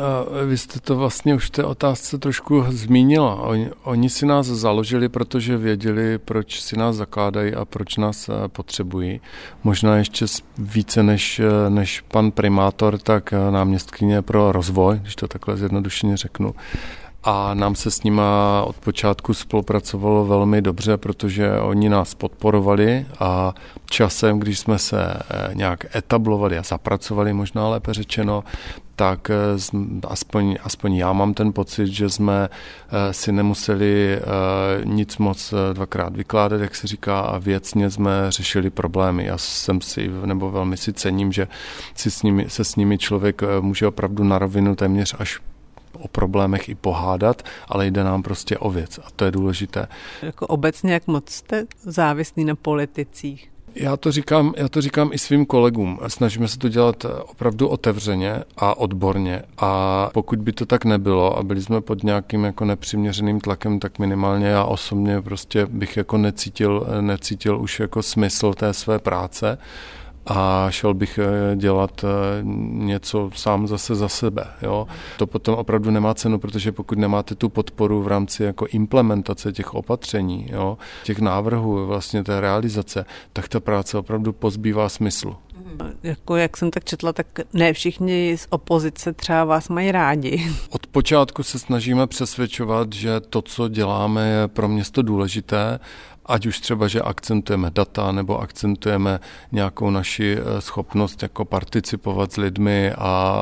vy 0.46 0.58
jste 0.58 0.80
to 0.80 0.96
vlastně 0.96 1.34
už 1.34 1.46
v 1.46 1.50
té 1.50 1.64
otázce 1.64 2.18
trošku 2.18 2.64
zmínila. 2.68 3.34
Oni, 3.34 3.70
oni 3.82 4.10
si 4.10 4.26
nás 4.26 4.46
založili, 4.46 5.08
protože 5.08 5.56
věděli, 5.56 6.18
proč 6.18 6.60
si 6.60 6.76
nás 6.76 6.96
zakládají 6.96 7.54
a 7.54 7.64
proč 7.64 7.96
nás 7.96 8.30
potřebují. 8.46 9.20
Možná 9.64 9.96
ještě 9.96 10.26
více 10.58 11.02
než, 11.02 11.38
eh, 11.38 11.70
než 11.70 12.00
pan 12.00 12.30
primátor, 12.30 12.98
tak 12.98 13.34
náměstkyně 13.50 14.22
pro 14.22 14.52
rozvoj, 14.52 14.98
když 15.02 15.16
to 15.16 15.28
takhle 15.28 15.56
zjednodušeně 15.56 16.16
řeknu 16.16 16.54
a 17.26 17.54
nám 17.54 17.74
se 17.74 17.90
s 17.90 18.02
nima 18.02 18.62
od 18.66 18.76
počátku 18.76 19.34
spolupracovalo 19.34 20.26
velmi 20.26 20.62
dobře, 20.62 20.96
protože 20.96 21.60
oni 21.60 21.88
nás 21.88 22.14
podporovali 22.14 23.06
a 23.20 23.54
časem, 23.90 24.38
když 24.38 24.58
jsme 24.58 24.78
se 24.78 25.16
nějak 25.52 25.96
etablovali 25.96 26.58
a 26.58 26.62
zapracovali, 26.62 27.32
možná 27.32 27.68
lépe 27.68 27.94
řečeno, 27.94 28.44
tak 28.96 29.30
eh, 29.30 29.34
aspoň, 30.08 30.56
aspoň 30.62 30.94
já 30.94 31.12
mám 31.12 31.34
ten 31.34 31.52
pocit, 31.52 31.86
že 31.86 32.10
jsme 32.10 32.48
eh, 32.48 33.12
si 33.12 33.32
nemuseli 33.32 34.16
eh, 34.16 34.20
nic 34.84 35.18
moc 35.18 35.54
dvakrát 35.72 36.16
vykládat, 36.16 36.60
jak 36.60 36.74
se 36.74 36.86
říká, 36.86 37.20
a 37.20 37.38
věcně 37.38 37.90
jsme 37.90 38.12
řešili 38.28 38.70
problémy. 38.70 39.24
Já 39.24 39.38
jsem 39.38 39.80
si, 39.80 40.10
nebo 40.24 40.50
velmi 40.50 40.76
si 40.76 40.92
cením, 40.92 41.32
že 41.32 41.48
si 41.94 42.10
s 42.10 42.22
nimi, 42.22 42.46
se 42.48 42.64
s 42.64 42.76
nimi 42.76 42.98
člověk 42.98 43.42
může 43.60 43.86
opravdu 43.86 44.24
na 44.24 44.38
rovinu 44.38 44.76
téměř 44.76 45.14
až 45.18 45.40
o 46.06 46.08
problémech 46.08 46.68
i 46.68 46.74
pohádat, 46.74 47.42
ale 47.68 47.86
jde 47.86 48.04
nám 48.04 48.22
prostě 48.22 48.58
o 48.58 48.70
věc 48.70 48.98
a 48.98 49.10
to 49.16 49.24
je 49.24 49.30
důležité. 49.30 49.88
Jako 50.22 50.46
obecně, 50.46 50.92
jak 50.92 51.06
moc 51.06 51.30
jste 51.30 51.66
závislí 51.82 52.44
na 52.44 52.54
politicích? 52.54 53.50
Já 53.74 53.96
to, 53.96 54.12
říkám, 54.12 54.54
já 54.56 54.68
to 54.68 54.80
říkám 54.80 55.10
i 55.12 55.18
svým 55.18 55.46
kolegům. 55.46 55.98
Snažíme 56.06 56.48
se 56.48 56.58
to 56.58 56.68
dělat 56.68 57.06
opravdu 57.26 57.68
otevřeně 57.68 58.42
a 58.56 58.78
odborně. 58.78 59.42
A 59.58 60.10
pokud 60.14 60.38
by 60.38 60.52
to 60.52 60.66
tak 60.66 60.84
nebylo 60.84 61.38
a 61.38 61.42
byli 61.42 61.62
jsme 61.62 61.80
pod 61.80 62.02
nějakým 62.02 62.44
jako 62.44 62.64
nepřiměřeným 62.64 63.40
tlakem, 63.40 63.78
tak 63.80 63.98
minimálně 63.98 64.46
já 64.46 64.64
osobně 64.64 65.22
prostě 65.22 65.66
bych 65.66 65.96
jako 65.96 66.18
necítil, 66.18 66.86
necítil 67.00 67.60
už 67.60 67.80
jako 67.80 68.02
smysl 68.02 68.54
té 68.54 68.72
své 68.72 68.98
práce 68.98 69.58
a 70.26 70.66
šel 70.70 70.94
bych 70.94 71.18
eh, 71.18 71.56
dělat 71.56 72.04
eh, 72.04 72.08
něco 72.72 73.30
sám 73.34 73.66
zase 73.66 73.94
za 73.94 74.08
sebe. 74.08 74.44
Jo. 74.62 74.86
To 75.18 75.26
potom 75.26 75.54
opravdu 75.54 75.90
nemá 75.90 76.14
cenu, 76.14 76.38
protože 76.38 76.72
pokud 76.72 76.98
nemáte 76.98 77.34
tu 77.34 77.48
podporu 77.48 78.02
v 78.02 78.08
rámci 78.08 78.42
jako 78.42 78.66
implementace 78.66 79.52
těch 79.52 79.74
opatření, 79.74 80.46
jo, 80.52 80.78
těch 81.04 81.18
návrhů, 81.18 81.86
vlastně 81.86 82.24
té 82.24 82.40
realizace, 82.40 83.04
tak 83.32 83.48
ta 83.48 83.60
práce 83.60 83.98
opravdu 83.98 84.32
pozbývá 84.32 84.88
smyslu. 84.88 85.36
Jako 86.02 86.36
jak 86.36 86.56
jsem 86.56 86.70
tak 86.70 86.84
četla, 86.84 87.12
tak 87.12 87.26
ne 87.52 87.72
všichni 87.72 88.36
z 88.38 88.46
opozice 88.50 89.12
třeba 89.12 89.44
vás 89.44 89.68
mají 89.68 89.92
rádi. 89.92 90.52
Od 90.70 90.86
počátku 90.86 91.42
se 91.42 91.58
snažíme 91.58 92.06
přesvědčovat, 92.06 92.92
že 92.92 93.20
to, 93.20 93.42
co 93.42 93.68
děláme, 93.68 94.28
je 94.28 94.48
pro 94.48 94.68
město 94.68 95.02
důležité 95.02 95.78
ať 96.26 96.46
už 96.46 96.60
třeba, 96.60 96.88
že 96.88 97.00
akcentujeme 97.00 97.70
data 97.70 98.12
nebo 98.12 98.40
akcentujeme 98.40 99.20
nějakou 99.52 99.90
naši 99.90 100.36
eh, 100.38 100.60
schopnost 100.60 101.22
jako 101.22 101.44
participovat 101.44 102.32
s 102.32 102.36
lidmi 102.36 102.92
a 102.98 103.36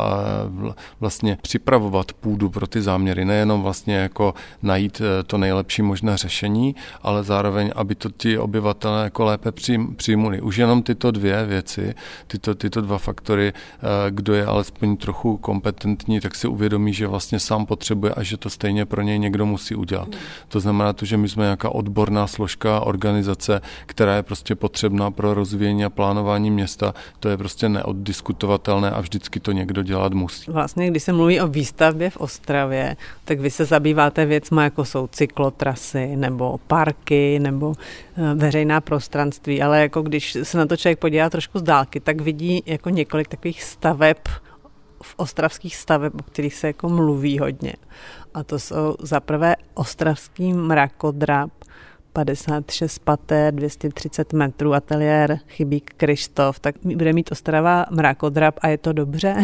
vlastně 1.00 1.38
připravovat 1.42 2.12
půdu 2.12 2.50
pro 2.50 2.66
ty 2.66 2.82
záměry, 2.82 3.24
nejenom 3.24 3.62
vlastně 3.62 3.96
jako 3.96 4.34
najít 4.62 5.00
eh, 5.00 5.22
to 5.22 5.38
nejlepší 5.38 5.82
možné 5.82 6.16
řešení, 6.16 6.74
ale 7.02 7.24
zároveň, 7.24 7.72
aby 7.76 7.94
to 7.94 8.10
ti 8.16 8.38
obyvatelé 8.38 9.04
jako 9.04 9.24
lépe 9.24 9.52
přijmuli. 9.96 10.40
Už 10.40 10.56
jenom 10.56 10.82
tyto 10.82 11.10
dvě 11.10 11.46
věci, 11.46 11.94
tyto, 12.26 12.54
tyto 12.54 12.80
dva 12.80 12.98
faktory, 12.98 13.52
eh, 13.52 13.80
kdo 14.10 14.34
je 14.34 14.46
alespoň 14.46 14.96
trochu 14.96 15.36
kompetentní, 15.36 16.20
tak 16.20 16.34
si 16.34 16.48
uvědomí, 16.48 16.94
že 16.94 17.06
vlastně 17.06 17.40
sám 17.40 17.66
potřebuje 17.66 18.12
a 18.14 18.22
že 18.22 18.36
to 18.36 18.50
stejně 18.50 18.86
pro 18.86 19.02
něj 19.02 19.18
někdo 19.18 19.46
musí 19.46 19.74
udělat. 19.74 20.08
To 20.48 20.60
znamená 20.60 20.92
to, 20.92 21.04
že 21.04 21.16
my 21.16 21.28
jsme 21.28 21.44
nějaká 21.44 21.70
odborná 21.70 22.26
složka 22.26 22.73
organizace, 22.80 23.60
která 23.86 24.16
je 24.16 24.22
prostě 24.22 24.54
potřebná 24.54 25.10
pro 25.10 25.34
rozvíjení 25.34 25.84
a 25.84 25.90
plánování 25.90 26.50
města, 26.50 26.94
to 27.20 27.28
je 27.28 27.36
prostě 27.36 27.68
neoddiskutovatelné 27.68 28.90
a 28.90 29.00
vždycky 29.00 29.40
to 29.40 29.52
někdo 29.52 29.82
dělat 29.82 30.12
musí. 30.12 30.50
Vlastně, 30.50 30.90
když 30.90 31.02
se 31.02 31.12
mluví 31.12 31.40
o 31.40 31.48
výstavbě 31.48 32.10
v 32.10 32.16
Ostravě, 32.16 32.96
tak 33.24 33.40
vy 33.40 33.50
se 33.50 33.64
zabýváte 33.64 34.26
věcma, 34.26 34.64
jako 34.64 34.84
jsou 34.84 35.06
cyklotrasy 35.06 36.16
nebo 36.16 36.58
parky 36.66 37.38
nebo 37.38 37.74
eh, 38.16 38.34
veřejná 38.34 38.80
prostranství, 38.80 39.62
ale 39.62 39.80
jako 39.80 40.02
když 40.02 40.36
se 40.42 40.58
na 40.58 40.66
to 40.66 40.76
člověk 40.76 40.98
podívá 40.98 41.30
trošku 41.30 41.58
z 41.58 41.62
dálky, 41.62 42.00
tak 42.00 42.20
vidí 42.20 42.62
jako 42.66 42.90
několik 42.90 43.28
takových 43.28 43.62
staveb, 43.62 44.18
v 45.04 45.14
ostravských 45.16 45.76
staveb, 45.76 46.14
o 46.14 46.22
kterých 46.22 46.54
se 46.54 46.66
jako 46.66 46.88
mluví 46.88 47.38
hodně. 47.38 47.72
A 48.34 48.44
to 48.44 48.58
jsou 48.58 48.96
za 49.00 49.20
prvé 49.20 49.56
ostravský 49.74 50.52
mrakodrap, 50.52 51.50
56 52.14 52.98
paté, 52.98 53.52
230 53.52 54.32
metrů, 54.32 54.74
ateliér 54.74 55.38
Chybík 55.48 55.90
Krištof, 55.96 56.58
tak 56.58 56.74
bude 56.84 57.12
mít 57.12 57.32
Ostrava 57.32 57.86
mrakodrap 57.90 58.58
a 58.62 58.68
je 58.68 58.78
to 58.78 58.92
dobře? 58.92 59.36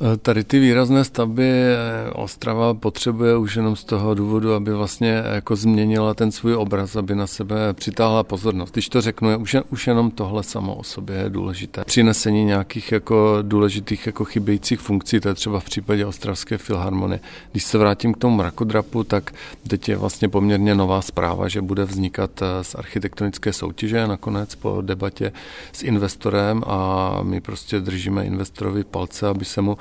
Eh, 0.00 0.16
tady 0.16 0.44
ty 0.44 0.58
výrazné 0.58 1.04
stavby 1.04 1.50
eh, 1.50 2.10
Ostrava 2.12 2.74
potřebuje 2.74 3.36
už 3.36 3.56
jenom 3.56 3.76
z 3.76 3.84
toho 3.84 4.14
důvodu, 4.14 4.54
aby 4.54 4.72
vlastně 4.72 5.22
jako 5.34 5.56
změnila 5.56 6.14
ten 6.14 6.32
svůj 6.32 6.54
obraz, 6.54 6.96
aby 6.96 7.14
na 7.14 7.26
sebe 7.26 7.72
přitáhla 7.72 8.22
pozornost. 8.22 8.72
Když 8.72 8.88
to 8.88 9.00
řeknu, 9.00 9.38
už, 9.38 9.56
už 9.70 9.86
jenom 9.86 10.10
tohle 10.10 10.42
samo 10.42 10.74
o 10.74 10.82
sobě 10.82 11.16
je 11.16 11.30
důležité. 11.30 11.84
Přinesení 11.84 12.44
nějakých 12.44 12.92
jako 12.92 13.38
důležitých 13.42 14.06
jako 14.06 14.24
chybějících 14.24 14.80
funkcí, 14.80 15.20
to 15.20 15.28
je 15.28 15.34
třeba 15.34 15.60
v 15.60 15.64
případě 15.64 16.06
Ostravské 16.06 16.58
filharmonie. 16.58 17.20
Když 17.52 17.64
se 17.64 17.78
vrátím 17.78 18.14
k 18.14 18.18
tomu 18.18 18.36
mrakodrapu, 18.36 19.04
tak 19.04 19.34
teď 19.68 19.88
je 19.88 19.96
vlastně 19.96 20.28
poměrně 20.28 20.74
nová 20.74 21.02
zpráva, 21.02 21.48
že 21.48 21.62
bude 21.62 21.84
vznikat 21.84 22.42
eh, 22.42 22.64
z 22.64 22.74
architektonické 22.74 23.52
soutěže 23.52 24.06
nakonec 24.06 24.54
po 24.54 24.80
debatě 24.80 25.32
s 25.72 25.82
investorem 25.82 26.62
a 26.66 27.10
my 27.22 27.40
prostě 27.40 27.80
držíme 27.80 28.24
investorovi 28.24 28.84
palce, 28.84 29.28
aby 29.28 29.44
se 29.44 29.62
mu 29.62 29.78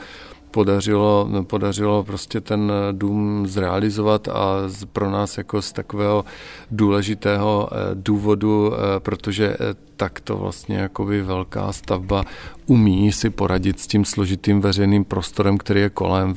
podařilo, 0.56 1.30
podařilo 1.48 2.04
prostě 2.04 2.42
ten 2.42 2.72
dům 2.92 3.48
zrealizovat 3.48 4.28
a 4.28 4.56
pro 4.94 5.12
nás 5.12 5.38
jako 5.38 5.62
z 5.62 5.72
takového 5.72 6.26
důležitého 6.72 7.70
eh, 7.72 7.76
důvodu, 7.94 8.74
eh, 8.74 9.00
protože 9.00 9.48
eh, 9.54 9.58
tak 9.96 10.20
to 10.20 10.38
vlastně 10.38 10.78
jakoby 10.78 11.22
velká 11.22 11.74
stavba 11.74 12.24
umí 12.66 13.12
si 13.12 13.30
poradit 13.30 13.80
s 13.80 13.88
tím 13.88 14.06
složitým 14.06 14.62
veřejným 14.62 15.06
prostorem, 15.06 15.58
který 15.58 15.82
je 15.82 15.90
kolem, 15.90 16.36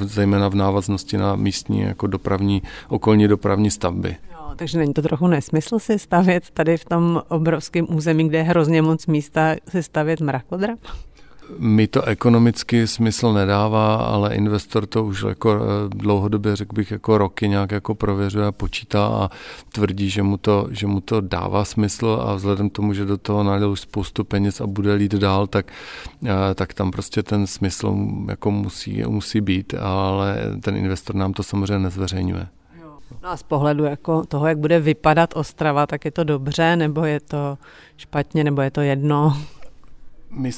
zejména 0.00 0.48
v 0.48 0.54
návaznosti 0.54 1.16
na 1.16 1.36
místní 1.36 1.80
jako 1.80 2.06
dopravní, 2.06 2.62
okolní 2.88 3.28
dopravní 3.28 3.70
stavby. 3.70 4.16
takže 4.56 4.78
není 4.78 4.94
to 4.94 5.02
trochu 5.02 5.26
nesmysl 5.26 5.78
si 5.78 5.98
stavět 5.98 6.50
tady 6.52 6.76
v 6.76 6.84
tom 6.84 7.22
obrovském 7.28 7.86
území, 7.90 8.28
kde 8.28 8.38
je 8.38 8.44
hrozně 8.44 8.82
moc 8.82 9.06
místa, 9.06 9.56
si 9.68 9.82
stavět 9.82 10.20
mrakodrap? 10.20 10.78
Mi 11.58 11.86
to 11.86 12.02
ekonomicky 12.02 12.86
smysl 12.86 13.32
nedává, 13.32 13.96
ale 13.96 14.34
investor 14.34 14.86
to 14.86 15.04
už 15.04 15.22
jako 15.22 15.54
eh, 15.54 15.88
dlouhodobě, 15.88 16.56
řekl 16.56 16.74
bych, 16.74 16.90
jako 16.90 17.18
roky 17.18 17.48
nějak 17.48 17.70
jako 17.70 17.94
prověřuje 17.94 18.46
a 18.46 18.52
počítá 18.52 19.06
a 19.06 19.30
tvrdí, 19.72 20.10
že 20.10 20.22
mu 20.22 20.36
to, 20.36 20.68
že 20.70 20.86
mu 20.86 21.00
to 21.00 21.20
dává 21.20 21.64
smysl 21.64 22.22
a 22.26 22.34
vzhledem 22.34 22.70
k 22.70 22.72
tomu, 22.72 22.92
že 22.92 23.04
do 23.04 23.18
toho 23.18 23.42
nalil 23.42 23.70
už 23.70 23.80
spoustu 23.80 24.24
peněz 24.24 24.60
a 24.60 24.66
bude 24.66 24.94
lít 24.94 25.14
dál, 25.14 25.46
tak, 25.46 25.66
eh, 26.26 26.54
tak 26.54 26.74
tam 26.74 26.90
prostě 26.90 27.22
ten 27.22 27.46
smysl 27.46 27.96
jako 28.28 28.50
musí, 28.50 29.02
musí 29.06 29.40
být, 29.40 29.74
ale 29.80 30.36
ten 30.62 30.76
investor 30.76 31.16
nám 31.16 31.32
to 31.32 31.42
samozřejmě 31.42 31.78
nezveřejňuje. 31.78 32.46
No 33.22 33.28
a 33.28 33.36
z 33.36 33.42
pohledu 33.42 33.84
jako 33.84 34.24
toho, 34.26 34.46
jak 34.46 34.58
bude 34.58 34.80
vypadat 34.80 35.36
Ostrava, 35.36 35.86
tak 35.86 36.04
je 36.04 36.10
to 36.10 36.24
dobře, 36.24 36.76
nebo 36.76 37.04
je 37.04 37.20
to 37.20 37.58
špatně, 37.96 38.44
nebo 38.44 38.62
je 38.62 38.70
to 38.70 38.80
jedno? 38.80 39.36
My 40.30 40.52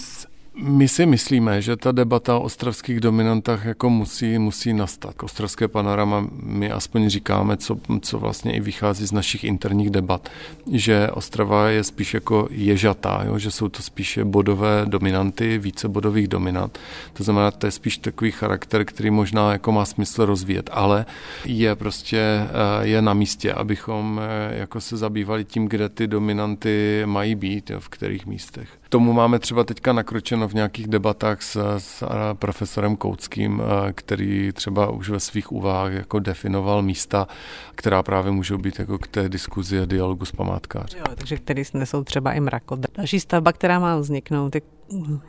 My 0.55 0.89
si 0.89 1.07
myslíme, 1.07 1.63
že 1.63 1.77
ta 1.77 1.93
debata 1.93 2.37
o 2.37 2.41
ostravských 2.41 3.01
dominantách 3.01 3.65
jako 3.65 3.91
musí, 3.91 4.39
musí 4.39 4.73
nastat. 4.73 5.23
Ostravské 5.23 5.69
panorama 5.69 6.27
my 6.43 6.71
aspoň 6.71 7.09
říkáme, 7.09 7.57
co, 7.57 7.77
co 8.01 8.19
vlastně 8.19 8.53
i 8.57 8.61
vychází 8.61 9.07
z 9.07 9.13
našich 9.13 9.45
interních 9.45 9.91
debat, 9.91 10.29
že 10.73 11.11
Ostrava 11.11 11.69
je 11.69 11.85
spíš 11.85 12.15
jako 12.15 12.49
ježatá, 12.51 13.23
jo? 13.27 13.39
že 13.39 13.51
jsou 13.51 13.69
to 13.69 13.83
spíše 13.83 14.25
bodové 14.25 14.83
dominanty, 14.87 15.59
více 15.59 15.89
bodových 15.89 16.29
dominant. 16.29 16.79
To 17.13 17.25
znamená, 17.25 17.51
to 17.51 17.67
je 17.67 17.71
spíš 17.71 17.99
takový 17.99 18.31
charakter, 18.31 18.85
který 18.85 19.11
možná 19.11 19.53
jako 19.53 19.73
má 19.73 19.85
smysl 19.85 20.27
rozvíjet, 20.27 20.71
ale 20.73 21.07
je 21.45 21.75
prostě 21.75 22.19
eh, 22.19 22.49
je 22.87 23.03
na 23.03 23.15
místě, 23.15 23.53
abychom 23.53 24.21
eh, 24.23 24.59
jako 24.59 24.81
se 24.81 24.97
zabývali 24.97 25.45
tím, 25.45 25.69
kde 25.69 25.89
ty 25.89 26.07
dominanty 26.07 27.03
mají 27.07 27.35
být, 27.35 27.71
jo? 27.71 27.81
v 27.81 27.89
kterých 27.89 28.27
místech 28.27 28.82
tomu 28.93 29.13
máme 29.13 29.39
třeba 29.39 29.65
teďka 29.65 29.93
nakročeno 29.93 30.49
v 30.49 30.55
nějakých 30.55 30.87
debatách 30.87 31.43
s, 31.43 31.79
s 31.79 32.05
profesorem 32.35 32.97
Kouckým, 32.97 33.63
který 33.95 34.53
třeba 34.53 34.91
už 34.91 35.09
ve 35.09 35.21
svých 35.21 35.53
úvahách 35.53 35.93
jako 35.93 36.19
definoval 36.19 36.83
místa, 36.83 37.27
která 37.75 38.03
právě 38.03 38.33
můžou 38.33 38.59
být 38.59 38.79
jako 38.79 38.99
k 38.99 39.07
té 39.07 39.29
diskuzi 39.29 39.81
a 39.81 39.85
dialogu 39.85 40.25
s 40.25 40.33
památkáři. 40.33 40.99
Jo, 40.99 41.05
takže 41.15 41.37
který 41.37 41.65
snesou 41.65 42.05
třeba 42.05 42.33
i 42.33 42.41
mrakot. 42.41 42.81
Další 42.97 43.21
stavba, 43.21 43.53
která 43.53 43.79
má 43.79 43.97
vzniknout, 43.97 44.55
je 44.55 44.61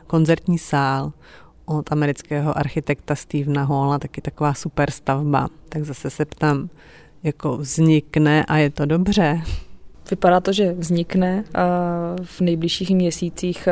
koncertní 0.06 0.58
sál 0.58 1.12
od 1.64 1.92
amerického 1.92 2.58
architekta 2.58 3.14
Stevena 3.14 3.64
Halla, 3.64 3.98
taky 3.98 4.20
taková 4.20 4.54
super 4.54 4.90
stavba. 4.90 5.48
Tak 5.68 5.84
zase 5.84 6.10
se 6.10 6.24
ptám, 6.24 6.68
jako 7.22 7.56
vznikne 7.56 8.44
a 8.44 8.56
je 8.56 8.70
to 8.70 8.86
dobře? 8.86 9.42
Vypadá 10.10 10.40
to, 10.40 10.52
že 10.52 10.72
vznikne. 10.72 11.44
V 12.22 12.40
nejbližších 12.40 12.90
měsících 12.90 13.68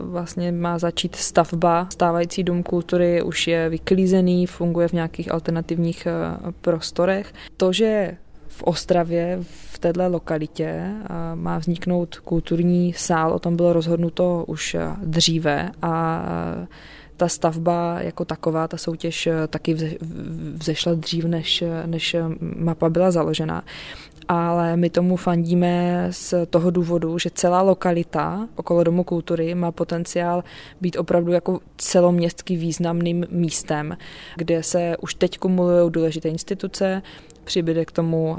vlastně 0.00 0.52
má 0.52 0.78
začít 0.78 1.16
stavba. 1.16 1.86
Stávající 1.92 2.42
dům 2.42 2.62
kultury 2.62 3.22
už 3.22 3.46
je 3.46 3.68
vyklízený, 3.68 4.46
funguje 4.46 4.88
v 4.88 4.92
nějakých 4.92 5.32
alternativních 5.32 6.06
prostorech. 6.60 7.32
To, 7.56 7.72
že 7.72 8.16
v 8.48 8.62
Ostravě, 8.62 9.38
v 9.72 9.78
této 9.78 10.08
lokalitě, 10.08 10.90
má 11.34 11.58
vzniknout 11.58 12.16
kulturní 12.16 12.92
sál, 12.92 13.32
o 13.32 13.38
tom 13.38 13.56
bylo 13.56 13.72
rozhodnuto 13.72 14.44
už 14.46 14.76
dříve 15.02 15.70
a 15.82 16.24
ta 17.16 17.28
stavba 17.28 18.00
jako 18.00 18.24
taková, 18.24 18.68
ta 18.68 18.76
soutěž 18.76 19.28
taky 19.48 19.98
vzešla 20.54 20.94
dřív, 20.94 21.24
než, 21.24 21.64
než 21.86 22.16
mapa 22.40 22.88
byla 22.88 23.10
založena 23.10 23.64
ale 24.28 24.76
my 24.76 24.90
tomu 24.90 25.16
fandíme 25.16 26.06
z 26.10 26.34
toho 26.50 26.70
důvodu, 26.70 27.18
že 27.18 27.30
celá 27.30 27.62
lokalita 27.62 28.48
okolo 28.56 28.84
Domu 28.84 29.04
kultury 29.04 29.54
má 29.54 29.72
potenciál 29.72 30.44
být 30.80 30.96
opravdu 30.96 31.32
jako 31.32 31.60
celoměstský 31.76 32.56
významným 32.56 33.26
místem, 33.30 33.96
kde 34.36 34.62
se 34.62 34.96
už 35.00 35.14
teď 35.14 35.38
kumulují 35.38 35.92
důležité 35.92 36.28
instituce, 36.28 37.02
přibyde 37.46 37.84
k 37.84 37.92
tomu 37.92 38.38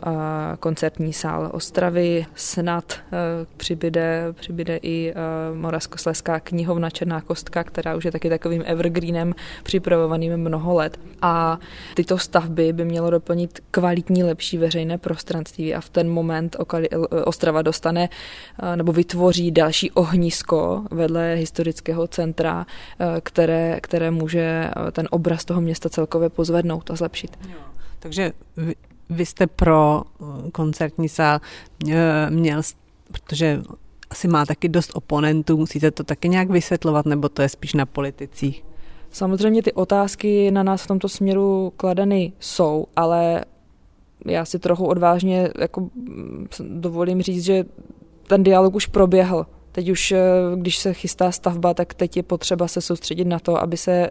koncertní 0.60 1.14
sál 1.14 1.49
Ostravy, 1.53 2.26
snad 2.36 2.93
eh, 2.93 3.18
přibyde, 3.58 4.34
přibyde 4.34 4.80
i 4.82 5.14
eh, 5.16 5.55
Moravskoslezská 5.55 6.39
knihovna 6.39 6.89
Černá 6.89 7.22
kostka, 7.22 7.64
která 7.64 7.95
už 7.95 8.05
je 8.05 8.12
taky 8.12 8.30
takovým 8.30 8.64
evergreenem 8.66 9.34
připravovaným 9.64 10.38
mnoho 10.38 10.74
let. 10.74 10.99
A 11.22 11.60
tyto 11.93 12.18
stavby 12.18 12.74
by 12.74 12.86
mělo 12.86 13.10
doplnit 13.10 13.60
kvalitní, 13.72 14.24
lepší 14.24 14.58
veřejné 14.58 14.97
prostranství 14.97 15.76
a 15.76 15.82
v 15.82 15.89
ten 15.89 16.10
moment 16.10 16.55
Ostrava 17.26 17.62
dostane 17.62 18.10
nebo 18.76 18.91
vytvoří 18.91 19.51
další 19.51 19.91
ohnisko 19.91 20.84
vedle 20.91 21.34
historického 21.34 22.08
centra, 22.08 22.66
které, 23.24 23.80
které 23.82 24.12
může 24.12 24.70
ten 24.91 25.08
obraz 25.12 25.45
toho 25.45 25.62
města 25.62 25.89
celkově 25.89 26.30
pozvednout 26.30 26.91
a 26.91 26.95
zlepšit. 26.95 27.38
Takže 27.99 28.32
vy 29.10 29.26
jste 29.26 29.47
pro 29.47 30.03
eh, 30.22 30.51
koncertní 30.51 31.10
sál 31.10 31.39
eh, 31.89 32.30
měl, 32.30 32.62
protože 33.12 33.62
asi 34.10 34.28
má 34.28 34.45
taky 34.45 34.70
dost 34.70 34.91
oponentů, 34.93 35.58
musíte 35.58 35.91
to 35.91 36.03
taky 36.03 36.30
nějak 36.30 36.49
vysvětlovat, 36.49 37.05
nebo 37.05 37.30
to 37.30 37.41
je 37.41 37.49
spíš 37.49 37.74
na 37.74 37.86
politicích? 37.86 38.64
Samozřejmě 39.12 39.64
ty 39.64 39.74
otázky 39.74 40.51
na 40.51 40.64
nás 40.64 40.84
v 40.84 40.88
tomto 40.88 41.10
směru 41.10 41.74
kladeny 41.78 42.34
jsou, 42.39 42.86
ale 42.95 43.45
já 44.26 44.45
si 44.45 44.60
trochu 44.60 44.86
odvážně 44.86 45.49
jako 45.60 45.82
mm, 45.82 46.47
dovolím 46.60 47.22
říct, 47.22 47.43
že 47.43 47.66
ten 48.28 48.43
dialog 48.43 48.76
už 48.76 48.86
proběhl. 48.86 49.45
Teď 49.78 49.89
už, 49.89 50.11
eh, 50.11 50.19
když 50.55 50.78
se 50.78 50.93
chystá 50.93 51.32
stavba, 51.32 51.73
tak 51.73 51.93
teď 51.93 52.17
je 52.17 52.23
potřeba 52.23 52.67
se 52.67 52.82
soustředit 52.82 53.25
na 53.25 53.39
to, 53.39 53.61
aby 53.61 53.78
se 53.78 54.09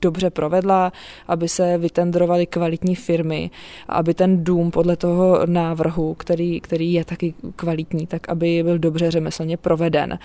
dobře 0.00 0.30
provedla, 0.30 0.92
aby 1.26 1.48
se 1.48 1.78
vytendrovaly 1.78 2.46
kvalitní 2.46 2.94
firmy, 2.94 3.50
aby 3.88 4.14
ten 4.14 4.44
dům 4.44 4.70
podle 4.70 4.96
toho 4.96 5.46
návrhu, 5.46 6.14
který, 6.14 6.60
který 6.60 6.92
je 6.92 7.04
taky 7.04 7.34
kvalitní, 7.56 8.06
tak 8.06 8.28
aby 8.28 8.62
byl 8.62 8.78
dobře 8.78 9.10
řemeslně 9.10 9.56
proveden. 9.56 10.18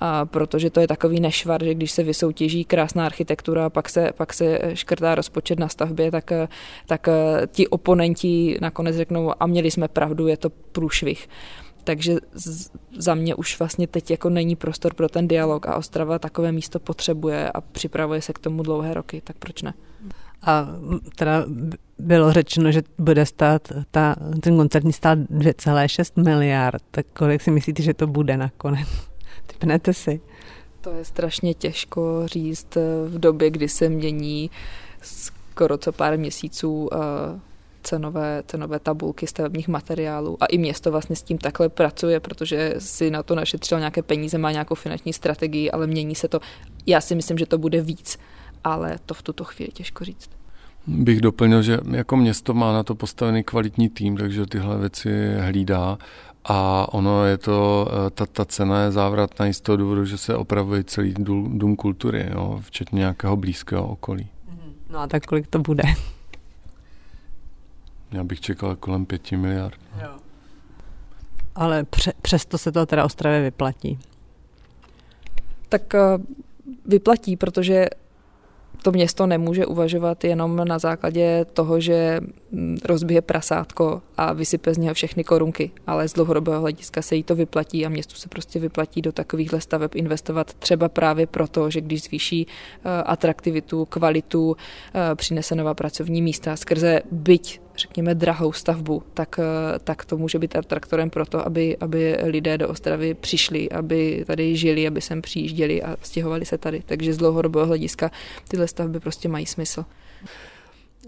A 0.00 0.26
protože 0.26 0.70
to 0.70 0.80
je 0.80 0.88
takový 0.88 1.20
nešvar, 1.20 1.64
že 1.64 1.74
když 1.74 1.90
se 1.90 2.02
vysoutěží 2.02 2.64
krásná 2.64 3.06
architektura 3.06 3.66
a 3.66 3.70
pak 3.70 3.88
se, 3.88 4.10
pak 4.16 4.32
se 4.32 4.58
škrtá 4.74 5.14
rozpočet 5.14 5.58
na 5.58 5.68
stavbě, 5.68 6.10
tak, 6.10 6.32
tak 6.86 7.08
ti 7.46 7.68
oponenti 7.68 8.58
nakonec 8.60 8.96
řeknou 8.96 9.32
a 9.40 9.46
měli 9.46 9.70
jsme 9.70 9.88
pravdu, 9.88 10.26
je 10.26 10.36
to 10.36 10.50
průšvih 10.50 11.28
takže 11.90 12.16
za 12.98 13.14
mě 13.14 13.34
už 13.34 13.58
vlastně 13.58 13.86
teď 13.86 14.10
jako 14.10 14.30
není 14.30 14.56
prostor 14.56 14.94
pro 14.94 15.08
ten 15.08 15.28
dialog 15.28 15.66
a 15.66 15.76
Ostrava 15.76 16.18
takové 16.18 16.52
místo 16.52 16.80
potřebuje 16.80 17.50
a 17.50 17.60
připravuje 17.60 18.22
se 18.22 18.32
k 18.32 18.38
tomu 18.38 18.62
dlouhé 18.62 18.94
roky, 18.94 19.20
tak 19.24 19.36
proč 19.36 19.62
ne? 19.62 19.74
A 20.42 20.68
teda 21.16 21.44
bylo 21.98 22.32
řečeno, 22.32 22.72
že 22.72 22.82
bude 22.98 23.26
stát 23.26 23.72
ta, 23.90 24.16
ten 24.40 24.56
koncertní 24.56 24.92
stát 24.92 25.18
2,6 25.18 26.24
miliard, 26.24 26.82
tak 26.90 27.06
kolik 27.12 27.42
si 27.42 27.50
myslíte, 27.50 27.82
že 27.82 27.94
to 27.94 28.06
bude 28.06 28.36
nakonec? 28.36 28.88
Typnete 29.46 29.94
si? 29.94 30.20
To 30.80 30.90
je 30.90 31.04
strašně 31.04 31.54
těžko 31.54 32.22
říct 32.26 32.76
v 33.08 33.18
době, 33.18 33.50
kdy 33.50 33.68
se 33.68 33.88
mění 33.88 34.50
skoro 35.02 35.78
co 35.78 35.92
pár 35.92 36.18
měsíců 36.18 36.88
uh, 36.92 37.00
cenové, 37.82 38.42
cenové 38.46 38.78
tabulky 38.78 39.26
stavebních 39.26 39.68
materiálů 39.68 40.36
a 40.40 40.46
i 40.46 40.58
město 40.58 40.90
vlastně 40.90 41.16
s 41.16 41.22
tím 41.22 41.38
takhle 41.38 41.68
pracuje, 41.68 42.20
protože 42.20 42.74
si 42.78 43.10
na 43.10 43.22
to 43.22 43.34
našetřilo 43.34 43.78
nějaké 43.78 44.02
peníze, 44.02 44.38
má 44.38 44.52
nějakou 44.52 44.74
finanční 44.74 45.12
strategii, 45.12 45.70
ale 45.70 45.86
mění 45.86 46.14
se 46.14 46.28
to. 46.28 46.40
Já 46.86 47.00
si 47.00 47.14
myslím, 47.14 47.38
že 47.38 47.46
to 47.46 47.58
bude 47.58 47.80
víc, 47.80 48.18
ale 48.64 48.98
to 49.06 49.14
v 49.14 49.22
tuto 49.22 49.44
chvíli 49.44 49.72
těžko 49.72 50.04
říct. 50.04 50.30
Bych 50.86 51.20
doplnil, 51.20 51.62
že 51.62 51.78
jako 51.90 52.16
město 52.16 52.54
má 52.54 52.72
na 52.72 52.82
to 52.82 52.94
postavený 52.94 53.44
kvalitní 53.44 53.88
tým, 53.88 54.16
takže 54.16 54.46
tyhle 54.46 54.78
věci 54.78 55.34
hlídá 55.38 55.98
a 56.44 56.86
ono 56.94 57.24
je 57.24 57.38
to, 57.38 57.88
eh, 58.06 58.10
ta, 58.10 58.26
ta 58.26 58.44
cena 58.44 58.82
je 58.82 58.92
závratná 58.92 59.46
i 59.46 59.54
z 59.54 59.60
toho 59.60 59.76
důvodu, 59.76 60.04
že 60.04 60.18
se 60.18 60.36
opravuje 60.36 60.84
celý 60.84 61.14
dům, 61.18 61.58
dům 61.58 61.76
kultury, 61.76 62.28
jo, 62.32 62.60
včetně 62.62 62.98
nějakého 62.98 63.36
blízkého 63.36 63.88
okolí. 63.88 64.28
No 64.90 64.98
a 64.98 65.06
tak 65.06 65.26
kolik 65.26 65.46
to 65.46 65.58
bude? 65.58 65.82
Já 68.12 68.24
bych 68.24 68.40
čekal 68.40 68.76
kolem 68.76 69.06
pěti 69.06 69.36
miliard. 69.36 69.78
Jo. 70.02 70.10
Ale 71.54 71.84
pře- 71.84 72.12
přesto 72.22 72.58
se 72.58 72.72
to 72.72 72.86
teda 72.86 73.04
Ostravě 73.04 73.42
vyplatí. 73.42 73.98
Tak 75.68 75.94
eh, 75.94 76.00
vyplatí, 76.86 77.36
protože 77.36 77.86
to 78.82 78.92
město 78.92 79.26
nemůže 79.26 79.66
uvažovat 79.66 80.24
jenom 80.24 80.56
na 80.56 80.78
základě 80.78 81.44
toho, 81.52 81.80
že 81.80 82.20
rozbije 82.84 83.22
prasátko 83.22 84.02
a 84.16 84.32
vysype 84.32 84.74
z 84.74 84.78
něho 84.78 84.94
všechny 84.94 85.24
korunky, 85.24 85.70
ale 85.86 86.08
z 86.08 86.12
dlouhodobého 86.12 86.60
hlediska 86.60 87.02
se 87.02 87.16
jí 87.16 87.22
to 87.22 87.34
vyplatí 87.34 87.86
a 87.86 87.88
městu 87.88 88.14
se 88.16 88.28
prostě 88.28 88.58
vyplatí 88.58 89.02
do 89.02 89.12
takovýchhle 89.12 89.60
staveb 89.60 89.90
investovat 89.94 90.54
třeba 90.54 90.88
právě 90.88 91.26
proto, 91.26 91.70
že 91.70 91.80
když 91.80 92.02
zvýší 92.02 92.46
eh, 92.46 93.02
atraktivitu, 93.02 93.84
kvalitu, 93.84 94.56
eh, 94.94 95.14
přinese 95.14 95.54
nová 95.54 95.74
pracovní 95.74 96.22
místa 96.22 96.56
skrze 96.56 97.02
byť 97.10 97.60
řekněme, 97.76 98.14
drahou 98.14 98.52
stavbu, 98.52 99.02
tak, 99.14 99.38
eh, 99.38 99.78
tak 99.78 100.04
to 100.04 100.16
může 100.16 100.38
být 100.38 100.56
atraktorem 100.56 101.10
pro 101.10 101.26
to, 101.26 101.46
aby, 101.46 101.76
aby 101.76 102.16
lidé 102.22 102.58
do 102.58 102.68
Ostravy 102.68 103.14
přišli, 103.14 103.70
aby 103.70 104.24
tady 104.26 104.56
žili, 104.56 104.86
aby 104.86 105.00
sem 105.00 105.22
přijížděli 105.22 105.82
a 105.82 105.96
stěhovali 106.02 106.44
se 106.44 106.58
tady. 106.58 106.82
Takže 106.86 107.12
z 107.12 107.16
dlouhodobého 107.16 107.66
hlediska 107.66 108.10
tyhle 108.48 108.68
stavby 108.68 109.00
prostě 109.00 109.28
mají 109.28 109.46
smysl. 109.46 109.84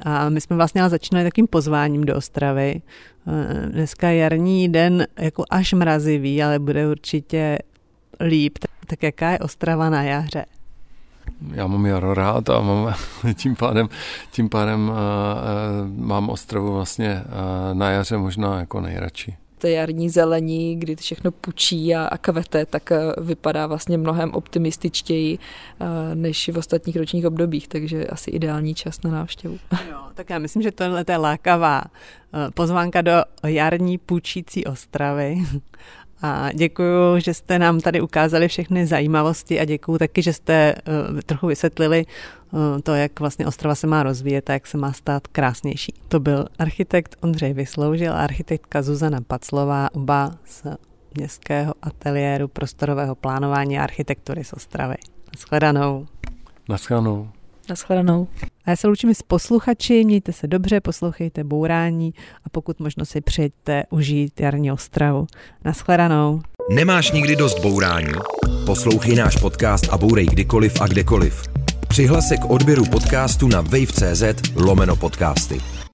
A 0.00 0.28
my 0.28 0.40
jsme 0.40 0.56
vlastně 0.56 0.88
začínali 0.88 1.26
takým 1.26 1.46
pozváním 1.46 2.04
do 2.04 2.16
Ostravy. 2.16 2.82
Eh, 3.28 3.68
dneska 3.68 4.10
jarní 4.10 4.68
den 4.68 5.06
jako 5.18 5.44
až 5.50 5.72
mrazivý, 5.72 6.42
ale 6.42 6.58
bude 6.58 6.88
určitě 6.88 7.58
líp. 8.20 8.58
Tak 8.86 9.02
jaká 9.02 9.30
je 9.30 9.38
Ostrava 9.38 9.90
na 9.90 10.02
jaře? 10.02 10.44
já 11.50 11.66
mám 11.66 11.86
jaro 11.86 12.14
rád 12.14 12.50
a 12.50 12.60
mám, 12.60 12.94
tím 13.34 13.56
pádem, 13.56 13.88
tím 14.30 14.48
pádem 14.48 14.88
uh, 14.88 14.96
mám 16.04 16.28
Ostravu 16.30 16.72
vlastně 16.72 17.22
uh, 17.26 17.78
na 17.78 17.90
jaře 17.90 18.18
možná 18.18 18.58
jako 18.58 18.80
nejradši. 18.80 19.36
Té 19.62 19.70
jarní 19.70 20.10
zelení, 20.10 20.76
kdy 20.76 20.96
všechno 20.96 21.30
pučí 21.30 21.94
a, 21.94 22.04
a 22.04 22.18
kvete, 22.18 22.66
tak 22.66 22.92
vypadá 23.20 23.66
vlastně 23.66 23.98
mnohem 23.98 24.30
optimističtěji 24.30 25.38
než 26.14 26.48
v 26.48 26.58
ostatních 26.58 26.96
ročních 26.96 27.26
obdobích, 27.26 27.68
takže 27.68 28.06
asi 28.06 28.30
ideální 28.30 28.74
čas 28.74 29.02
na 29.02 29.10
návštěvu. 29.10 29.58
Jo, 29.90 29.98
tak 30.14 30.30
já 30.30 30.38
myslím, 30.38 30.62
že 30.62 30.72
tohle 30.72 31.04
je 31.08 31.16
lákavá 31.16 31.82
pozvánka 32.54 33.02
do 33.02 33.12
jarní 33.46 33.98
pučící 33.98 34.64
ostravy 34.64 35.36
a 36.22 36.52
děkuji, 36.52 37.20
že 37.20 37.34
jste 37.34 37.58
nám 37.58 37.80
tady 37.80 38.00
ukázali 38.00 38.48
všechny 38.48 38.86
zajímavosti 38.86 39.60
a 39.60 39.64
děkuji 39.64 39.98
taky, 39.98 40.22
že 40.22 40.32
jste 40.32 40.74
uh, 41.12 41.20
trochu 41.20 41.46
vysvětlili 41.46 42.06
uh, 42.50 42.60
to, 42.82 42.94
jak 42.94 43.20
vlastně 43.20 43.46
Ostrava 43.46 43.74
se 43.74 43.86
má 43.86 44.02
rozvíjet 44.02 44.50
a 44.50 44.52
jak 44.52 44.66
se 44.66 44.78
má 44.78 44.92
stát 44.92 45.26
krásnější. 45.26 45.94
To 46.08 46.20
byl 46.20 46.46
architekt 46.58 47.16
Ondřej 47.20 47.52
Vysloužil 47.52 48.12
a 48.12 48.22
architektka 48.24 48.82
Zuzana 48.82 49.20
Paclová, 49.20 49.88
oba 49.94 50.34
z 50.44 50.62
městského 51.14 51.74
ateliéru 51.82 52.48
prostorového 52.48 53.14
plánování 53.14 53.78
a 53.78 53.82
architektury 53.82 54.44
z 54.44 54.52
Ostravy. 54.52 54.94
Naschledanou. 55.34 56.06
Naschledanou. 56.68 57.28
Naschledanou. 57.72 58.28
A 58.64 58.70
já 58.70 58.76
se 58.76 58.86
loučím 58.86 59.14
s 59.14 59.22
posluchači, 59.22 60.04
mějte 60.04 60.32
se 60.32 60.46
dobře, 60.46 60.80
poslouchejte 60.80 61.44
bourání 61.44 62.14
a 62.44 62.48
pokud 62.48 62.80
možno 62.80 63.04
si 63.04 63.20
přijďte 63.20 63.84
užít 63.90 64.40
jarní 64.40 64.72
ostravu. 64.72 65.26
Naschledanou. 65.64 66.40
Nemáš 66.70 67.12
nikdy 67.12 67.36
dost 67.36 67.58
bourání? 67.58 68.12
Poslouchej 68.66 69.16
náš 69.16 69.36
podcast 69.36 69.88
a 69.90 69.98
bourej 69.98 70.26
kdykoliv 70.26 70.80
a 70.80 70.86
kdekoliv. 70.86 71.42
Přihlas 71.88 72.28
se 72.28 72.36
k 72.36 72.50
odběru 72.50 72.84
podcastu 72.84 73.48
na 73.48 73.60
wave.cz 73.60 74.22
lomeno 74.56 74.96
podcasty. 74.96 75.60